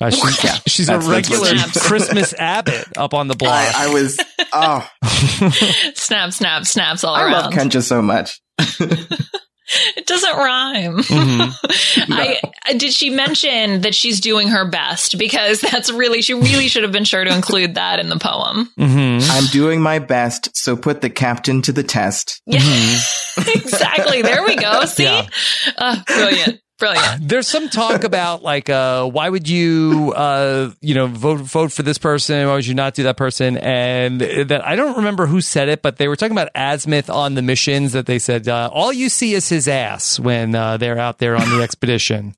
[0.02, 3.54] Uh, she's Yeah, she's a that's- that's what regular Christmas abbot up on the block.
[3.54, 4.20] I, I was,
[4.52, 4.90] oh,
[5.94, 7.32] snap, snap, snaps all I around.
[7.32, 8.42] love Kendra so much.
[9.98, 10.98] It doesn't rhyme.
[10.98, 12.14] Mm-hmm.
[12.14, 15.18] I, I- did she mention that she's doing her best?
[15.18, 18.70] Because that's really she really should have been sure to include that in the poem.
[18.80, 19.32] Mm-hmm.
[19.32, 22.42] I'm doing my best, so put the captain to the test.
[22.46, 22.60] Yeah,
[23.38, 24.22] exactly.
[24.22, 24.86] There we go.
[24.86, 25.28] See, Yeah.
[25.78, 27.28] uh, brilliant, brilliant.
[27.30, 31.84] There's some talk about like, uh, why would you, uh, you know, vote vote for
[31.84, 32.48] this person?
[32.48, 33.58] Why would you not do that person?
[33.58, 37.36] And that I don't remember who said it, but they were talking about Azmyth on
[37.36, 37.94] the missions.
[37.94, 41.36] That they said uh, all you see is his ass when uh, they're out there
[41.36, 42.36] on the expedition.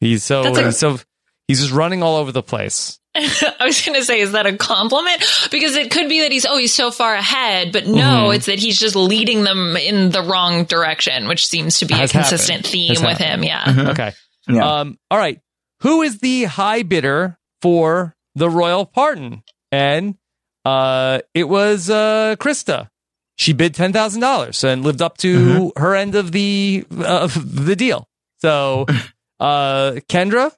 [0.00, 0.98] He's so a- so
[1.46, 2.98] he's just running all over the place.
[3.60, 5.22] I was going to say, is that a compliment?
[5.50, 8.36] Because it could be that he's, oh, he's so far ahead, but no, Mhm.
[8.36, 12.10] it's that he's just leading them in the wrong direction, which seems to be Has
[12.10, 12.66] a consistent happened.
[12.72, 13.44] theme Has with happened.
[13.44, 13.44] him.
[13.44, 13.64] Yeah.
[13.64, 13.88] Mhm.
[13.90, 14.12] Okay.
[14.48, 14.80] Yeah.
[14.80, 15.40] Um, all right.
[15.82, 19.42] Who is the high bidder for the royal pardon?
[19.70, 20.16] And
[20.64, 22.88] uh, it was uh, Krista.
[23.36, 27.76] She bid ten thousand dollars and lived up to her end of the of the
[27.76, 28.08] deal.
[28.40, 28.86] So,
[29.40, 30.50] uh, Kendra,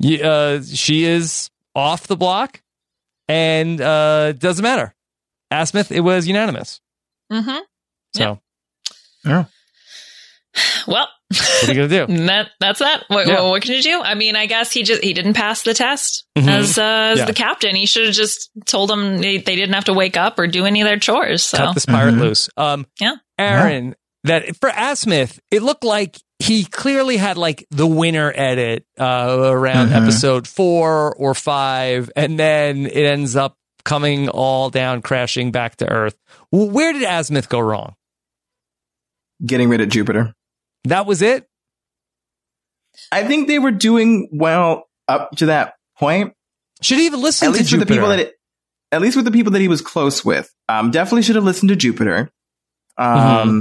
[0.00, 2.60] y- uh, she is off the block,
[3.28, 4.94] and uh, doesn't matter.
[5.52, 6.80] Azmyth, it was unanimous.
[7.32, 7.58] Mm-hmm.
[8.16, 8.40] So,
[9.24, 9.44] yeah.
[10.86, 12.16] Well, what are you gonna do?
[12.26, 13.04] that that's that.
[13.08, 13.40] What, Yeah.
[13.42, 14.00] what, what can you do?
[14.00, 16.48] I mean, I guess he just he didn't pass the test Mhm.
[16.48, 17.24] as uh, as Yeah.
[17.24, 17.74] the captain.
[17.74, 20.64] He should have just told them they, they didn't have to wake up or do
[20.66, 21.42] any of their chores.
[21.44, 22.20] So cut this pirate Mhm.
[22.20, 22.48] loose.
[22.56, 23.14] Um, Yeah.
[23.38, 29.36] Aaron, that for Azmyth, it looked like he clearly had like the winner edit uh,
[29.40, 30.02] around Mhm.
[30.02, 35.88] episode four or five, and then it ends up coming all down, crashing back to
[35.90, 36.16] Earth.
[36.50, 37.94] Where did Azmyth go wrong?
[39.44, 40.34] Getting rid of Jupiter.
[40.84, 41.46] That was it.
[43.10, 46.32] I think they were doing well up to that point.
[46.82, 47.94] Should he even listen At to least with the Jupiter?
[47.94, 48.34] people that, it,
[48.92, 50.52] at least with the people that he was close with.
[50.68, 52.30] Um, definitely should have listened to Jupiter.
[52.96, 53.60] Um, Mm-hmm.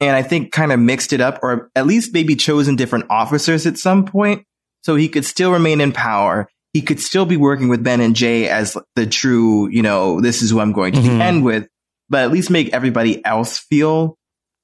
[0.00, 3.66] And I think kind of mixed it up, or at least maybe chosen different officers
[3.66, 4.44] at some point,
[4.82, 6.48] so he could still remain in power.
[6.72, 10.40] He could still be working with Ben and Jay as the true, you know, this
[10.40, 11.20] is who I'm going to Mhm.
[11.20, 11.66] end with,
[12.08, 14.16] but at least make everybody else feel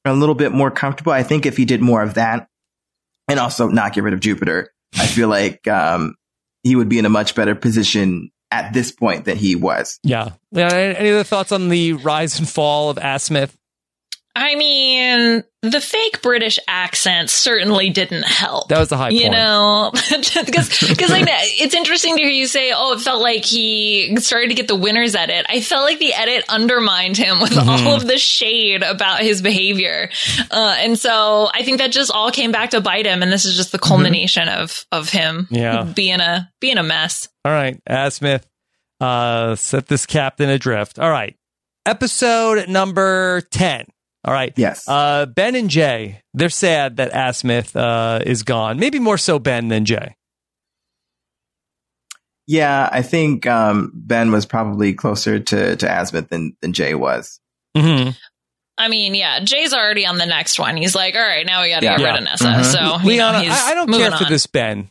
[0.07, 1.13] a little bit more comfortable.
[1.13, 2.47] I think if he did more of that,
[3.29, 6.15] and also not get rid of Jupiter, I feel like um,
[6.63, 9.99] he would be in a much better position at this point than he was.
[10.05, 10.31] yeah.
[10.53, 10.73] yeah.
[10.73, 13.51] Any other thoughts on the rise and fall of Azmyth?
[14.39, 18.69] I mean, the fake British accent certainly didn't help.
[18.69, 19.33] That was the high you point.
[19.33, 19.91] know,
[20.45, 24.15] because because I know it's interesting to hear you say, "Oh, it felt like he
[24.19, 27.67] started to get the winners edit." I felt like the edit undermined him with Mhm.
[27.87, 30.11] all of the shade about his behavior,
[30.51, 33.23] uh, and so I think that just all came back to bite him.
[33.23, 35.83] And this is just the culmination of of him, Yeah.
[35.85, 37.31] being a being a mess.
[37.47, 38.43] All right, Azmyth,
[39.01, 40.99] uh, set this captain adrift.
[40.99, 41.35] All right,
[41.87, 43.87] episode number 10.
[44.27, 44.53] All right.
[44.57, 44.89] Yes.
[44.89, 48.79] Uh, ben and Jay, they're sad that Azmyth uh, is gone.
[48.81, 50.17] Maybe more so Ben than Jay.
[52.49, 57.41] Yeah, I think um, Ben was probably closer to to Azmyth than than Jay was.
[57.77, 58.11] Mm-hmm.
[58.79, 60.77] I mean, yeah, Jay's already on the next one.
[60.77, 61.97] He's like, all right, now we got to Yeah.
[61.97, 62.11] get Yeah.
[62.13, 62.45] rid of Nessa.
[62.45, 62.65] Mhm.
[62.65, 64.31] So, you Leona, know, he's I, I don't moving care for on.
[64.31, 64.91] this Ben.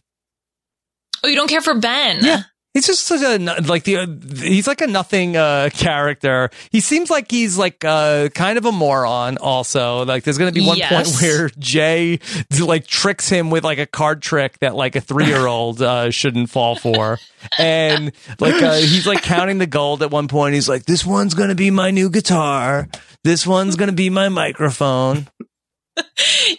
[1.24, 2.18] Oh, you don't care for Ben?
[2.24, 2.42] Yeah.
[2.76, 6.50] He's just such a like the uh, he's like a nothing uh, character.
[6.72, 9.38] He seems like he's like uh, kind of a moron.
[9.38, 12.20] Also, like there's going to be one point where Jay
[12.60, 16.12] like tricks him with like a card trick that like a three year old uh,
[16.12, 17.18] shouldn't fall for,
[17.58, 18.12] and
[18.42, 20.54] like uh, he's like counting the gold at one point.
[20.54, 22.90] He's like, "This one's going to be my new guitar.
[23.24, 25.30] This one's going to be my microphone."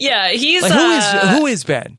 [0.01, 1.99] Yeah, he's Like who is uh, who is Ben?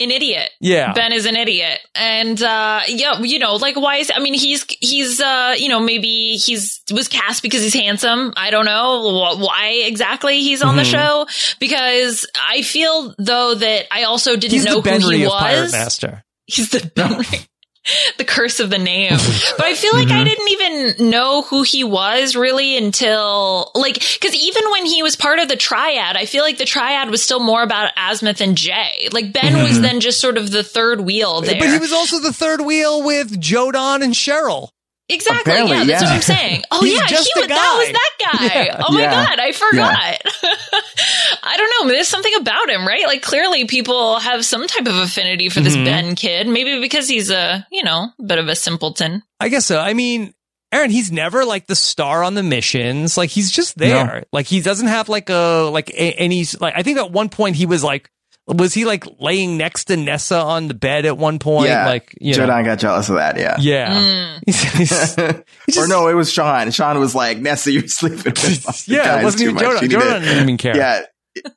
[0.00, 0.50] An idiot.
[0.60, 0.92] Yeah.
[0.92, 1.78] Ben is an idiot.
[1.94, 5.80] And uh yeah, you know, like why is I mean he's he's uh you know,
[5.80, 8.32] maybe he's was cast because he's handsome.
[8.36, 9.02] I don't know
[9.34, 10.90] wh- why exactly he's on the Mhm.
[10.90, 11.26] show
[11.58, 15.60] because I feel though that I also didn't He's know the who he of Pirate
[15.62, 15.72] was.
[15.72, 16.24] Master.
[16.46, 17.46] He's the Benry.
[18.18, 19.16] the curse of the name.
[19.56, 20.24] But I feel like I mm-hmm.
[20.24, 25.38] didn't even know who he was really until like cuz even when he was part
[25.38, 29.08] of the triad, I feel like the triad was still more about Azmyth and Jay.
[29.12, 29.82] Like Ben was mm-hmm.
[29.82, 31.58] then just sort of the third wheel there.
[31.58, 34.70] But he was also the third wheel with Jodan and Cheryl.
[35.10, 35.52] Exactly.
[35.52, 36.08] Apparently, yeah, that's yeah.
[36.08, 36.62] what I'm saying.
[36.70, 38.64] Oh yeah, just he the was, that was that guy.
[38.64, 38.82] Yeah.
[38.86, 39.10] Oh my Yeah.
[39.26, 40.20] god, I forgot.
[41.42, 41.92] I don't know.
[41.92, 43.06] There's something about him, right?
[43.06, 45.84] Like clearly people have some type of affinity for this Mhm.
[45.84, 46.46] Ben kid.
[46.46, 49.22] Maybe because he's a, you know, bit of a simpleton.
[49.40, 49.78] I guess so.
[49.80, 50.34] I mean,
[50.72, 53.16] Aaron, he's never like the star on the missions.
[53.16, 54.04] Like he's just there.
[54.06, 54.22] No.
[54.32, 57.30] Like he doesn't have like a like a, and he's like I think at one
[57.30, 58.10] point he was like
[58.48, 61.68] was he like laying next to Nessa on the bed at one point?
[61.68, 63.38] yeah, Like you know, got jealous of that.
[63.38, 63.56] Yeah.
[63.60, 64.38] yeah.
[64.46, 65.18] He's- he's-
[65.78, 66.70] or no, it was Sean.
[66.70, 69.62] Sean was like, Nessa, you're sleeping with my yeah, guys it wasn't too even much.
[69.64, 69.82] Jordan.
[69.82, 70.76] You need Jordan to- didn't even care.
[70.76, 71.00] Yeah.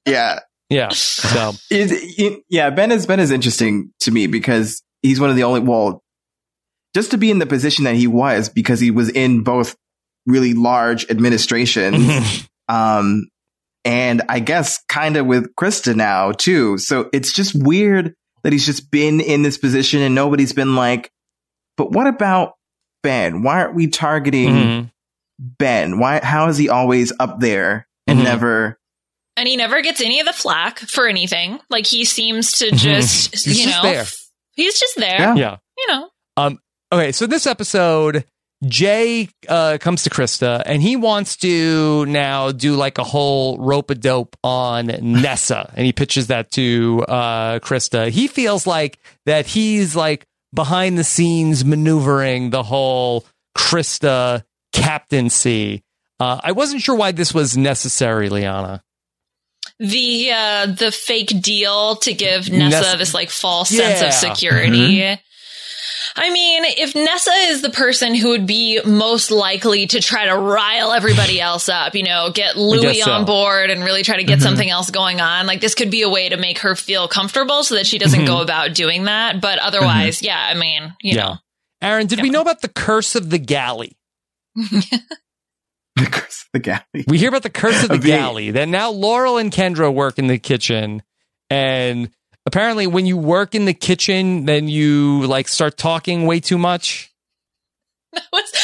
[0.06, 0.40] Yeah.
[0.70, 0.90] yeah.
[0.90, 5.36] So It, it- yeah, Ben is Ben is interesting to me because he's one of
[5.36, 6.04] the only well,
[6.94, 9.76] just to be in the position that he was because he was in both
[10.26, 13.28] really large administrations, um,
[13.86, 16.78] and I guess kind of with Krista now too.
[16.78, 18.14] So it's just weird
[18.44, 21.12] that he's just been in this position and nobody's been like,
[21.78, 22.54] but what about
[23.04, 23.44] Ben?
[23.44, 24.92] Why aren't we targeting Mhm.
[25.40, 26.00] Ben?
[26.00, 26.20] Why?
[26.24, 28.24] How is he always up there and Mhm.
[28.24, 28.80] never?
[29.38, 31.60] And he never gets any of the flack for anything.
[31.70, 33.50] Like he seems to just, Mm-hmm.
[33.50, 34.06] He's you just know, there.
[34.56, 35.20] he's just there.
[35.20, 35.36] Yeah.
[35.36, 35.58] yeah.
[35.78, 36.60] You know, Um,
[36.92, 38.26] okay, so this episode,
[38.66, 43.90] Jay uh, comes to Krista and he wants to now do like a whole rope
[43.90, 48.10] a dope on Nessa, and he pitches that to uh, Krista.
[48.10, 53.26] He feels like that he's like behind the scenes maneuvering the whole
[53.58, 54.44] Krista
[54.74, 55.84] captaincy.
[56.20, 58.84] Uh, I wasn't sure why this was necessary, Liana.
[59.80, 65.18] the uh the fake deal to give Nessa, Nessa- this like false sense of security.
[66.16, 70.38] I mean, if Nessa is the person who would be most likely to try to
[70.38, 73.12] rile everybody else up, you know, get Louis so.
[73.12, 74.44] on board and really try to get mm-hmm.
[74.48, 77.64] something else going on, like this could be a way to make her feel comfortable
[77.64, 78.44] so that she doesn't go mm-hmm.
[78.44, 79.42] about doing that.
[79.42, 79.68] But mm-hmm.
[79.68, 81.38] otherwise, yeah, I mean, you know,
[81.82, 83.98] Aaron, did we know about the curse of the galley?
[85.96, 87.06] The curse of the galley.
[87.08, 88.52] We hear about the curse of the Of being- galley.
[88.52, 91.04] That now Laurel and Kendra work in the kitchen,
[91.50, 92.10] and
[92.46, 97.08] apparently, when you work in the kitchen, then you like start talking way too much.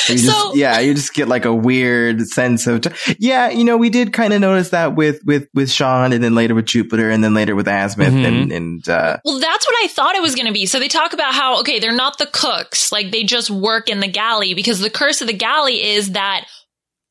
[0.09, 3.49] You just, so yeah, you just get like a weird sense of t- yeah.
[3.49, 6.55] You know, we did kind of notice that with with with Sean, and then later
[6.55, 8.25] with Jupiter, and then later with Azmyth, Mhm.
[8.25, 10.65] and and uh, Well, that's what I thought it was going to be.
[10.65, 12.89] So they talk about how, okay, they're not the cooks.
[12.93, 16.45] Like they just work in the galley because the curse of the galley is that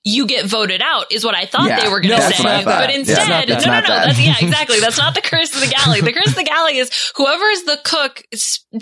[0.08, 2.44] you get voted out is what I thought Yeah, they were going to that's say.
[2.44, 2.86] what I thought.
[2.86, 4.78] But instead, it's not no, no, no, That's, yeah, exactly.
[4.78, 6.00] That's not the curse of the galley.
[6.00, 8.22] The curse of the galley is whoever is the cook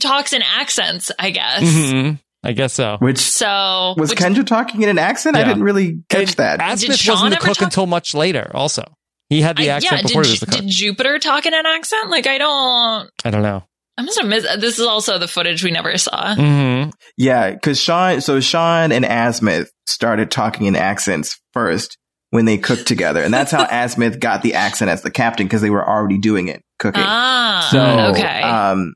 [0.00, 1.62] talks in accents, I guess.
[1.62, 2.20] Mhm.
[2.42, 2.98] I guess so.
[3.00, 5.34] which So was which- Kendra talking in an accent?
[5.34, 6.60] I didn't really catch that.
[6.60, 8.50] Azmyth Sean wasn't the cook talk- until much later.
[8.52, 8.84] Also,
[9.30, 10.60] he had the I- accent yeah, before did, he was the cook.
[10.60, 12.10] did Jupiter talk in an accent?
[12.10, 13.08] Like I don't.
[13.24, 13.64] I don't know.
[13.96, 14.46] I must have missed.
[14.60, 16.34] This is also the footage we never saw.
[16.34, 21.96] hmm Yeah, because Sean, so Sean and Azmyth started talking in accents first
[22.30, 25.62] when they cooked together, and that's how Azmyth got the accent as the captain because
[25.62, 27.04] they were already doing it cooking.
[27.04, 28.42] Ah, So, okay.
[28.42, 28.94] Um,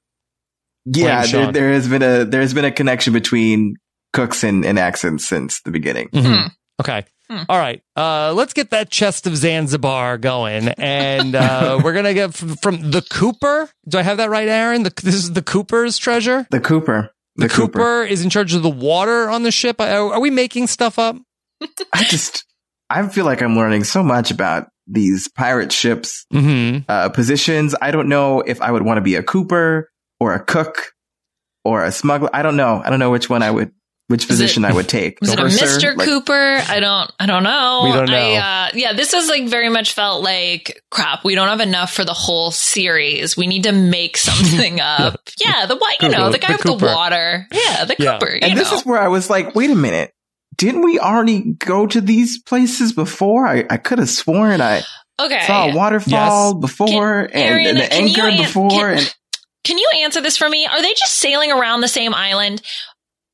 [0.84, 3.74] yeah, there, there has been a there has been a connection between
[4.12, 6.08] cooks and, and accents since the beginning.
[6.08, 6.50] Mhm.
[6.80, 7.04] Okay.
[7.30, 7.42] Hmm.
[7.48, 7.82] All right.
[7.96, 12.90] Uh, let's get that chest of Zanzibar going, and uh, we're gonna get from, from
[12.90, 13.68] the Cooper.
[13.86, 14.82] Do I have that right, Aaron?
[14.84, 16.46] The, this is the Cooper's treasure.
[16.50, 18.02] The Cooper, the, The Cooper.
[18.04, 19.78] is in charge of the water on the ship.
[19.80, 21.16] Are, are we making stuff up?
[21.92, 22.44] I just
[22.88, 26.84] I feel like I'm learning so much about these pirate ships Mm-hmm.
[26.88, 27.74] uh, positions.
[27.82, 30.92] I don't know if I would want to be a Cooper or a cook
[31.64, 32.30] or a smuggler.
[32.32, 32.80] I don't know.
[32.82, 33.72] I don't know which one I would,
[34.08, 35.18] which it- position I would take.
[35.22, 35.96] Was it a Mr.
[35.96, 36.32] Like, Cooper?
[36.68, 37.10] I don't.
[37.20, 37.82] I don't know.
[37.84, 38.16] We don't know.
[38.16, 41.24] I, uh, yeah, this is like very much felt like crap.
[41.24, 43.36] We don't have enough for the whole series.
[43.36, 45.20] We need to make something up.
[45.44, 46.02] yeah, the what?
[46.02, 46.86] You know, the guy The with Cooper.
[46.86, 47.46] the water.
[47.52, 48.18] Yeah, the Yeah.
[48.18, 48.32] Cooper.
[48.32, 48.78] You And this know.
[48.78, 50.12] is where I was like, wait a minute.
[50.56, 53.46] Didn't we already go to these places before?
[53.46, 54.82] I, I could have sworn I
[55.20, 55.44] okay.
[55.46, 56.60] saw a waterfall Yes.
[56.60, 58.70] before and, Arian, and an can you anchor an- before.
[58.70, 59.14] can- and
[59.64, 60.66] Can you answer this for me?
[60.66, 62.62] Are they just sailing around the same island?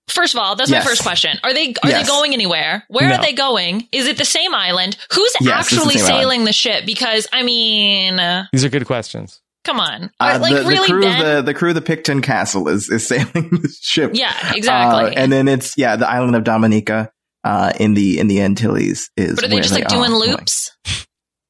[0.09, 0.85] First of all, that's Yes.
[0.85, 1.39] my first question.
[1.43, 2.03] Are they are Yes.
[2.07, 2.85] they going anywhere?
[2.89, 3.15] Where No.
[3.17, 3.89] are they going?
[3.91, 4.97] Is it the same island?
[5.13, 6.07] Who's Yes, it's the actually island.
[6.21, 6.85] sailing the ship?
[6.87, 9.41] Because I mean, uh, These are good questions.
[9.65, 11.21] come on, uh, like the, the crew, Ben?
[11.21, 14.11] of the, the crew of the Picton Castle is, is sailing the ship.
[14.13, 15.17] yeah, exactly.
[15.17, 17.11] Uh, and then it's, yeah, the island of Dominica,
[17.45, 20.11] uh, in the, in the Antilles is but are they where just like are doing
[20.11, 20.31] going.
[20.33, 20.71] loops?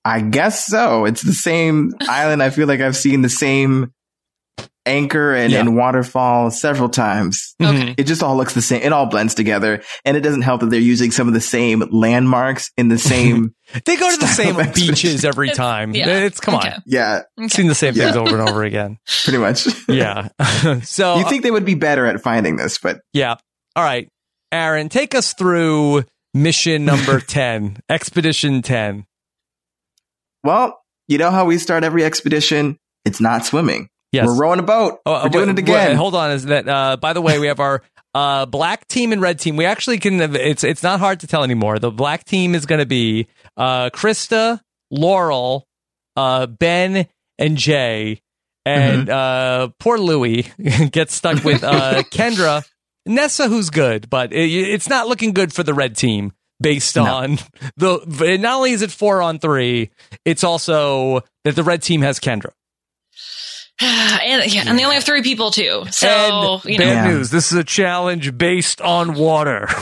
[0.04, 1.06] I guess so.
[1.06, 2.42] It's the same island.
[2.42, 3.92] I feel like I've seen the same
[4.86, 5.60] anchor and, Yeah.
[5.60, 7.54] and waterfall several times.
[7.60, 7.76] Mm-hmm.
[7.76, 7.94] Okay.
[7.98, 8.82] It just all looks the same.
[8.82, 9.82] It all blends together.
[10.04, 13.54] And it doesn't help that they're using some of the same landmarks in the same.
[13.86, 15.94] They go to the same beaches every time.
[15.94, 16.18] Yeah.
[16.18, 16.68] It's come Okay.
[16.72, 16.82] on.
[16.84, 18.20] yeah, Seen the same things Yeah.
[18.20, 18.98] over and over again.
[19.24, 19.66] pretty much.
[19.88, 20.28] Yeah.
[20.82, 23.36] so you uh, think they would be better at finding this, but Yeah.
[23.74, 24.06] All right.
[24.52, 26.04] Aaron, take us through
[26.34, 29.06] mission number 10, Expedition 10.
[30.42, 32.76] well, you know how we start every expedition?
[33.04, 33.88] It's not swimming.
[34.14, 34.26] Yes.
[34.28, 35.00] We're rowing a boat.
[35.04, 35.88] Oh, We're doing wait, it again.
[35.90, 36.30] wait, hold on.
[36.30, 37.82] Is that, uh, by the way, we have our
[38.14, 39.56] uh, black team and red team.
[39.56, 40.20] We actually can.
[40.36, 41.78] It's it's not hard to tell anymore.
[41.78, 44.60] The black team is going to be uh, Krista,
[44.90, 45.66] Laurel,
[46.16, 47.06] uh, Ben,
[47.38, 48.20] and Jay.
[48.66, 50.42] And uh, poor Louie
[50.90, 52.64] gets stuck with uh, Kendra,
[53.04, 57.04] Nessa, who's good, but it, it's not looking good for the red team based No.
[57.04, 57.38] on
[57.76, 58.38] the.
[58.40, 59.90] Not only is it four on three,
[60.24, 62.52] it's also that the red team has Kendra.
[63.80, 65.84] and yeah, and they only have three people too.
[65.90, 69.66] So and you bad know, news: this is a challenge based on water.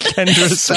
[0.00, 0.74] Kendra's So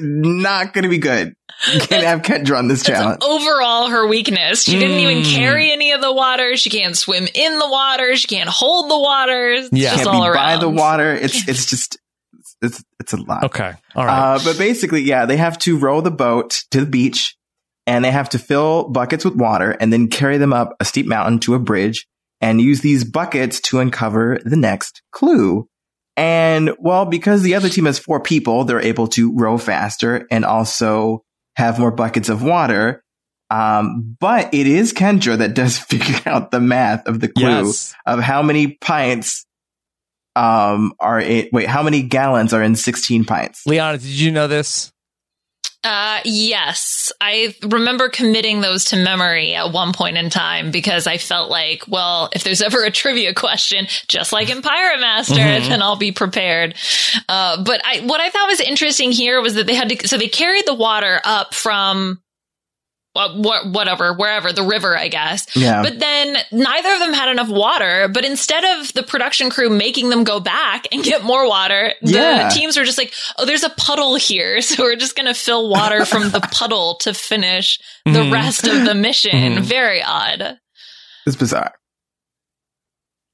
[0.00, 1.34] not going to be good.
[1.80, 3.22] Can't have Kendra on this challenge.
[3.22, 4.62] overall her weakness.
[4.64, 5.34] She didn't even Mm.
[5.34, 6.56] carry any of the water.
[6.56, 8.14] She can't swim in the water.
[8.16, 9.52] She can't hold the water.
[9.52, 9.92] It's Yeah.
[9.92, 10.34] just Can't all be around.
[10.34, 11.12] by the water.
[11.14, 11.96] It's it's just
[12.60, 13.44] it's it's a lot.
[13.44, 14.34] Okay, all right.
[14.34, 17.35] Uh, but basically, yeah, they have to row the boat to the beach
[17.86, 21.06] and they have to fill buckets with water and then carry them up a steep
[21.06, 22.06] mountain to a bridge
[22.40, 25.68] and use these buckets to uncover the next clue.
[26.16, 30.44] And well, because the other team has four people, they're able to row faster and
[30.44, 31.22] also
[31.56, 33.02] have more buckets of water.
[33.50, 37.94] Um, but it is Kendra that does figure out the math of the clue Yes.
[38.04, 39.44] of how many pints
[40.34, 44.46] um are in wait how many gallons are in 16 pints Liana, did you know
[44.46, 44.92] this?
[45.86, 51.16] Uh, yes, I remember committing those to memory at one point in time because I
[51.16, 55.68] felt like, well, if there's ever a trivia question, just like in Pirate Master, Mhm.
[55.68, 56.74] then I'll be prepared.
[57.28, 60.18] Uh, but I, what I thought was interesting here was that they had to, so
[60.18, 62.20] they carried the water up from.
[63.16, 63.34] Uh,
[63.70, 65.46] Whatever, wherever the river, I guess.
[65.56, 65.82] Yeah.
[65.82, 68.08] But then neither of them had enough water.
[68.12, 72.12] But instead of the production crew making them go back and get more water, the
[72.12, 72.48] Yeah.
[72.50, 75.68] teams were just like, "Oh, there's a puddle here, so we're just going to fill
[75.68, 78.32] water from the puddle to finish the Mhm.
[78.32, 79.60] rest of the mission." Mhm.
[79.62, 80.58] Very odd.
[81.26, 81.72] it's bizarre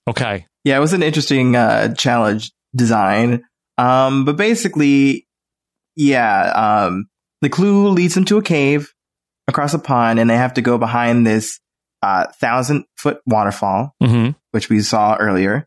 [0.08, 0.46] Okay.
[0.64, 3.44] yeah it was an interesting uh challenge design
[3.78, 5.26] um but basically
[5.96, 7.06] yeah um
[7.40, 8.92] the clue leads them to a cave
[9.48, 11.58] across a pond and they have to go behind this
[12.02, 14.30] uh thousand foot waterfall Mm-hmm.
[14.52, 15.66] which we saw earlier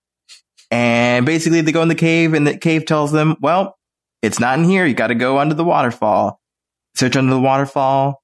[0.72, 3.78] and basically they go in the cave and the cave tells them well
[4.22, 6.40] it's not in here you got to go under the waterfall
[6.96, 8.22] search under the waterfall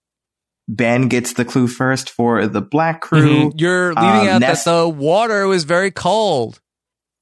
[0.68, 3.54] ben gets the clue first for the black crew Mhm.
[3.60, 6.60] You're leaving Um, out Ness- that the water was very cold.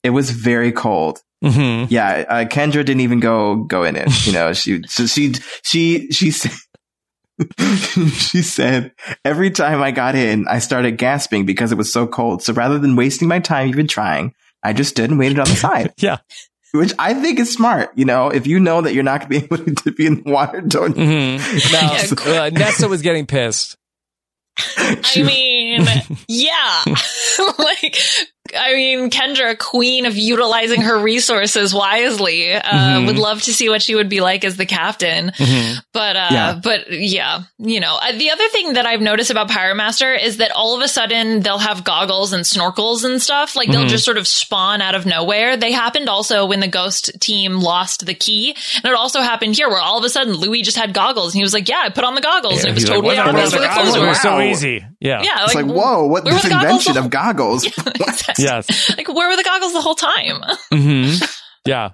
[0.04, 1.86] it was very cold Mm-hmm.
[1.88, 4.28] Yeah, uh, Kendra didn't even go go in it.
[4.28, 5.32] You know, she so she
[5.64, 6.52] she she said
[8.12, 8.92] she said
[9.24, 12.44] every time I got in, I started gasping because it was so cold.
[12.44, 14.34] So rather than wasting my time even trying,
[14.64, 15.94] I just stood and waited on the side.
[15.98, 16.18] yeah,
[16.74, 17.92] which I think is smart.
[17.96, 20.24] You know, if you know that you're not going to be able to be in
[20.24, 20.96] the water, don't.
[20.96, 22.28] Mm-hmm.
[22.28, 23.78] Now, uh, Nessa was getting pissed.
[24.78, 25.86] I mean,
[26.28, 26.84] yeah.
[27.58, 27.98] like,
[28.58, 33.08] I mean, Kendra, queen of utilizing her resources wisely, uh, Mhm.
[33.08, 35.32] would love to see what she would be like as the captain.
[35.38, 35.82] Mhm.
[35.94, 36.54] But, uh, Yeah.
[36.62, 40.38] but yeah, you know, uh, the other thing that I've noticed about Pirate Master is
[40.38, 43.56] that all of a sudden they'll have goggles and snorkels and stuff.
[43.56, 43.90] Like they'll Mhm.
[43.90, 45.58] just sort of spawn out of nowhere.
[45.58, 48.56] They happened also when the ghost team lost the key.
[48.84, 51.40] And it also happened here where all of a sudden Louis just had goggles and
[51.40, 53.16] he was like, yeah, I put on the goggles and it was He's like, totally
[53.18, 54.08] "What the- obvious what where the the clues goggles were.
[54.08, 54.42] were so Wow.
[54.42, 54.86] easy.
[55.02, 55.22] Yeah.
[55.24, 57.66] Yeah, It's like, whoa, what this were goggles invention the of goggles?
[58.42, 58.90] Yes.
[58.98, 60.42] like where were the goggles the whole time?
[60.74, 61.26] Mm-hmm.
[61.66, 61.90] Yeah.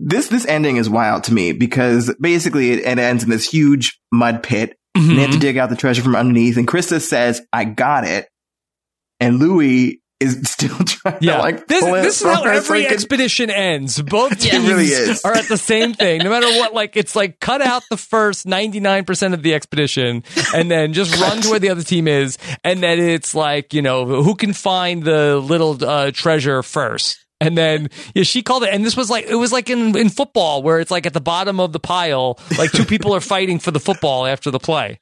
[0.00, 3.98] this this ending is wild to me because basically it, it ends in this huge
[4.12, 4.76] mud pit.
[4.96, 5.40] And they have to Mhm.
[5.40, 6.56] dig out the treasure from underneath.
[6.56, 8.28] And Krista says, "I got it,"
[9.18, 12.84] and Louis is still trying Yeah, to like this, pull this is how every he
[12.86, 14.00] can- expedition ends.
[14.00, 15.22] Both teams It really is.
[15.24, 16.72] are at the same thing, no matter what.
[16.72, 20.22] Like it's like cut out the first ninety nine percent of the expedition,
[20.54, 23.82] and then just run to where the other team is, and then it's like you
[23.82, 27.18] know who can find the little uh, treasure first.
[27.40, 30.08] And then yeah, she called it, and this was like it was like in in
[30.08, 33.58] football where it's like at the bottom of the pile, like two people are fighting
[33.58, 35.00] for the football after the play.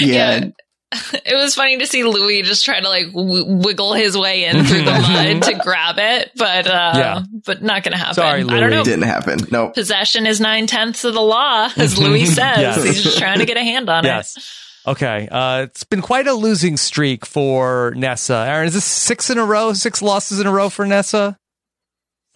[0.00, 0.46] yeah.
[1.24, 4.64] It was funny to see Louis just try to like w- wiggle his way in
[4.64, 4.90] through the
[5.34, 7.22] mud to grab it, but uh, Yeah.
[7.46, 8.14] but not going to happen.
[8.14, 8.70] Sorry, I don't Louis.
[8.70, 8.80] know.
[8.80, 9.38] It didn't happen.
[9.52, 9.74] Nope.
[9.74, 12.58] Possession is nine tenths of the law, as Louis says.
[12.58, 12.82] Yes.
[12.82, 14.36] He's just trying to get a hand on Yes.
[14.86, 15.28] Okay.
[15.30, 18.44] Uh, it's been quite a losing streak for Nessa.
[18.48, 19.72] Aaron, is this six in a row?
[19.74, 21.36] Six losses in a row for Nessa?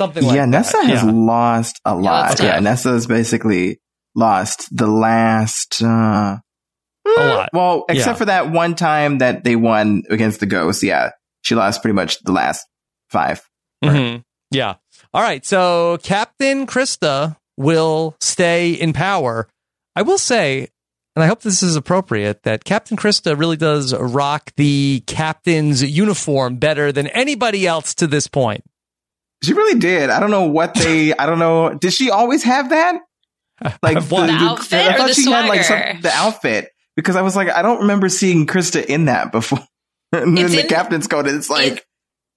[0.00, 0.36] Something like that.
[0.36, 0.48] yeah, that.
[0.50, 1.10] Nessa has Yeah.
[1.10, 2.28] lost a lot.
[2.28, 2.62] that's Yeah, tough.
[2.62, 3.80] Nessa has basically
[4.14, 5.82] lost the last.
[5.82, 6.38] Uh,
[7.06, 7.50] a lot.
[7.52, 8.14] well, except Yeah.
[8.14, 10.82] for that one time that they won against the Ghosts.
[10.82, 11.10] Yeah,
[11.42, 12.66] she lost pretty much the last
[13.10, 13.42] five.
[13.84, 14.22] Mhm.
[14.50, 14.74] Yeah.
[15.12, 15.44] All right.
[15.44, 19.48] So Captain Krista will stay in power.
[19.96, 20.68] I will say,
[21.14, 26.56] and I hope this is appropriate, that Captain Krista really does rock the captain's uniform
[26.56, 28.64] better than anybody else to this point.
[29.42, 30.08] She really did.
[30.10, 31.14] I don't know what they.
[31.18, 31.74] I don't know.
[31.74, 32.98] Did she always have that?
[33.82, 34.26] Like What?
[34.26, 35.90] The outfit I or thought the she had like swagger?
[35.92, 39.60] some, the outfit because I was like, I don't remember seeing Krista in that before.
[40.12, 41.26] and then It's the captain's coat.
[41.26, 41.84] It's like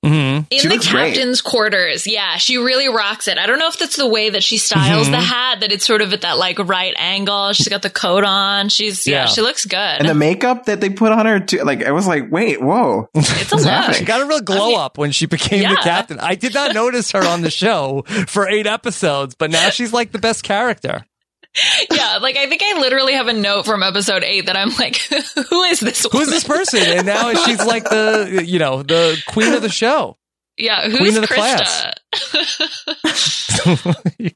[0.06, 0.44] Mm-hmm.
[0.52, 1.16] In the looks great.
[1.16, 3.40] captain's quarters, yeah, she really rocks it.
[3.40, 5.12] I don't know if that's the way that she styles Mhm.
[5.12, 7.52] the hat, that it's sort of at that like right angle.
[7.54, 8.70] She's got the coat on.
[8.70, 9.26] She's yeah, Yeah.
[9.26, 9.76] she looks good.
[9.78, 11.64] and the makeup that they put on her too.
[11.64, 13.96] Like I was like, wait, whoa, it's a what's look.
[13.96, 16.20] She got a real glow up when she became the captain.
[16.20, 20.12] I did not notice her on the show for eight episodes, but now she's like
[20.12, 21.06] the best character.
[21.92, 24.98] yeah, like I think I literally have a note from episode eight that I'm like,
[25.50, 26.06] who is this?
[26.12, 26.80] Who's this person?
[26.82, 30.18] And now she's like the you know the queen of the show,
[30.58, 31.94] Yeah, Queen who's of the Krista?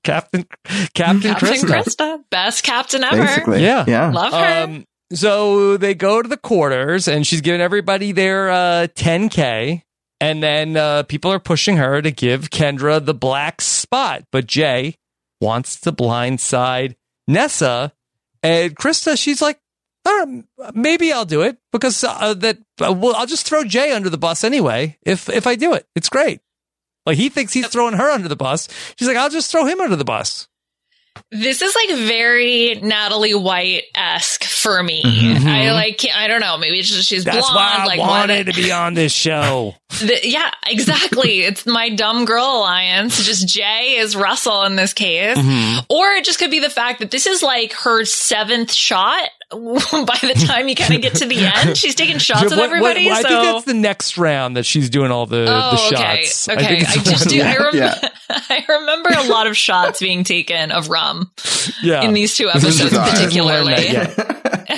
[0.03, 0.45] Captain
[0.93, 1.65] Captain, Captain Krista.
[1.83, 3.23] Krista, best captain ever.
[3.23, 3.85] Basically, Yeah.
[3.87, 4.11] yeah.
[4.11, 4.63] Love her.
[4.63, 9.81] Um, so they go to the quarters, and she's giving everybody their uh, 10k,
[10.21, 14.95] and then uh, people are pushing her to give Kendra the black spot, but Jay
[15.41, 16.95] wants to blindside
[17.31, 17.93] Nessa,
[18.43, 19.17] and Krista.
[19.17, 19.59] She's like,
[20.05, 23.91] "All right, maybe I'll do it because uh, that uh, well, I'll just throw Jay
[23.91, 24.97] under the bus anyway.
[25.03, 26.41] If if I do it, it's great."
[27.05, 28.67] Like he thinks he's throwing her under the bus.
[28.97, 30.47] She's like, "I'll just throw him under the bus."
[31.33, 35.01] This is like very Natalie White esque for me.
[35.01, 35.45] Mhm.
[35.47, 37.55] I like, I don't know, maybe it's just she's That's blonde.
[37.55, 39.75] why I like wanted what- to be on this show.
[40.01, 41.41] The- yeah, exactly.
[41.43, 43.23] it's my dumb girl alliance.
[43.25, 45.37] Just Jay is Russell in this case.
[45.37, 45.85] Mhm.
[45.89, 49.29] Or it just could be the fact that this is like her seventh shot.
[50.05, 52.59] By the time you kind of get to the end, she's taking shots with What-
[52.59, 52.65] what-
[52.97, 53.09] everybody.
[53.11, 56.23] I so think that's the next round that she's doing all the, Oh, the okay.
[56.23, 56.47] shots.
[56.49, 56.67] Okay.
[56.67, 57.41] think it's I, just do.
[57.41, 58.09] I, rem- Yeah.
[58.29, 61.31] I remember a lot of shots being taken of rum
[61.83, 62.03] yeah.
[62.03, 63.87] in these two episodes, particularly.
[63.91, 64.77] Yeah.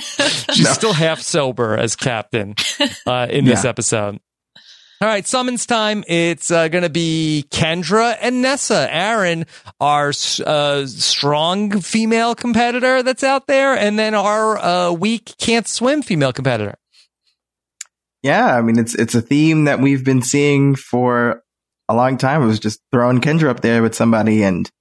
[0.53, 2.55] She's still half sober as captain
[3.05, 4.19] uh, in this episode.
[5.03, 6.05] All right, summons time.
[6.07, 8.87] It's uh, going to be Kendra and Nessa.
[8.89, 9.45] Aaron,
[9.81, 10.13] our
[10.45, 16.31] uh, strong female competitor that's out there, and then our uh, weak can't swim female
[16.31, 16.75] competitor.
[18.21, 21.43] Yeah, I mean it's it's a theme that we've been seeing for
[21.89, 22.41] a long time.
[22.41, 24.71] It was just throwing Kendra up there with somebody and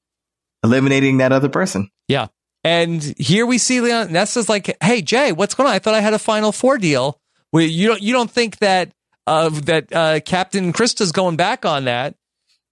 [0.62, 1.90] eliminating that other person.
[2.06, 2.28] Yeah.
[2.62, 5.74] And here we see Leon Nessa's like, "Hey Jay, what's going on?
[5.74, 7.18] I thought I had a Final Four deal.
[7.52, 8.92] Well, you don't you don't think that
[9.26, 12.14] uh, that uh, Captain Krista's going back on that?"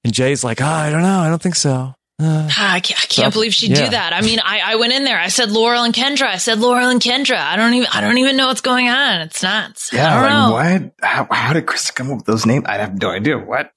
[0.05, 1.21] And Jay's like, oh, "I don't know.
[1.21, 3.85] I don't think so." Uh, Ah, I can't, I can't So, believe she'd yeah.
[3.87, 4.13] do that.
[4.13, 5.19] I mean, I, I went in there.
[5.19, 6.25] I said Laurel and Kendra.
[6.27, 7.39] I said Laurel and Kendra.
[7.39, 9.23] I don't even I don't even know what's going on.
[9.23, 9.89] It's nuts.
[9.93, 10.87] I Yeah, don't like know.
[10.87, 10.93] what?
[11.03, 12.67] How, how did Krista come up with those names?
[12.69, 13.39] I have no idea.
[13.39, 13.71] What?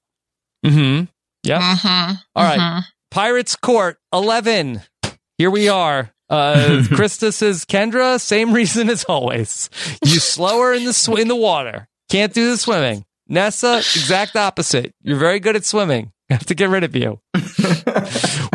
[0.64, 1.04] mm-hmm.
[1.42, 1.60] Yeah.
[1.76, 2.58] Mhm, All right.
[2.58, 2.82] mhm.
[3.10, 4.82] Pirates Court eleven.
[5.38, 6.10] Here we are.
[6.30, 6.54] Uh,
[6.88, 9.70] Krista says, "Kendra, same reason as always.
[10.04, 11.88] You slower in the sw- in the water.
[12.14, 13.04] Can't do the swimming.
[13.26, 14.92] Nessa, exact opposite.
[15.02, 16.12] You're very good at swimming.
[16.30, 17.20] I have to get rid of you.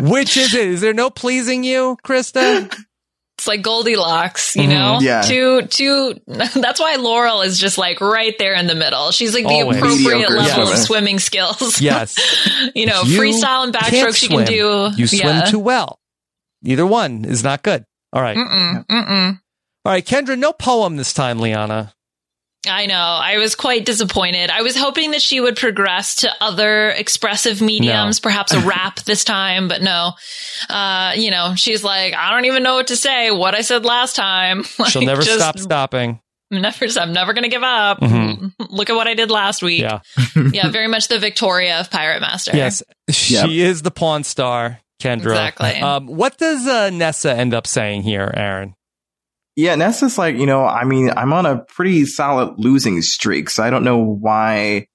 [0.00, 0.66] Which is it?
[0.68, 2.72] Is there no pleasing you, Krista?
[3.36, 4.68] It's like Goldilocks, you Mhm.
[4.68, 4.98] know?
[5.00, 5.22] Yeah.
[5.22, 9.10] Two, two, that's why Laurel is just like right there in the middle.
[9.12, 9.76] She's like the Always.
[9.78, 11.80] appropriate Mediocre level of swimming skills.
[11.80, 12.16] Yes.
[12.74, 14.90] you know, You freestyle and can't backstroke she can do.
[14.96, 15.44] You swim yeah.
[15.44, 15.98] too well.
[16.64, 17.84] Either one is not good.
[18.12, 18.36] All right.
[18.36, 19.40] Mm-mm, mm-mm.
[19.84, 21.94] All right, Kendra, no poem this time, Liana.
[22.68, 22.94] I know.
[22.94, 24.50] I was quite disappointed.
[24.50, 29.24] I was hoping that she would progress to other expressive mediums, perhaps a rap this
[29.24, 30.12] time, but no.
[30.68, 33.30] Uh, you know, she's like, I don't even know what to say.
[33.30, 34.62] What I said last time.
[34.88, 36.20] She'll never just stop stopping.
[36.50, 38.00] Never, I'm never going to give up.
[38.00, 38.52] Mhm.
[38.70, 39.80] Look at what I did last week.
[39.82, 40.00] Yeah.
[40.52, 42.56] yeah, very much the Victoria of Pirate Master.
[42.56, 43.48] Yes, she Yep.
[43.50, 45.30] is the pawn star, Kendra.
[45.30, 45.80] Exactly.
[45.80, 48.74] Um, what does uh, Nessa end up saying here, Aaron?
[49.56, 53.62] Yeah, Nessa's like, you know, I mean, I'm on a pretty solid losing streak, so
[53.62, 54.86] I don't know why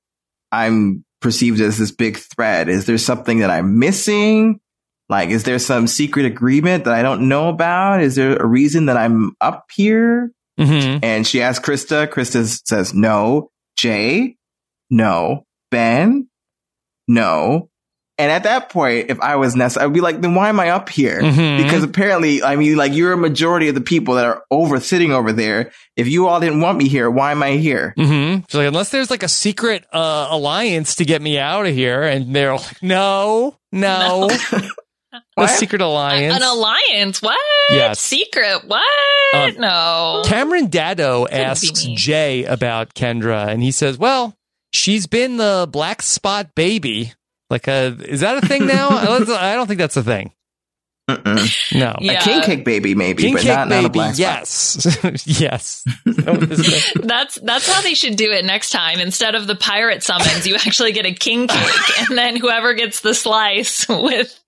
[0.51, 2.69] I'm perceived as this big threat.
[2.69, 4.59] Is there something that I'm missing?
[5.07, 8.01] Like, is there some secret agreement that I don't know about?
[8.01, 10.31] Is there a reason that I'm up here?
[10.59, 11.03] Mm-hmm.
[11.03, 12.07] And she asks Krista.
[12.07, 13.51] Krista says, no.
[13.77, 14.37] Jay?
[14.89, 15.45] No.
[15.69, 16.27] Ben?
[17.07, 17.69] No.
[18.17, 20.69] And at that point, if I was Nessa, I'd be like, then why am I
[20.69, 21.19] up here?
[21.21, 21.61] Mhm.
[21.61, 25.11] Because apparently, I mean, like you're a majority of the people that are over sitting
[25.11, 25.71] over there.
[25.97, 27.93] If you all didn't want me here, why am I here?
[27.97, 28.45] Mm-hmm.
[28.47, 32.03] She's like, unless there's like a secret uh, alliance to get me out of here,
[32.03, 34.61] and they're like, no, no, a
[35.35, 35.49] What?
[35.49, 36.35] secret alliance.
[36.37, 37.21] An alliance?
[37.21, 37.37] What?
[37.69, 37.99] Yes.
[37.99, 38.61] Secret?
[38.65, 38.81] What?
[39.33, 40.21] Um, no.
[40.25, 41.83] Cameron Daddo asks.
[41.83, 44.37] Jay about Kendra, and he says, "Well,
[44.71, 47.11] she's been the black spot baby.
[47.49, 48.89] Like, a, is that a thing now?
[48.91, 50.31] I don't- think that's a thing.
[51.07, 51.77] Mm-mm.
[51.79, 51.95] No.
[52.01, 52.19] Yeah.
[52.19, 54.17] A king cake baby, maybe, King but cake not, not a baby, black spot.
[54.17, 55.27] yes.
[55.39, 55.83] yes.
[56.95, 58.99] That's that's how they should do it next time.
[58.99, 63.01] Instead of the pirate summons, you actually get a king cake, and then whoever gets
[63.01, 64.39] the slice with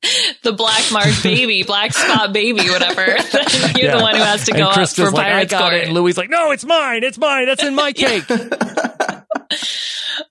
[0.41, 3.97] the black mark baby, black spot baby, whatever, then you're Yeah.
[3.97, 5.73] the one who has to and go up Krista's for like, I got court.
[5.75, 5.83] it.
[5.85, 7.03] And Louis like, no, it's mine.
[7.03, 7.45] It's mine.
[7.45, 8.23] That's in my cake.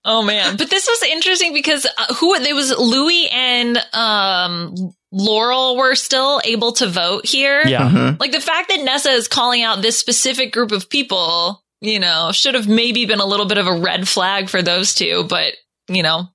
[0.08, 4.74] Oh man, but this was interesting because uh, who it was Louis and um
[5.10, 7.62] Laurel were still able to vote here.
[7.66, 7.88] Yeah.
[7.90, 8.20] Mhm.
[8.20, 12.30] Like the fact that Nessa is calling out this specific group of people, you know,
[12.32, 15.54] should have maybe been a little bit of a red flag for those two, but
[15.88, 16.28] you know,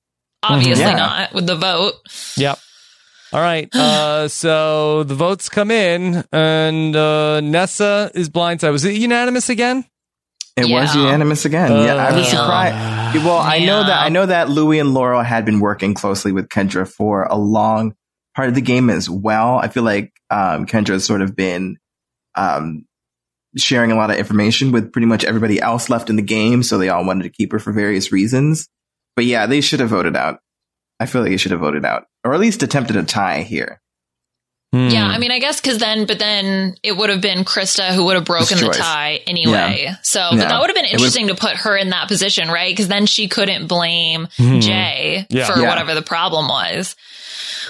[0.43, 0.95] obviously Yeah.
[0.98, 1.93] not with the vote.
[2.38, 2.60] Yep.
[3.34, 3.73] All right.
[3.73, 8.72] Uh, so the votes come in, and uh, Nessa is blindside.
[8.73, 9.85] Was it unanimous again?
[10.57, 11.72] It was unanimous again.
[11.72, 12.40] yeah, I was Yeah.
[12.41, 13.26] surprised.
[13.26, 16.49] Well, I know that I know that Louis and Laurel had been working closely with
[16.49, 17.94] Kendra for a long
[18.36, 19.57] part of the game as well.
[19.57, 21.78] I feel like um, Kendra has sort of been
[22.36, 22.86] um,
[23.57, 26.78] sharing a lot of information with pretty much everybody else left in the game, so
[26.78, 28.68] they all wanted to keep her for various reasons.
[29.15, 30.40] But yeah, they should have voted out.
[30.99, 33.82] I feel like they should have voted out, or at least attempted a tie here.
[34.73, 34.88] Hmm.
[34.89, 38.06] Yeah, I mean, I guess because then, but then it would have been Krista who
[38.06, 39.81] would have broken the tie anyway.
[39.84, 39.95] Yeah.
[40.02, 40.48] So, but Yeah.
[40.48, 42.72] that would have been It was- interesting to put her in that position, right?
[42.72, 44.61] Because then she couldn't blame Mhm.
[44.61, 45.45] Jay Yeah.
[45.45, 45.68] for Yeah.
[45.68, 46.95] whatever the problem was,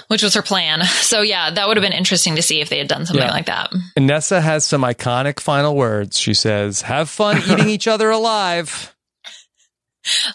[0.09, 0.83] which was her plan.
[1.01, 3.31] So, yeah, that would have been interesting to see if they had done something Yeah.
[3.33, 3.71] like that.
[3.95, 6.19] And Nessa has some iconic final words.
[6.19, 8.90] She says, "Have fun eating each other alive."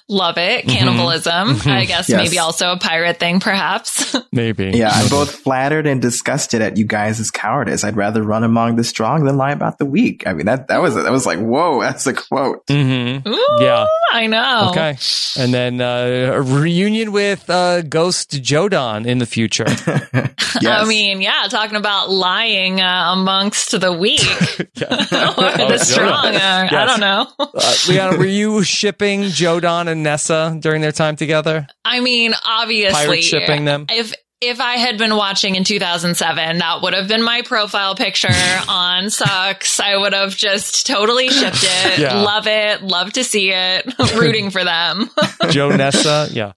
[0.09, 0.65] Love it.
[0.67, 0.71] Mhm.
[0.71, 1.57] Cannibalism.
[1.57, 1.73] Mhm.
[1.73, 2.23] I guess Yes.
[2.23, 4.15] maybe also a pirate thing, perhaps.
[4.33, 4.71] Maybe.
[4.75, 7.85] Yeah, I'm both flattered and disgusted at you guys' cowardice.
[7.85, 10.25] I'd rather run among the strong than lie about the weak.
[10.27, 12.67] I mean, that that was that was like, whoa, that's a quote.
[12.67, 13.29] Mm-hmm.
[13.29, 13.87] Ooh, Yeah.
[14.13, 14.69] I know.
[14.71, 14.97] Okay.
[15.39, 19.67] And then uh, a reunion with uh, Ghost Jodan in the future.
[19.67, 24.21] I mean, yeah, talking about lying uh, amongst the weak
[24.61, 26.35] or Oh, the strong.
[26.37, 27.27] Uh, I don't know.
[27.39, 31.67] Uh, Liana, were you shipping Jodan and Nessa during their time together?
[31.85, 33.87] I mean, obviously, Pirate shipping them?
[33.91, 38.29] If if I had been watching in 2007, that would have been my profile picture
[38.69, 39.81] on Sucks.
[39.81, 41.99] I would have just totally shipped it.
[41.99, 42.21] Yeah.
[42.21, 42.83] Love it.
[42.83, 43.87] Love to see it.
[44.15, 45.09] Rooting for them.
[45.49, 46.29] Joe Nessa?
[46.31, 46.53] Yeah.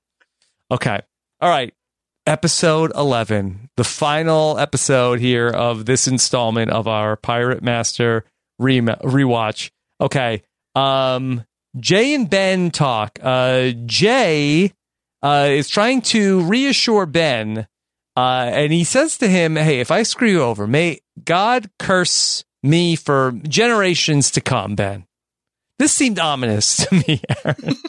[0.70, 1.00] Okay.
[1.40, 1.74] All right.
[2.28, 8.26] Episode 11, the final episode here of this installment of our Pirate Master
[8.60, 9.72] re- rewatch.
[10.02, 10.44] Okay.
[10.76, 11.46] Um,
[11.78, 13.20] Jay and Ben talk.
[13.22, 14.74] Uh, Jay
[15.22, 17.68] uh, is trying to reassure Ben,
[18.16, 22.44] uh, and he says to him, Hey, if I screw you over, may God curse
[22.64, 25.06] me for generations to come, Ben.
[25.78, 27.76] This seemed ominous to me, Aaron.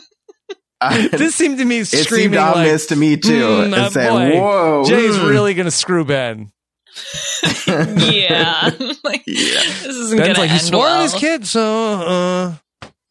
[1.11, 3.28] this seemed to me It screaming seemed like, ominous to me too.
[3.31, 6.52] "Mm, and uh, saying, boy, "Whoa, Jay's mm." really gonna screw Ben."
[7.66, 8.70] yeah.
[9.05, 10.97] Like, This isn't Ben's going to like, he end swore well.
[10.97, 11.62] on his kid, so
[11.94, 12.55] uh,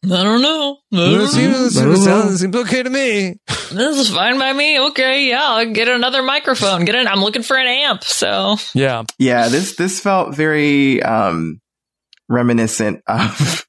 [0.02, 0.78] I don't know.
[0.92, 2.04] it seems, I don't it know.
[2.04, 3.36] sounds, seems okay to me.
[3.70, 4.80] This is fine by me.
[4.80, 6.84] Okay, yeah, I'll get another microphone.
[6.86, 7.06] Get in.
[7.06, 8.02] I'm looking for an amp.
[8.02, 11.60] So Yeah, Yeah, this this felt very um
[12.28, 13.66] reminiscent of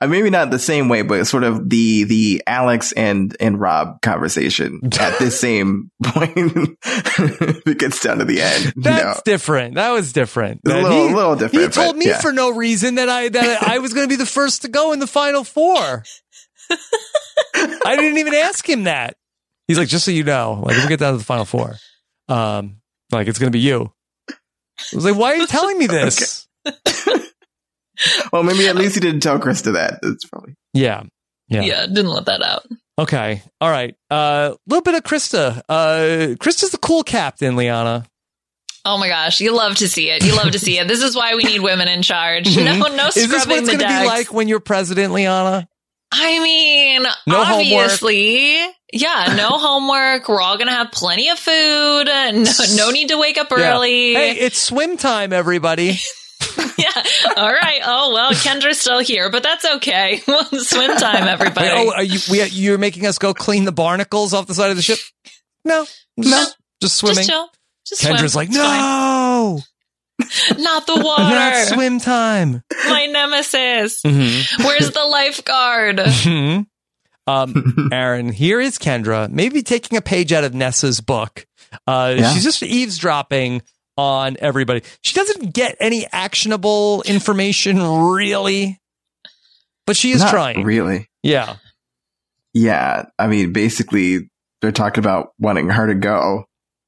[0.00, 4.00] uh, maybe not the same way, but sort of the the Alex and and Rob
[4.00, 6.32] conversation at this same point.
[6.84, 8.72] it gets down to the end.
[8.76, 9.22] that's know.
[9.24, 9.74] different.
[9.74, 10.60] That was different.
[10.66, 12.20] A little- he, little different, He told but me yeah.
[12.20, 14.92] for no reason that I that I was going to be the first to go
[14.92, 16.04] in the final four.
[16.70, 19.16] I didn't even ask him that.
[19.66, 21.76] He's like, just so you know, like if we get down to the final four,
[22.28, 22.80] um,
[23.10, 23.92] like it's going to be you.
[24.30, 24.34] I
[24.94, 26.46] was like, why are you telling me this?
[28.32, 30.00] well, maybe at least he didn't tell Krista that.
[30.02, 31.04] That's probably Yeah.
[31.48, 31.62] Yeah.
[31.62, 32.66] yeah, didn't let that out.
[32.98, 33.42] Okay.
[33.60, 33.94] All right.
[34.10, 35.62] A uh, little bit of Krista.
[35.68, 38.04] Uh, Krista's the cool captain, Liana.
[38.84, 40.24] Oh my gosh, you love to see it.
[40.24, 40.88] You love to see it.
[40.88, 42.54] This is why we need women in charge.
[42.56, 43.18] No, no Mm-hmm.
[43.18, 45.68] Is this what it's the going to be like when you're president, Liana?
[46.10, 48.56] I mean, No obviously,
[48.92, 50.28] yeah, no homework.
[50.28, 52.08] We're all gonna have plenty of food.
[52.08, 53.74] No, no need to wake up Yeah.
[53.74, 54.14] early.
[54.14, 55.98] Hey, it's swim time, everybody.
[56.78, 57.02] yeah.
[57.36, 57.80] All right.
[57.84, 60.18] Oh well, Kendra's still here, but that's okay.
[60.52, 61.66] Swim time, everybody.
[61.68, 64.70] Wait, oh, are you we, you're making us go clean the barnacles off the side
[64.70, 64.98] of the ship?
[65.64, 65.86] No,
[66.16, 66.44] no,
[66.82, 67.16] just swimming.
[67.16, 67.48] Just chill.
[67.86, 68.46] Just Kendra's swim.
[68.46, 69.60] like, no,
[70.58, 71.22] not the water.
[71.22, 72.62] not swim time.
[72.88, 74.02] My nemesis.
[74.02, 74.64] Mhm.
[74.64, 75.98] Where's the lifeguard?
[75.98, 76.66] Mhm.
[77.26, 81.46] um, Aaron, here is Kendra, maybe taking a page out of Nessa's book.
[81.86, 82.32] Uh, Yeah.
[82.32, 83.62] She's just eavesdropping
[83.98, 84.82] on everybody.
[85.02, 88.80] She doesn't get any actionable information, really,
[89.86, 90.62] but she is Not trying.
[90.62, 91.08] really.
[91.24, 91.56] Yeah.
[92.54, 94.30] Yeah, I mean, basically,
[94.62, 96.44] they're talking about wanting her to go.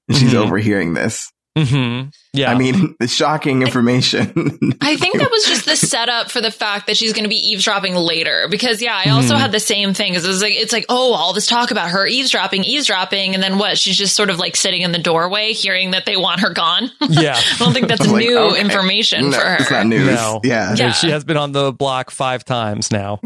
[0.09, 0.45] and She's Mhm.
[0.47, 1.31] overhearing this.
[1.59, 2.09] Mm-hmm.
[2.33, 2.53] Yeah.
[2.53, 4.21] I mean, the shocking information.
[4.81, 7.35] I think that was just the setup for the fact that she's going to be
[7.51, 8.47] eavesdropping later.
[8.49, 9.41] Because yeah, I also Mhm.
[9.41, 10.15] had the same thing.
[10.15, 13.59] Is it's like it's like oh, all this talk about her eavesdropping, eavesdropping, and then
[13.59, 13.77] what?
[13.79, 16.91] She's just sort of like sitting in the doorway, hearing that they want her gone.
[17.11, 17.35] Yeah.
[17.37, 18.61] I don't think that's like, new okay.
[18.61, 19.57] information No, for her.
[19.59, 20.07] it's not news.
[20.07, 20.41] No.
[20.45, 20.75] Yeah.
[20.77, 20.93] Yeah.
[20.93, 23.19] She has been on the block five times now.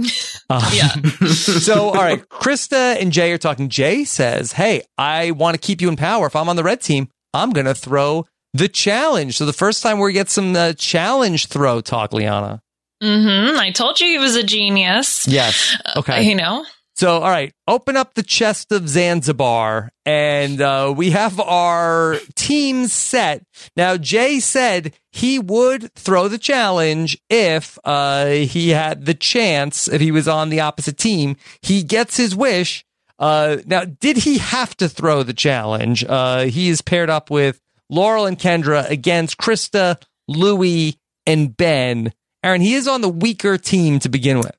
[0.49, 0.89] Um, Yeah.
[1.29, 3.69] so, all right, Krista and Jay are talking.
[3.69, 6.27] Jay says, Hey, I want to keep you in power.
[6.27, 9.37] If I'm on the red team, I'm going to throw the challenge.
[9.37, 12.63] So, the first time we get some uh, challenge throw talk, Liana.
[13.03, 15.27] hmm I told you he was a genius.
[15.27, 15.77] Yes.
[15.97, 16.23] Okay.
[16.23, 16.65] You know.
[16.97, 22.87] So, all right, open up the chest of Zanzibar, and uh, we have our team
[22.87, 23.43] set.
[23.77, 30.01] Now, Jay said he would throw the challenge if uh, he had the chance, if
[30.01, 31.37] he was on the opposite team.
[31.63, 32.85] He gets his wish.
[33.25, 36.05] Uh, now, did he have to throw the challenge?
[36.07, 39.97] Uh, he is paired up with Laurel and Kendra against Krista,
[40.29, 42.13] Louie, and Ben.
[42.43, 44.55] Aaron, he is on the weaker team to begin with.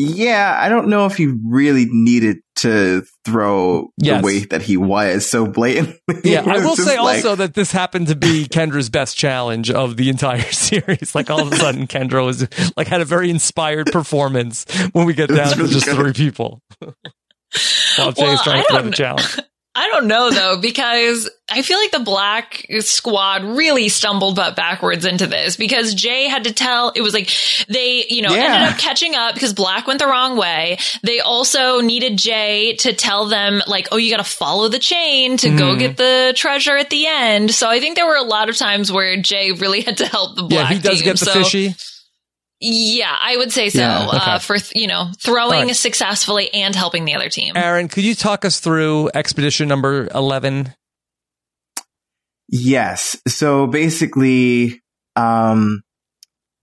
[0.00, 4.20] Yeah, I don't know if he really needed to throw Yes.
[4.20, 5.94] the way that he was so blatantly.
[6.24, 9.96] Yeah, I will say like- also that this happened to be Kendra's best challenge of
[9.96, 11.14] the entire series.
[11.14, 12.46] Like all of a sudden, Kendra was
[12.76, 15.94] like had a very inspired performance when we get down to just good.
[15.96, 16.60] three people.
[17.96, 19.38] While Well, trying I to throw don't the challenge.
[19.74, 25.04] I don't know though, because I feel like the black squad really stumbled butt backwards
[25.04, 27.30] into this because Jay had to tell, it was like
[27.68, 28.42] they, you know, Yeah.
[28.54, 30.78] ended up catching up because black went the wrong way.
[31.04, 35.36] They also needed Jay to tell them like, oh, you got to follow the chain
[35.38, 35.78] to go Mhm.
[35.78, 37.54] get the treasure at the end.
[37.54, 40.34] So I think there were a lot of times where Jay really had to help
[40.34, 40.70] the black.
[40.70, 41.04] Yeah, he does team.
[41.04, 41.76] get the So- fishy.
[42.60, 43.78] Yeah, I would say so.
[43.78, 44.18] Yeah, okay.
[44.18, 45.76] uh, for, you know, throwing All right.
[45.76, 47.56] successfully and helping the other team.
[47.56, 50.74] Aaron, could you talk us through expedition number eleven?
[52.48, 53.16] Yes.
[53.28, 54.80] So basically,
[55.14, 55.82] um,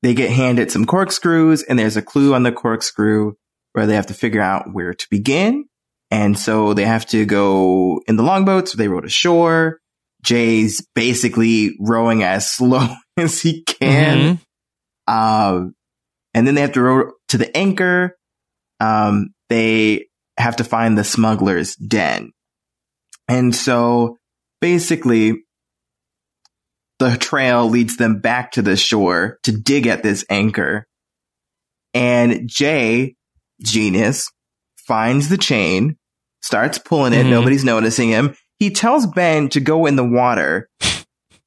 [0.01, 3.33] they get handed some corkscrews and there's a clue on the corkscrew
[3.73, 5.65] where they have to figure out where to begin.
[6.11, 8.73] And so they have to go in the longboats.
[8.73, 9.79] They row to shore.
[10.23, 14.39] Jay's basically rowing as slow as he can.
[15.07, 15.75] Um,
[16.35, 18.15] and then they have to row to the anchor.
[18.79, 20.07] Um, they
[20.37, 22.31] have to find the smuggler's den.
[23.27, 24.17] And so
[24.59, 25.43] basically
[26.99, 30.85] the trail leads them back to the shore to dig at this anchor.
[31.93, 33.15] And Jay,
[33.63, 34.29] genius,
[34.77, 35.97] finds the chain,
[36.41, 37.25] starts pulling it.
[37.25, 37.29] Mhm.
[37.29, 38.35] Nobody's noticing him.
[38.59, 40.69] He tells Ben to go in the water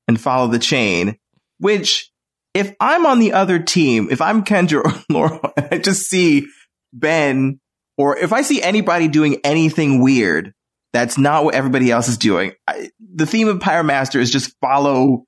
[0.08, 1.16] and follow the chain,
[1.58, 2.10] which
[2.58, 6.46] if I'm on the other team, if I'm Kendra or Laurel, and I just see
[6.92, 7.60] Ben,
[7.96, 10.52] or if I see anybody doing anything weird,
[10.92, 12.52] that's not what everybody else is doing.
[12.66, 15.24] I, the theme of Pirate Master is just follow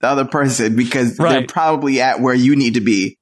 [0.00, 3.16] the other person because they're probably at where you need to be.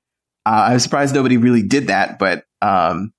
[0.46, 3.12] Uh, I'm surprised nobody really did that, but um,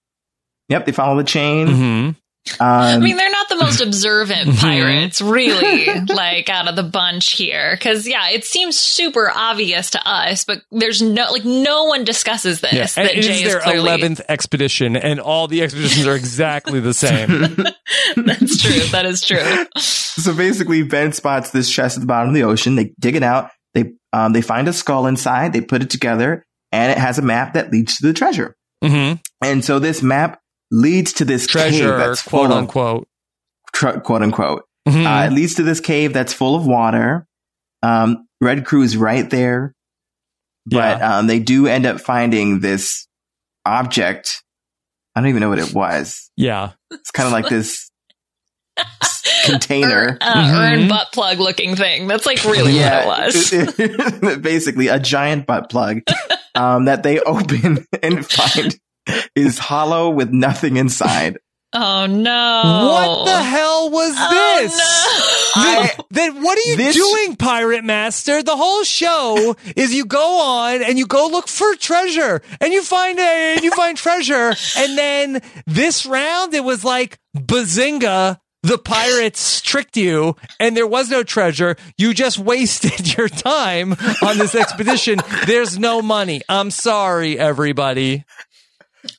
[0.68, 1.68] yep, they follow the chain.
[1.68, 2.12] Mm-hmm.
[2.60, 4.60] I Um, mean, they're not the most observant Mhm.
[4.60, 7.78] pirates, really, like out of the bunch here.
[7.78, 12.62] Cause yeah, it seems super obvious to us, but there's no, like, no one discusses
[12.62, 12.74] this.
[12.74, 16.16] Yeah, and that it Jay is their clearly, eleventh expedition, and all the expeditions are
[16.16, 17.28] exactly the same.
[18.16, 18.80] That's true.
[18.92, 19.66] That is true.
[19.78, 22.76] so basically, Ben spots this chest at the bottom of the ocean.
[22.76, 23.50] They dig it out.
[23.74, 25.54] They um, they find a skull inside.
[25.54, 28.56] They put it together, and it has a map that leads to the treasure.
[28.84, 29.14] hmm
[29.44, 30.40] And so this map
[30.72, 33.08] leads to this cave Treasure, that's quote unquote.
[33.80, 34.66] Tr- quote unquote.
[34.88, 35.06] Mhm.
[35.06, 37.26] Uh, it leads to this cave that's full of water.
[37.82, 39.74] Um, Red is right there,
[40.66, 43.08] but um, they do end up finding this
[43.66, 44.44] object.
[45.16, 46.30] I don't even know what it was.
[46.38, 46.72] yeah.
[46.92, 47.90] It's kind of like this
[49.46, 50.18] container.
[50.22, 50.54] Uh, Mhm.
[50.82, 52.08] Earn butt plug looking thing.
[52.08, 54.38] That's like really what it was.
[54.42, 56.02] basically a giant butt plug
[56.56, 58.78] um, that they open and find
[59.36, 61.40] is hollow with nothing inside.
[61.72, 62.90] Oh no.
[62.92, 65.56] What the hell was Oh, this?
[65.56, 65.64] no.
[65.64, 65.90] Then,
[66.36, 68.42] then what are you This- doing, Pirate Master?
[68.42, 72.82] The whole show is you go on and you go look for treasure and you
[72.82, 78.40] find a and you find treasure and then this round it was like bazinga.
[78.62, 81.78] The pirates tricked you and there was no treasure.
[81.98, 85.20] You just wasted your time on this expedition.
[85.48, 86.42] There's no money.
[86.50, 88.26] I'm sorry, everybody.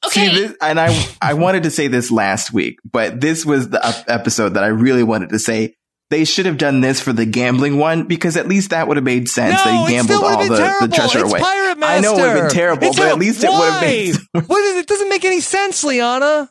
[0.07, 0.27] Okay.
[0.27, 4.05] See, this, and I I wanted to say this last week, but this was the
[4.09, 5.75] episode that I really wanted to say.
[6.11, 9.05] They should have done this for the gambling one because at least that would have
[9.05, 9.65] made sense.
[9.65, 10.49] No, they gambled all the,
[10.81, 11.39] the treasure it's away.
[11.39, 11.97] Pirate Master.
[11.97, 13.87] I know it would have been terrible, It's but at least it would have Why?
[13.87, 14.17] made
[14.49, 14.89] what is it?
[14.89, 16.51] Doesn't make any sense, Liana.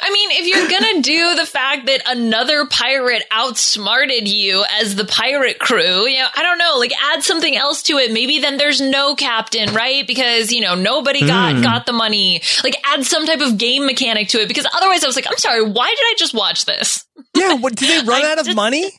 [0.00, 5.04] I mean, if you're gonna do the fact that another pirate outsmarted you as the
[5.04, 8.12] pirate crew, you know, I don't know, like add something else to it.
[8.12, 10.06] Maybe then there's no captain, right?
[10.06, 11.62] Because, you know, nobody got, Hmm.
[11.62, 12.42] got the money.
[12.64, 14.48] Like add some type of game mechanic to it.
[14.48, 17.04] Because otherwise I was like, I'm sorry, why did I just watch this?
[17.34, 18.90] Yeah, what did they run I out of just- money?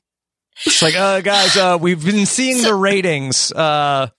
[0.66, 3.52] It's like, uh, guys, uh, we've been seeing the ratings.
[3.52, 4.10] Uh,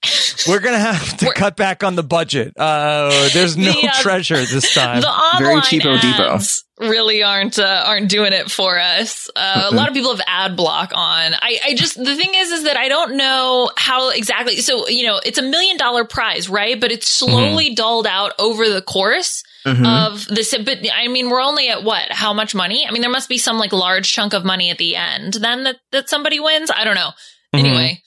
[0.46, 2.52] we're gonna have to cut back on the budget.
[2.56, 5.00] Uh, there's no The, uh, treasure this time.
[5.00, 6.38] The online Very cheapo depot.
[6.78, 9.28] really aren't uh, aren't doing it for us.
[9.34, 11.34] Uh, a lot of people have ad block on.
[11.34, 14.58] I, I just the thing is is that I don't know how exactly.
[14.58, 16.80] So you know, it's a million dollar prize, right?
[16.80, 19.42] But it's slowly dulled out over the course.
[19.76, 20.06] Mhm.
[20.06, 22.10] Of this, but I mean, we're only at what?
[22.10, 22.86] How much money?
[22.86, 25.64] I mean, there must be some like large chunk of money at the end then
[25.64, 26.70] that, that somebody wins.
[26.70, 27.10] I don't know.
[27.54, 27.58] Mhm.
[27.60, 28.02] Anyway,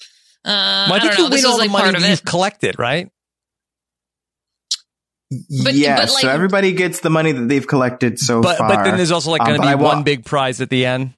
[0.46, 0.50] uh,
[0.90, 1.24] well, I I think don't know.
[1.26, 3.10] you This win was all the like money that you've collected, right?
[5.64, 8.68] But- yes, but, like- so everybody gets the money that they've collected so But far.
[8.68, 10.86] but then there's also like Um, going to but be one big prize at the
[10.86, 11.14] end.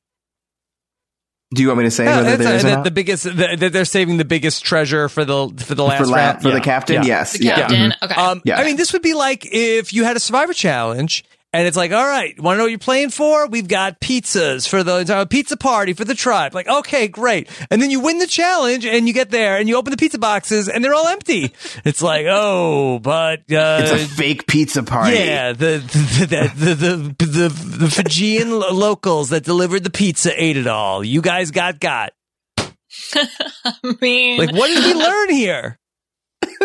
[1.54, 2.84] Do you want me to say No, whether that's, there's or the, not?
[2.84, 6.06] the biggest that that they're saving the biggest treasure for the for the last for,
[6.08, 6.56] la- round for Yeah.
[6.56, 6.96] the captain?
[7.04, 7.04] Yeah.
[7.06, 7.34] Yes.
[7.38, 7.56] The yeah.
[7.56, 7.92] captain.
[7.92, 7.94] Mhm.
[8.04, 8.16] Okay.
[8.22, 8.60] Um, Yeah.
[8.60, 11.24] I mean, this would be like if you had a Survivor challenge.
[11.56, 13.46] And it's like, all right, want to know what you're playing for?
[13.48, 16.56] We've got pizzas for the entire pizza party for the tribe.
[16.56, 17.48] Like, okay, great.
[17.70, 20.18] And then you win the challenge and you get there and you open the pizza
[20.18, 21.54] boxes and they're all empty.
[21.86, 25.16] It's like, oh, but, uh, It's a fake pizza party.
[25.16, 27.50] yeah, the the the the the, the,
[27.86, 31.04] the Fijian lo- locals that delivered the pizza ate it all.
[31.04, 32.14] You guys got got.
[33.16, 35.80] I mean, Like, what did we learn here?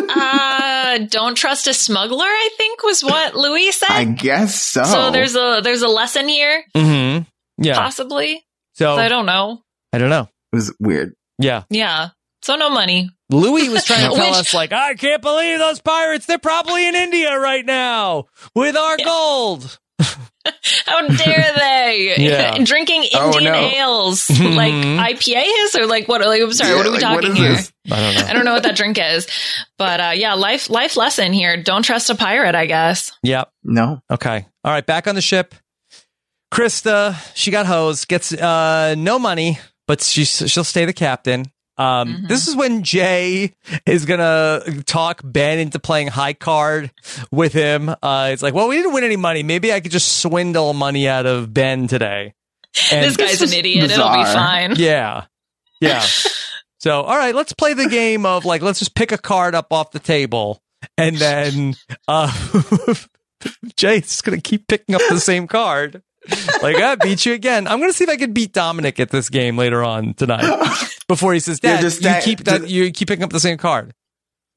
[0.09, 2.24] Uh, don't trust a smuggler.
[2.24, 3.90] I think was what Louis said.
[3.90, 4.85] I guess so.
[4.85, 7.24] So there's a there's a lesson here, Mm-hmm.
[7.62, 7.74] Yeah.
[7.74, 8.44] possibly.
[8.74, 9.62] So I don't know.
[9.93, 10.28] I don't know.
[10.52, 11.14] it was weird.
[11.39, 11.64] Yeah.
[11.70, 12.10] Yeah.
[12.43, 13.10] So no money.
[13.30, 16.26] Louis was trying to tell Which- us, like, I can't believe those pirates.
[16.26, 19.78] They're probably in India right now with our gold.
[20.87, 22.15] How dare they?
[22.19, 22.59] Yeah.
[22.65, 23.59] Drinking Oh, Indian no.
[23.59, 26.20] ales like IPAs or like what?
[26.20, 26.70] Like, I'm sorry.
[26.70, 27.49] Yeah, what are we like, talking is here?
[27.55, 27.73] this?
[27.91, 28.20] I don't know.
[28.29, 29.27] I don't know what that drink is,
[29.79, 31.62] but uh, yeah, life life lesson here.
[31.62, 32.55] Don't trust a pirate.
[32.55, 33.12] I guess.
[33.23, 33.51] Yep.
[33.65, 34.01] No.
[34.11, 34.47] Okay.
[34.65, 34.85] All right.
[34.85, 35.55] Back on the ship.
[36.53, 41.45] Krista, she got hosed, gets uh, no money, but she she'll stay the captain.
[41.79, 42.27] Um, Mm-hmm.
[42.27, 43.55] This is when Jay
[43.87, 46.91] is gonna talk Ben into playing high card
[47.31, 47.89] with him.
[47.89, 49.43] Uh, it's like, well, we didn't win any money.
[49.43, 52.35] Maybe I could just swindle money out of Ben today.
[52.93, 53.91] And- this guy's an idiot.
[53.91, 54.75] It'll be fine.
[54.77, 55.25] Yeah.
[55.81, 56.05] Yeah.
[56.81, 59.73] so, all right, let's play the game of like, let's just pick a card up
[59.73, 60.61] off the table.
[60.97, 61.75] And then
[62.09, 62.33] uh,
[63.77, 66.03] Jay's going to keep picking up the same card.
[66.63, 67.67] Like, I beat you again.
[67.67, 70.45] I'm going to see if I can beat Dominic at this game later on tonight.
[71.09, 73.41] Before he says, You're Dad, just you that- keep that, you keep picking up the
[73.41, 73.95] same card.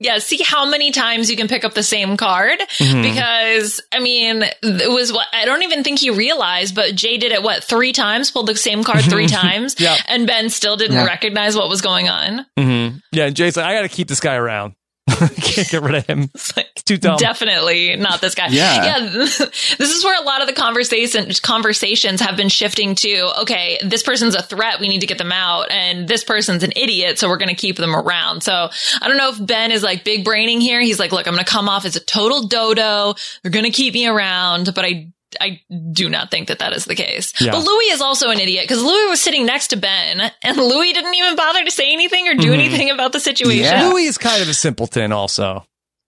[0.03, 3.03] Yeah, see how many times you can pick up the same card Mhm.
[3.03, 7.31] because I mean it was what I don't even think he realized, but Jay did
[7.31, 9.95] it what three times, pulled the same card three times, Yeah.
[10.07, 11.06] and Ben still didn't Yeah.
[11.06, 12.48] recognize what was going on.
[12.57, 12.98] Mm-hmm.
[13.11, 13.26] Yeah.
[13.27, 14.73] And Jay's like, I got to keep this guy around.
[15.41, 16.29] Can't get rid of him.
[16.33, 17.17] It's like, It's too dumb.
[17.17, 18.47] Definitely not this guy.
[18.47, 18.99] Yeah.
[18.99, 18.99] yeah.
[19.77, 23.41] This is where a lot of the conversation conversations have been shifting to.
[23.41, 24.79] Okay, this person's a threat.
[24.79, 27.55] We need to get them out, and this person's an idiot, so we're going to
[27.55, 28.41] keep them around.
[28.41, 28.69] So
[29.01, 30.81] I don't know if Ben is like big braining here.
[30.81, 33.15] He's like, look, I'm going to come off as a total dodo.
[33.43, 35.11] They're going to keep me around, but I.
[35.39, 37.33] I do not think that that is the case.
[37.39, 37.51] Yeah.
[37.51, 40.93] But Louis is also an idiot because Louis was sitting next to Ben and Louis
[40.93, 42.53] didn't even bother to say anything or do Mhm.
[42.53, 43.63] anything about the situation.
[43.63, 43.87] Yeah.
[43.87, 45.65] Louis is kind of a simpleton, also.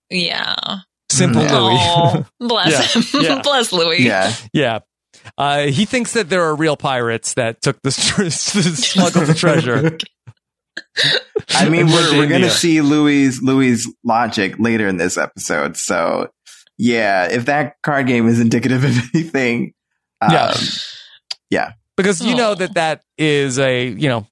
[0.10, 0.56] yeah.
[1.12, 1.58] Simple Yeah.
[1.58, 1.78] Louis.
[1.80, 3.22] Oh, bless Yeah, him.
[3.24, 3.42] yeah.
[3.44, 4.02] bless Louis.
[4.04, 4.34] Yeah.
[4.52, 4.80] Yeah.
[5.38, 7.96] Uh, he thinks that there are real pirates that took this
[8.36, 9.98] smuggled the treasure.
[11.50, 15.78] I mean, we're, we're going to see Louis Louis logic later in this episode.
[15.78, 16.30] So,
[16.78, 19.74] yeah, if that card game is indicative of anything,
[20.22, 20.54] um,
[21.50, 21.74] Yeah.
[21.98, 24.28] because you know that that is a you know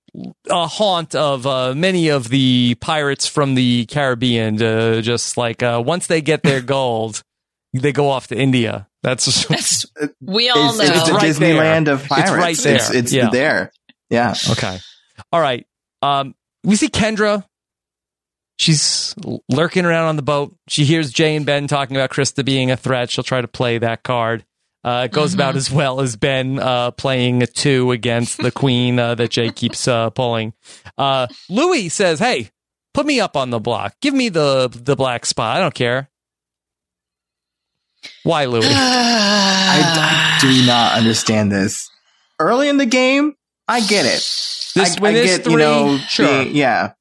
[0.49, 4.61] a haunt of uh, many of the pirates from the Caribbean.
[4.61, 7.23] Uh, just like uh, once they get their gold,
[7.73, 8.87] they go off to India.
[9.03, 9.85] That's just,
[10.21, 10.83] We all it's, know.
[10.95, 11.93] it's the right Disneyland there.
[11.95, 12.29] of pirates.
[12.29, 12.75] It's right there.
[12.75, 13.29] It's, it's Yeah.
[13.31, 13.71] there.
[14.09, 14.33] Yeah.
[14.51, 14.79] okay.
[15.31, 15.65] All right.
[16.01, 17.45] Um, we see Kendra.
[18.61, 19.15] She's
[19.49, 20.55] lurking around on the boat.
[20.67, 23.09] She hears Jay and Ben talking about Krista being a threat.
[23.09, 24.45] She'll try to play that card.
[24.83, 28.99] Uh, it goes about as well as Ben uh, playing a two against the queen
[28.99, 30.53] uh, that Jay keeps uh, pulling.
[30.95, 32.51] Uh, Louis says, "Hey,
[32.93, 33.95] put me up on the block.
[33.99, 35.57] Give me the the black spot.
[35.57, 36.09] I don't care."
[38.23, 38.65] Why, Louis?
[38.69, 41.89] I, I do not understand this.
[42.39, 43.33] Early in the game,
[43.67, 44.21] I get it.
[44.75, 46.27] This- I, when I there's get, you know, three, sure.
[46.43, 46.93] being- yeah.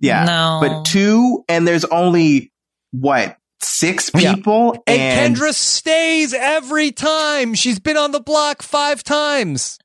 [0.00, 0.24] Yeah.
[0.24, 0.58] No.
[0.62, 2.52] But two, and there's only,
[2.92, 4.34] what, six Yeah.
[4.34, 7.54] people, And, and, Kendra stays every time.
[7.54, 9.78] She's been on the block five times.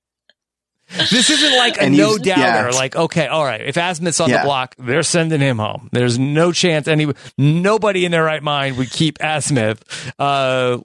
[1.10, 2.42] This isn't like a no he's- doubter.
[2.42, 2.68] yeah.
[2.76, 3.62] Like, okay, all right.
[3.62, 4.40] If Azmyth's on Yeah.
[4.40, 5.88] the block, they're sending him home.
[5.94, 7.08] There's no chance any
[7.38, 10.12] nobody in their right mind would keep Asmith.
[10.20, 10.80] Uh,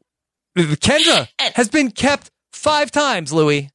[0.56, 1.26] Kendra
[1.56, 3.32] has been kept five times.
[3.32, 3.68] Louis.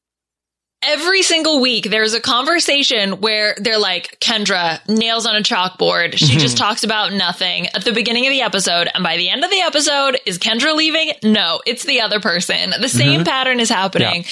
[0.84, 6.16] Every single week, there's a conversation where they're like, Kendra, nails on a chalkboard.
[6.18, 6.40] She Mhm.
[6.40, 8.88] just talks about nothing at the beginning of the episode.
[8.92, 11.12] And by the end of the episode, is Kendra leaving?
[11.22, 12.74] No, it's the other person.
[12.80, 13.24] The same Mhm.
[13.26, 14.24] pattern is happening.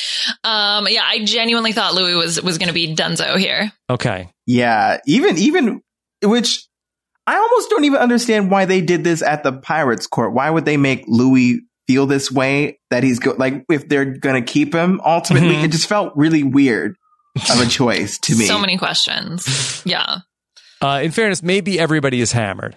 [0.42, 3.72] Um, yeah, I genuinely thought Louis was, was going to be Dunzo here.
[3.88, 4.28] Okay.
[4.46, 5.80] yeah, even even
[6.24, 6.64] which
[7.26, 10.32] I almost don't even understand why they did this at the Pirates Court.
[10.34, 11.60] Why would they make Louis
[11.90, 15.54] feel this way that he's go like if they're gonna keep him ultimately?
[15.56, 15.64] Mhm.
[15.64, 16.94] It just felt really weird
[17.50, 18.44] of a choice to me.
[18.46, 19.82] So many questions.
[19.84, 20.18] Yeah.
[20.80, 22.76] Uh, in fairness, maybe everybody is hammered.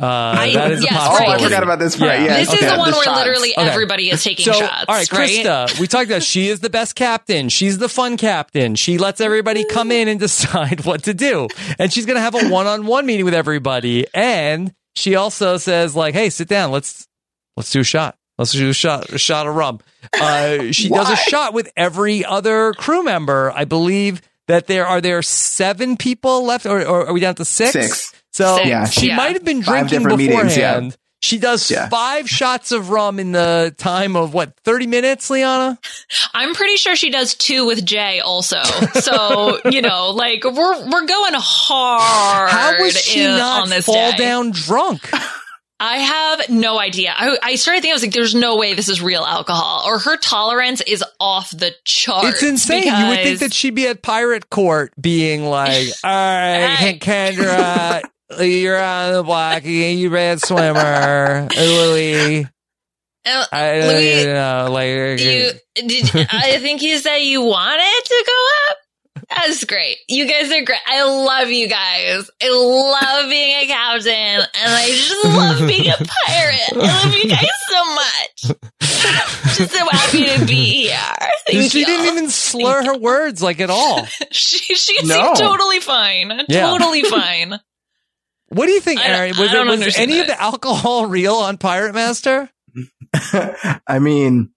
[0.00, 1.28] Uh, I- that is yes, a right.
[1.28, 2.20] Oh, I forgot about this part.
[2.20, 3.18] Yeah, This is the one The where shots.
[3.20, 3.68] literally Okay.
[3.68, 4.84] everybody is taking so, shots.
[4.88, 5.28] All right, right?
[5.30, 7.48] Krista, we talked about she is the best captain.
[7.48, 8.74] She's the fun captain.
[8.76, 11.48] She lets everybody come in and decide what to do.
[11.78, 14.06] And she's going to have a one-on-one meeting with everybody.
[14.14, 16.70] And she also says like, "Hey, sit down.
[16.70, 17.06] Let's
[17.56, 18.14] let's do a shot.
[18.38, 19.80] Let's do a shot a shot of rum."
[20.18, 23.52] Uh, she does a shot with every other crew member.
[23.54, 27.44] I believe that there are there seven people left or, or are we down to
[27.44, 27.72] 6?
[27.72, 28.12] Six.
[28.30, 28.86] So Six, Yeah.
[28.86, 29.16] she yeah.
[29.16, 30.46] might have been drinking different beforehand.
[30.48, 30.90] meetings, yeah.
[31.20, 31.88] She does Yeah.
[31.90, 35.76] five shots of rum in the time of what, 30 minutes, Liana?
[36.32, 38.62] I'm pretty sure she does two with Jay also.
[38.62, 43.84] So, you know, like we're we're going hard How was she in- not on this
[43.84, 44.16] fall day.
[44.18, 45.10] down drunk?
[45.80, 47.14] I have no idea.
[47.16, 49.98] I, I started thinking I was like, there's no way this is real alcohol or
[50.00, 52.28] her tolerance is off the charts.
[52.28, 52.84] It's insane.
[52.84, 56.98] You would think that she'd be at pirate court being like, all right.
[57.00, 58.02] Kendra,
[58.40, 59.64] you're on the block.
[59.64, 61.48] You bad swimmer.
[61.56, 62.44] Louis.
[63.24, 64.68] Uh, I don't Louis, know.
[64.70, 66.28] Like, you did.
[66.32, 68.76] I think you said you wanted to go up.
[69.34, 69.98] That's great.
[70.08, 70.78] You guys are great.
[70.86, 72.30] I love you guys.
[72.42, 76.72] I love being a captain, and I just love being a pirate.
[76.72, 78.58] I love you guys so much.
[79.56, 80.98] just so happy to be here.
[81.46, 81.86] Thank she you.
[81.86, 84.06] didn't even slur her words like at all.
[84.30, 85.14] She she No.
[85.34, 86.32] seemed totally fine.
[86.48, 86.66] Yeah.
[86.70, 87.58] Totally fine.
[88.50, 89.36] What do you think, I Aaron?
[89.38, 92.48] Was, I don't was understand any of the alcohol real on Pirate Master?
[93.86, 94.50] I mean,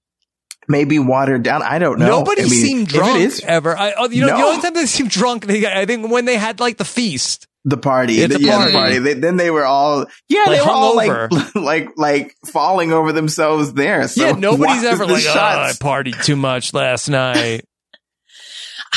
[0.71, 1.61] maybe watered down.
[1.61, 2.07] I don't know.
[2.07, 3.77] Nobody I mean, seemed drunk It is ever.
[3.77, 6.37] I, oh, you know, the only time they seemed drunk, they, I think when they
[6.37, 7.45] had like the feast.
[7.65, 8.21] the party.
[8.25, 8.71] The the, yeah, party.
[8.71, 8.97] the party.
[8.99, 11.31] They, then they were all yeah, Like they were all hungover.
[11.53, 14.07] like like like falling over themselves there.
[14.07, 15.77] So yeah, nobody's ever the like, oh, I shots?
[15.79, 17.65] partied too much last night.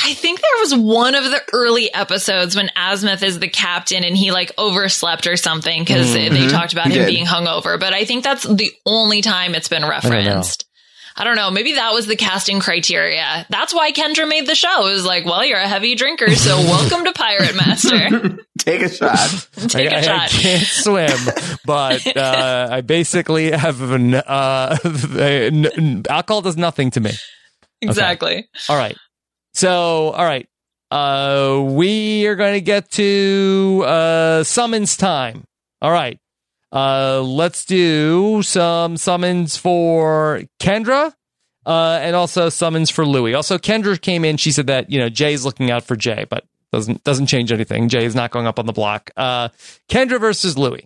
[0.07, 4.17] I think there was one of the early episodes when Azmyth is the captain and
[4.17, 6.51] he like overslept or something because they Mhm.
[6.51, 7.07] talked about He him did.
[7.07, 7.79] being hungover.
[7.79, 10.64] But I think that's the only time it's been referenced.
[11.17, 11.51] I don't know.
[11.51, 13.47] Maybe that was the casting criteria.
[13.49, 14.89] That's why Kendra made the show.
[14.89, 18.39] It was like, well, you're a heavy drinker, so welcome to Pirate Master.
[18.59, 19.49] Take a shot.
[19.69, 20.21] Take I, a I- I shot.
[20.23, 26.91] I can't swim, but uh, I basically have an, uh, n- n- alcohol does nothing
[26.93, 27.13] to me.
[27.81, 28.49] Exactly.
[28.69, 28.97] All right.
[29.53, 30.49] So, all right.
[30.91, 35.45] Uh, we are going to get to uh, summons time.
[35.83, 36.19] All right.
[36.75, 41.15] Uh, let's do some summons for Kendra
[41.65, 43.33] uh, and also summons for Louis.
[43.35, 44.37] Also, Kendra came in.
[44.37, 47.89] She said that you know Jay's looking out for Jay, but doesn't doesn't change anything.
[47.89, 49.11] Jay is not going up on the block.
[49.17, 49.51] Uh,
[49.89, 50.85] Kendra versus Louis.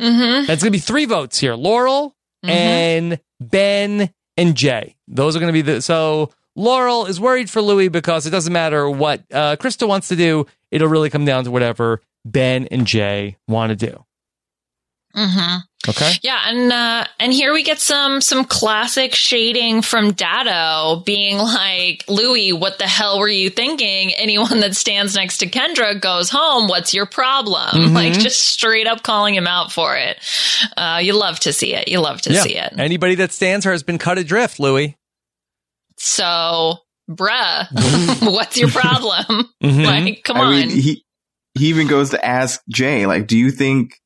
[0.00, 0.46] Mm-hmm.
[0.46, 2.14] That's going to be three votes here: Laurel
[2.44, 2.50] Mhm.
[2.50, 4.96] and Ben and Jay.
[5.06, 6.30] Those are going to be the so.
[6.56, 10.44] Laurel is worried for Louis because it doesn't matter what uh, Krista wants to do.
[10.70, 14.04] It'll really come down to whatever Ben and Jay want to do.
[15.16, 15.56] Mm-hmm.
[15.90, 16.12] Okay.
[16.22, 22.04] Yeah, and uh, and here we get some some classic shading from Daddo being like,
[22.08, 24.12] Louis, what the hell were you thinking?
[24.14, 26.66] Anyone that stands next to Kendra goes home.
[26.68, 27.68] What's your problem?
[27.72, 27.92] Mhm.
[28.02, 30.18] Like just straight up calling him out for it.
[30.78, 31.88] Uh, you love to see it.
[31.88, 32.72] You love to see it.
[32.78, 34.96] Anybody that stands her has been cut adrift, Louis.
[35.98, 36.78] So,
[37.10, 37.66] bruh,
[38.32, 39.48] what's your problem?
[39.62, 39.84] Mhm.
[39.84, 40.50] Like, come I on.
[40.52, 41.04] mean, he
[41.54, 43.98] he even goes to ask Jay, like, do you think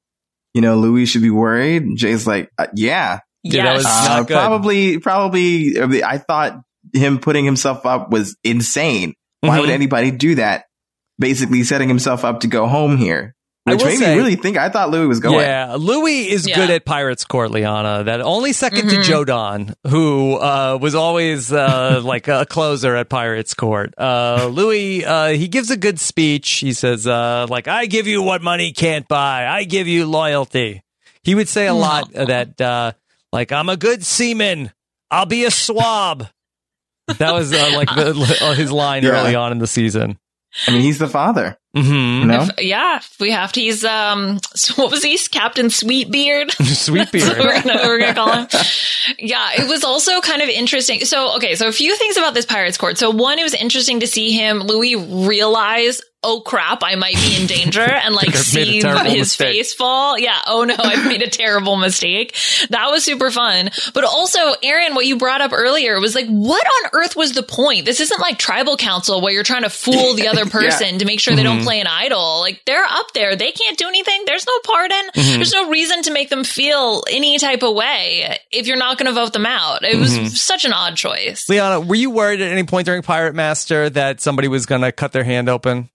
[0.54, 1.84] you know Louis should be worried?
[1.96, 4.08] Jay's like, uh, yeah, Yeah, that was yes.
[4.08, 4.34] not Uh, good.
[4.34, 6.02] probably probably.
[6.02, 6.60] I, thought
[6.92, 9.14] him putting himself up was insane.
[9.42, 9.74] Why would Mhm.
[9.74, 10.64] anybody do that?
[11.18, 13.35] Basically, setting himself up to go home here, I
[13.74, 14.56] which made say- me really think.
[14.56, 15.40] I thought Louis was going.
[15.40, 16.56] Yeah, Louis is Yeah.
[16.56, 18.04] good at Pirates Court, Liana.
[18.04, 18.90] That only 2nd Mhm.
[18.90, 23.92] to Joe Don, who uh, was always uh, like a closer at Pirates Court.
[23.98, 26.48] Uh, Louis, uh, he gives a good speech.
[26.50, 29.46] He says, uh, like, I give you what money can't buy.
[29.46, 30.82] I give you loyalty.
[31.22, 32.92] He would say a lot that, uh,
[33.32, 34.70] like, I'm a good seaman.
[35.10, 36.28] I'll be a swab.
[37.18, 39.10] that was uh, like the, uh, his line Yeah.
[39.10, 40.18] early on in the season.
[40.66, 41.58] I mean, he's the father.
[41.76, 42.28] Mm-hmm.
[42.28, 42.42] No?
[42.42, 43.60] If- yeah, if we have to.
[43.60, 45.16] He's um, so what was he?
[45.30, 46.52] Captain Sweetbeard.
[46.52, 47.38] Sweet That's beard.
[47.38, 48.48] what we're gonna, we're gonna call him.
[49.18, 51.00] Yeah, it was also kind of interesting.
[51.00, 52.98] So, okay, so a few things about this Pirates Court.
[52.98, 57.36] So, one, it was interesting to see him, Louis, realize, oh crap, I might be
[57.40, 59.54] in danger, and like I've made a see his mistake.
[59.54, 60.18] face fall.
[60.18, 62.36] Yeah, oh no, I've made a terrible mistake.
[62.70, 63.70] That was super fun.
[63.94, 67.42] But also, Aaron, what you brought up earlier was like, what on earth was the
[67.42, 67.84] point?
[67.84, 71.20] This isn't like tribal council where you're trying to fool the other person to make
[71.20, 72.40] sure they don't Play an idol.
[72.40, 73.36] Like they're up there.
[73.36, 74.22] They can't do anything.
[74.26, 75.02] There's no pardon.
[75.14, 75.34] Mhm.
[75.36, 79.06] There's no reason to make them feel any type of way if you're not going
[79.06, 79.84] to vote them out.
[79.84, 80.30] It was Mhm.
[80.30, 81.48] such an odd choice.
[81.48, 84.92] Liana, were you worried at any point during Pirate Master that somebody was going to
[84.92, 85.90] cut their hand open?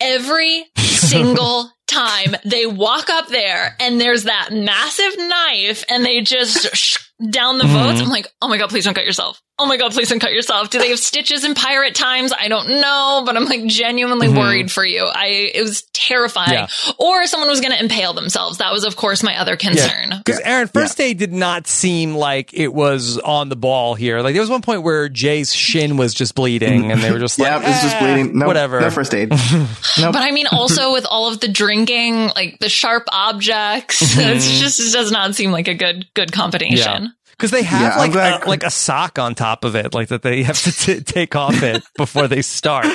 [0.00, 6.98] Every single time they walk up there and there's that massive knife and they just
[7.30, 8.00] down the votes.
[8.00, 8.04] Mhm.
[8.04, 9.40] I'm like, oh my God, please don't cut yourself.
[9.62, 10.70] Oh my God, please don't cut yourself.
[10.70, 12.32] Do they have stitches in pirate times?
[12.36, 14.36] I don't know, but I'm like genuinely Mhm.
[14.38, 15.04] worried for you.
[15.04, 16.52] I, it was terrifying.
[16.52, 16.66] Yeah.
[16.98, 18.58] Or someone was going to impale themselves.
[18.58, 20.14] That was, of course, my other concern.
[20.24, 24.20] Because Aaron, first aid did not seem like it was on the ball here.
[24.20, 27.38] Like there was one point where Jay's shin was just bleeding, and they were just
[27.38, 28.38] like, yeah, like, it's just "Ah, bleeding.
[28.38, 28.80] No, whatever.
[28.80, 29.30] No first aid.
[29.96, 34.26] But I mean, also with all of the drinking, like the sharp objects, Mhm.
[34.36, 37.12] it's just it does not seem like a good good combination.
[37.32, 40.08] Because they have Yeah, like glad- a, like a sock on top of it, like
[40.08, 42.86] that they have to t- take off it before they start.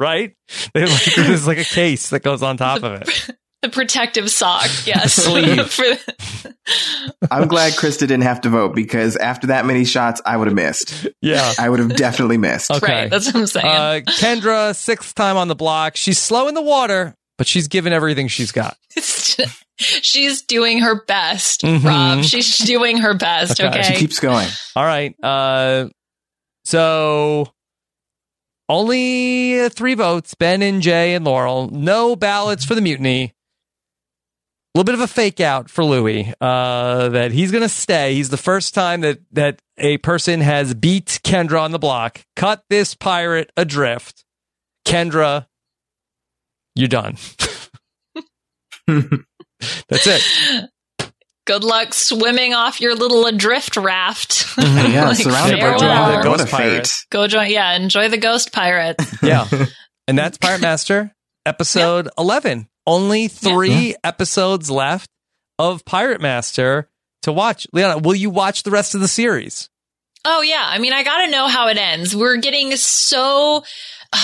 [0.00, 0.34] Right?
[0.74, 3.30] They like there's like a case that goes on top of it.
[3.62, 5.14] The protective sock, yes.
[5.14, 5.70] Sleeve.
[5.70, 5.84] For-
[7.30, 10.54] I'm glad Krista didn't have to vote because after that many shots, I would have
[10.54, 11.06] missed.
[11.22, 11.52] Yeah.
[11.58, 12.70] I would have definitely missed.
[12.70, 12.92] Okay.
[13.02, 13.66] Right, that's what I'm saying.
[13.66, 15.96] Uh, Kendra, sixth time on the block.
[15.96, 18.76] She's slow in the water, but she's given everything she's got.
[19.78, 21.84] She's doing her best, Mhm.
[21.84, 22.24] Rob.
[22.24, 23.60] She's doing her best.
[23.60, 23.68] Okay.
[23.68, 23.82] Okay.
[23.82, 24.48] She keeps going.
[24.74, 25.14] All right.
[25.22, 25.88] Uh,
[26.64, 27.52] so
[28.68, 31.68] only uh, three votes: Ben and Jay and Laurel.
[31.70, 33.34] No ballots for the mutiny.
[34.74, 36.32] A little bit of a fake out for Louis.
[36.40, 38.14] Uh, that he's going to stay.
[38.14, 42.22] He's the first time that that a person has beat Kendra on the block.
[42.34, 44.24] Cut this pirate adrift.
[44.86, 45.46] Kendra,
[46.76, 47.16] you're done.
[48.86, 50.22] That's it.
[51.46, 54.30] Good luck swimming off your little adrift raft.
[54.56, 54.92] Mm-hmm.
[54.92, 56.10] Yeah, Like, surrounded by farewell.
[56.12, 56.22] water.
[56.22, 56.86] Ghost What a pirate.
[56.86, 57.06] fate.
[57.10, 57.50] Go join.
[57.50, 58.96] Yeah, enjoy the ghost pirate.
[59.22, 59.46] Yeah.
[60.08, 61.12] and that's Pirate Master
[61.44, 62.68] episode 11.
[62.86, 65.08] Only three episodes left
[65.58, 66.88] of Pirate Master
[67.22, 67.66] to watch.
[67.72, 69.68] Liana, will you watch the rest of the series?
[70.24, 72.14] Oh yeah, I mean, I gotta know how it ends.
[72.14, 73.62] We're getting so.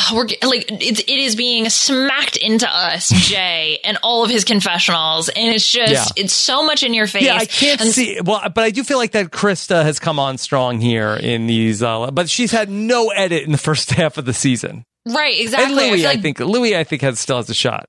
[0.12, 5.28] we're like it, it is being smacked into us, Jay, and all of his confessionals,
[5.28, 6.22] and it's just Yeah.
[6.24, 7.24] it's so much in your face.
[7.24, 8.20] Yeah, I can't And see.
[8.24, 11.82] Well, but I do feel like that Krista has come on strong here in these,
[11.82, 14.84] uh, but she's had no edit in the first half of the season.
[15.06, 15.72] Right, exactly.
[15.72, 17.86] And I Louis, I, like think Louis, I think has still has a shot.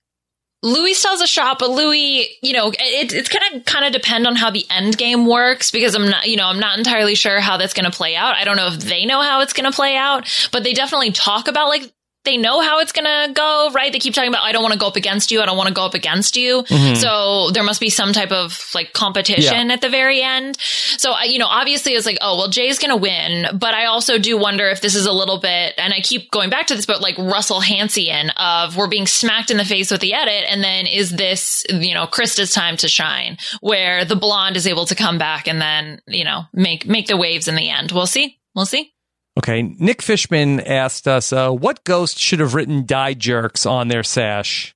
[0.63, 4.25] Louis still has a shop, but Louis, you know, it, it's gonna kind of depend
[4.25, 7.41] on how the end game works because I'm not, you know, I'm not entirely sure
[7.41, 8.35] how that's gonna play out.
[8.35, 11.49] I don't know if they know how it's gonna play out, but they definitely talk
[11.49, 11.91] about like
[12.25, 13.91] they know how it's gonna go, right?
[13.91, 15.67] They keep talking about I don't want to go up against you, I don't want
[15.67, 16.63] to go up against you.
[16.63, 16.97] Mhm.
[16.97, 20.57] So there must be some type of like competition at the very end.
[20.97, 24.17] So I, you know, obviously it's like, oh well, Jay's gonna win, but I also
[24.17, 26.85] do wonder if this is a little bit, and I keep going back to this,
[26.85, 30.63] but like Russell Hansian of we're being smacked in the face with the edit, and
[30.63, 34.95] then is this, you know, Krista's time to shine, where the blonde is able to
[34.95, 37.91] come back and then, you know, make make the waves in the end.
[37.91, 38.37] We'll see.
[38.55, 38.93] We'll see.
[39.37, 39.63] Okay.
[39.79, 44.75] Nick Fishman asked us, uh, what ghost should have written die jerks on their sash?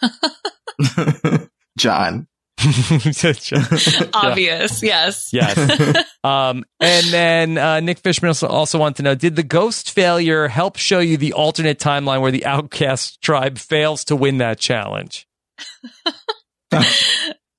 [1.78, 2.28] John.
[4.14, 4.82] Obvious.
[4.82, 5.30] Yes.
[5.32, 6.06] Yes.
[6.22, 10.46] um, and then uh, Nick Fishman also, also wanted to know Did the ghost failure
[10.46, 15.26] help show you the alternate timeline where the outcast tribe fails to win that challenge?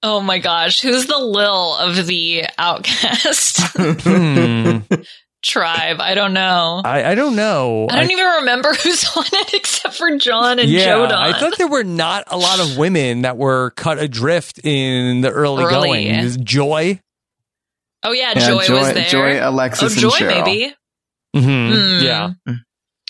[0.01, 4.79] Oh my gosh, who's the Lil of the Outcast Hmm.
[5.43, 5.97] Tribe?
[5.99, 6.81] I don't know.
[6.83, 7.87] I, I don't know.
[7.89, 11.11] I don't even remember who's on it except for John and yeah, Jodan.
[11.11, 15.29] I thought there were not a lot of women that were cut adrift in the
[15.29, 15.73] early, Early.
[15.89, 16.07] going.
[16.07, 16.99] Is Joy?
[18.03, 19.05] oh yeah, Yeah, Joy, Joy- was there.
[19.09, 20.45] Joy, Alexis, oh, and Joy Cheryl.
[20.45, 20.75] maybe.
[21.35, 21.97] Mm-hmm.
[21.99, 22.05] Hmm.
[22.05, 22.55] Yeah.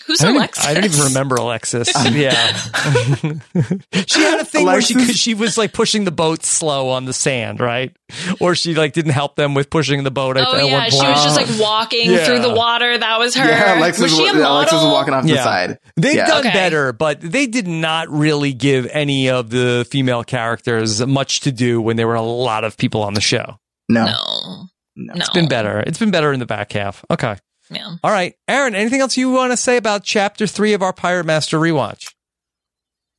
[0.06, 1.90] Who's I don't, even- I don't even remember Alexis.
[2.12, 2.52] yeah,
[4.06, 7.12] she had a thing where she she was like pushing the boat slow on the
[7.12, 7.94] sand, right?
[8.40, 10.36] Or she like didn't help them with pushing the boat.
[10.36, 12.26] at- Oh at yeah, one she was just like walking Yeah.
[12.26, 12.96] through the water.
[12.98, 13.48] That was her.
[13.48, 14.56] Yeah, Alexis was she a was- model?
[14.58, 15.78] Alexis was walking off to the side.
[15.96, 16.26] They've Yeah.
[16.26, 16.52] done Okay.
[16.52, 21.80] better, but they did not really give any of the female characters much to do
[21.80, 23.58] when there were a lot of people on the show.
[23.88, 24.04] No.
[24.04, 24.66] No,
[24.96, 25.80] no, It's been better.
[25.86, 27.04] It's been better in the back half.
[27.10, 27.36] Okay.
[27.70, 27.96] Yeah.
[28.04, 28.34] All right.
[28.48, 32.12] Aaron, anything else you want to say about chapter three of our Pirate Master rewatch?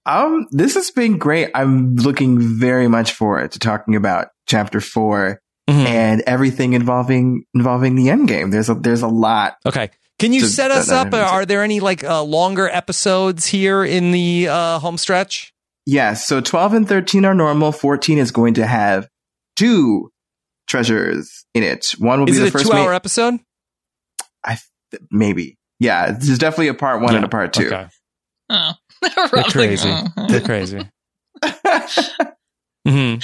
[0.05, 1.49] Um, this has been great.
[1.55, 5.87] I'm looking very much forward to talking about chapter 4 Mm-hmm.
[5.87, 8.51] and everything involving involving the end game.
[8.51, 9.55] There's a there's a lot.
[9.65, 9.89] Okay.
[10.19, 11.09] Can you to- set us up?
[11.09, 15.51] that- Are there any like uh, longer episodes here in the uh, home stretch?
[15.87, 17.71] Yes, so 12 and 13 are normal.
[17.71, 19.07] 14 is going to have
[19.55, 20.11] two
[20.67, 21.95] treasures in it.
[21.97, 23.39] One will Is be the a first two hour ma- episode?
[24.45, 24.57] I
[24.91, 25.57] th- maybe.
[25.79, 27.65] Yeah, there's definitely a part 1 and a part 2.
[27.67, 27.87] Okay.
[28.49, 28.71] Oh.
[29.01, 29.93] They're crazy.
[30.29, 30.81] They're crazy.
[32.87, 33.15] hmm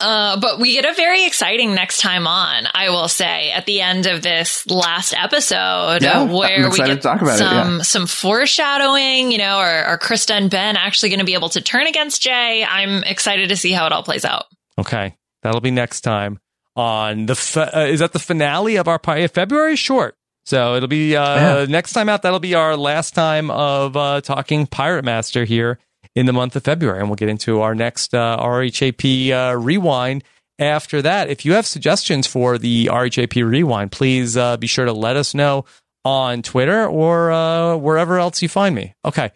[0.00, 3.82] Uh, but we get a very exciting next time on, I will say, at the
[3.82, 7.76] end of this last episode, Yeah, uh, where we get to talk about it, some
[7.76, 7.82] yeah.
[7.82, 9.30] some foreshadowing.
[9.30, 12.22] You know, are, are Krista and Ben actually going to be able to turn against
[12.22, 12.64] Jay?
[12.64, 14.44] I'm excited to see how it all plays out.
[14.78, 15.14] Okay.
[15.42, 16.38] That'll be next time
[16.76, 20.16] on the, fi- uh, is that the finale of our pi- February short?
[20.50, 21.66] So it'll be, uh, Yeah.
[21.68, 25.78] next time out, that'll be our last time of, uh, talking Pirate Master here
[26.16, 26.98] in the month of February.
[26.98, 30.24] And we'll get into our next, uh, RHAP, uh, rewind
[30.58, 31.30] after that.
[31.30, 35.34] If you have suggestions for the RHAP rewind, please, uh, be sure to let us
[35.34, 35.64] know
[36.04, 38.94] on Twitter or, uh, wherever else you find me.
[39.04, 39.30] Okay.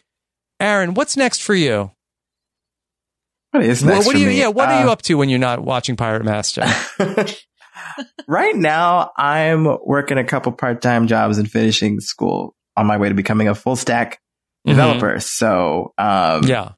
[0.59, 1.93] Aaron, what's next for you?
[3.53, 4.39] What is Well, next what for do you, me?
[4.41, 6.65] yeah, what are Uh, you up to when you're not watching Pirate Master?
[8.27, 13.09] right now, I'm working a couple part time jobs and finishing school on my way
[13.09, 14.21] to becoming a full stack
[14.67, 15.21] developer.
[15.21, 16.07] So, um,
[16.43, 16.47] Mm-hmm.
[16.49, 16.73] yeah.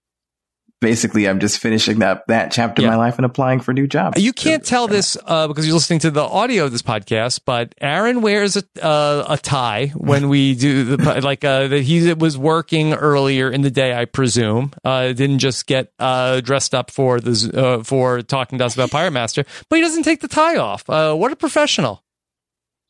[0.80, 2.88] Basically, I'm just finishing up that chapter Yeah.
[2.88, 4.20] of my life and applying for new jobs.
[4.22, 7.74] You can't tell this uh, because you're listening to the audio of this podcast, but
[7.80, 12.36] Aaron wears a uh, a tie when we do the like uh, that he was
[12.36, 14.72] working earlier in the day, I presume.
[14.84, 18.90] Uh, didn't just get uh, dressed up for the uh, for talking to us about
[18.90, 20.88] Pirate Master, but he doesn't take the tie off.
[20.88, 22.02] Uh, what a professional!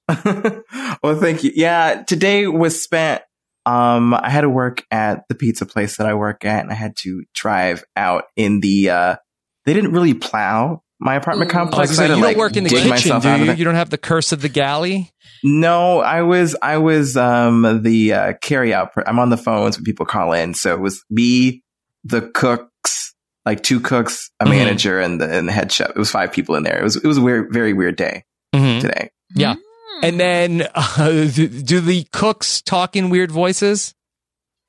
[0.24, 1.50] well, thank you.
[1.54, 3.22] Yeah, today was spent.
[3.66, 6.74] Um, I had to work at the pizza place that I work at, and I
[6.74, 8.90] had to drive out in the.
[8.90, 9.16] uh
[9.64, 11.90] They didn't really plow my apartment complex.
[11.90, 13.52] gonna say, I had to, you don't like, work in the kitchen, myself do you?
[13.52, 15.10] You don't have the curse of the galley.
[15.44, 18.92] No, I was I was um the uh, carry out.
[18.94, 21.62] Per- I'm on the phones when people call in, so it was me,
[22.04, 23.14] the cooks,
[23.44, 24.50] like two cooks, a Mhm.
[24.50, 25.90] manager, and the and the head chef.
[25.90, 26.78] It was five people in there.
[26.78, 28.24] It was it was a weird, very weird day
[28.54, 28.80] Mhm.
[28.80, 29.10] today.
[29.34, 29.56] Yeah,
[29.88, 30.04] Hmm.
[30.04, 33.94] and then uh, do, do the cooks talk in weird voices?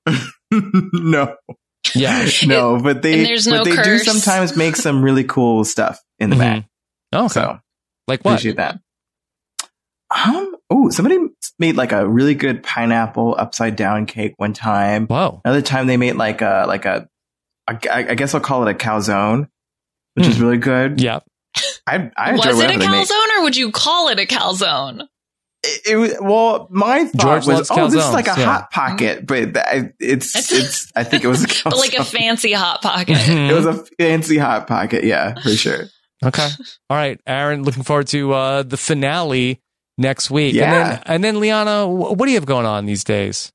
[0.51, 1.35] no,
[1.95, 2.27] Yeah.
[2.45, 5.99] no, but they and there's but no they do sometimes make some really cool stuff
[6.19, 6.39] in the Mhm.
[6.39, 6.65] back.
[7.13, 7.27] Okay.
[7.33, 7.59] So
[8.07, 8.33] like what?
[8.33, 8.79] appreciate that.
[10.15, 10.55] Um.
[10.69, 11.17] Oh, somebody
[11.59, 15.07] made like a really good pineapple upside down cake one time.
[15.09, 15.41] Wow.
[15.43, 17.07] Another time they made like a like a,
[17.67, 19.47] I, I guess I'll call it a calzone,
[20.15, 20.93] which is really good.
[20.93, 20.99] Hmm.
[21.05, 21.19] Yeah.
[21.87, 23.07] I I Was it a whatever they make.
[23.07, 25.07] calzone or would you call it a calzone?
[25.63, 28.45] It, it was well, my thought George was, loves oh, this is like a yeah.
[28.45, 30.91] hot pocket, but th- it's it's.
[30.95, 31.63] I think it was a calzone.
[31.71, 33.17] But like a fancy hot pocket.
[33.17, 33.49] Mhm.
[33.49, 35.85] it was a fancy hot pocket, yeah, for sure.
[36.23, 36.47] Okay.
[36.89, 37.63] All right, Aaron.
[37.63, 39.61] Looking forward to uh, the finale
[39.97, 40.49] next week.
[40.53, 40.89] And Yeah.
[40.89, 43.51] then, and then Liana, what do you have going on these days?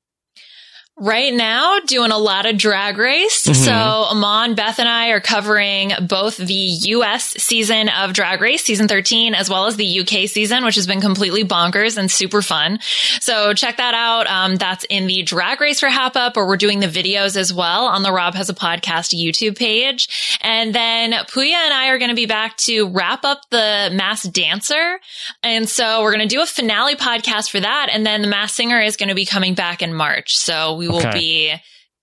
[0.95, 3.47] Right now, doing a lot of drag race.
[3.47, 3.55] Mhm.
[3.55, 8.87] So Amon, Beth, and I are covering both the US season of Drag Race, season
[8.87, 12.79] 13, as well as the UK season, which has been completely bonkers and super fun.
[13.21, 14.27] So check that out.
[14.27, 17.87] Um, that's in the Drag Race for RHAP-up, or we're doing the videos as well
[17.87, 20.37] on the Rob Has a Podcast YouTube page.
[20.41, 24.31] And then Puya and I are going to be back to wrap up the Masked
[24.31, 24.99] Dancer.
[25.41, 27.89] And so we're going to do a finale podcast for that.
[27.91, 30.35] And then the Masked Singer is going to be coming back in March.
[30.35, 31.11] So we will Okay.
[31.19, 31.53] be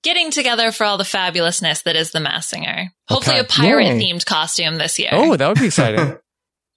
[0.02, 2.92] getting together for all the fabulousness that is the Masked Singer.
[3.08, 3.46] Hopefully Okay.
[3.46, 4.00] a pirate Yay.
[4.12, 5.10] themed costume this year.
[5.12, 6.16] Oh, that would be exciting.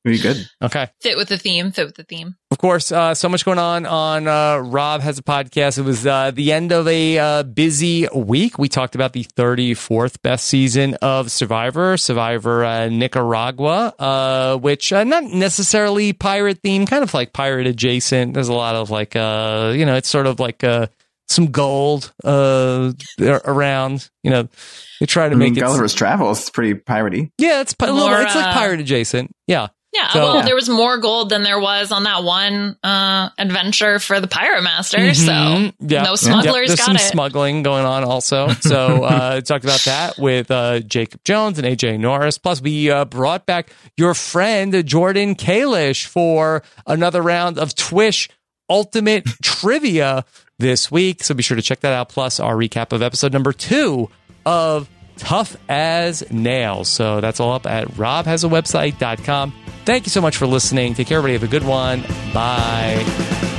[0.06, 0.50] Pretty good.
[0.62, 0.90] okay.
[1.00, 2.36] fit with the theme, fit with the theme.
[2.52, 5.78] Of course, uh, so much going on on uh, Rob has a podcast.
[5.78, 8.60] It was uh, the end of a uh, busy week.
[8.60, 15.06] We talked about the 34th best season of Survivor, Survivor uh, Nicaragua, uh, which uh,
[15.06, 18.34] not necessarily pirate themed, kind of like pirate adjacent.
[18.34, 20.88] There's a lot of like, uh, you know, it's sort of like uh,
[21.28, 22.92] some gold uh,
[23.46, 24.10] around.
[24.24, 24.50] You know,
[25.00, 25.62] they try to I mean, make it.
[25.62, 27.32] Gulliver's Travels is pretty piratey.
[27.38, 29.32] Yeah, it's pi- a little, More, it's like uh, pirate adjacent.
[29.48, 29.68] Yeah.
[29.94, 34.00] Yeah, So- well, there was more gold than there was on that one uh, adventure
[34.00, 34.98] for the Pirate Master.
[34.98, 35.16] Mhm.
[35.16, 36.02] So Yeah.
[36.02, 37.02] no smugglers There's got some it.
[37.02, 38.48] smuggling going on also.
[38.62, 42.40] So uh, talked about that with uh, Jacob Jones and AJ Norris.
[42.40, 48.30] Plus, we uh, brought back your friend Jordan Kalish for another round of Twish
[48.70, 50.26] Ultimate Trivia
[50.60, 51.24] this week.
[51.24, 52.10] So be sure to check that out.
[52.10, 54.10] Plus, our recap of episode number two
[54.46, 56.90] of Tough as Nails.
[56.90, 59.54] So that's all up at robhasawebsite.com.
[59.86, 60.94] Thank you so much for listening.
[60.94, 61.34] Take care, everybody.
[61.34, 62.02] Have a good one.
[62.34, 63.52] Bye.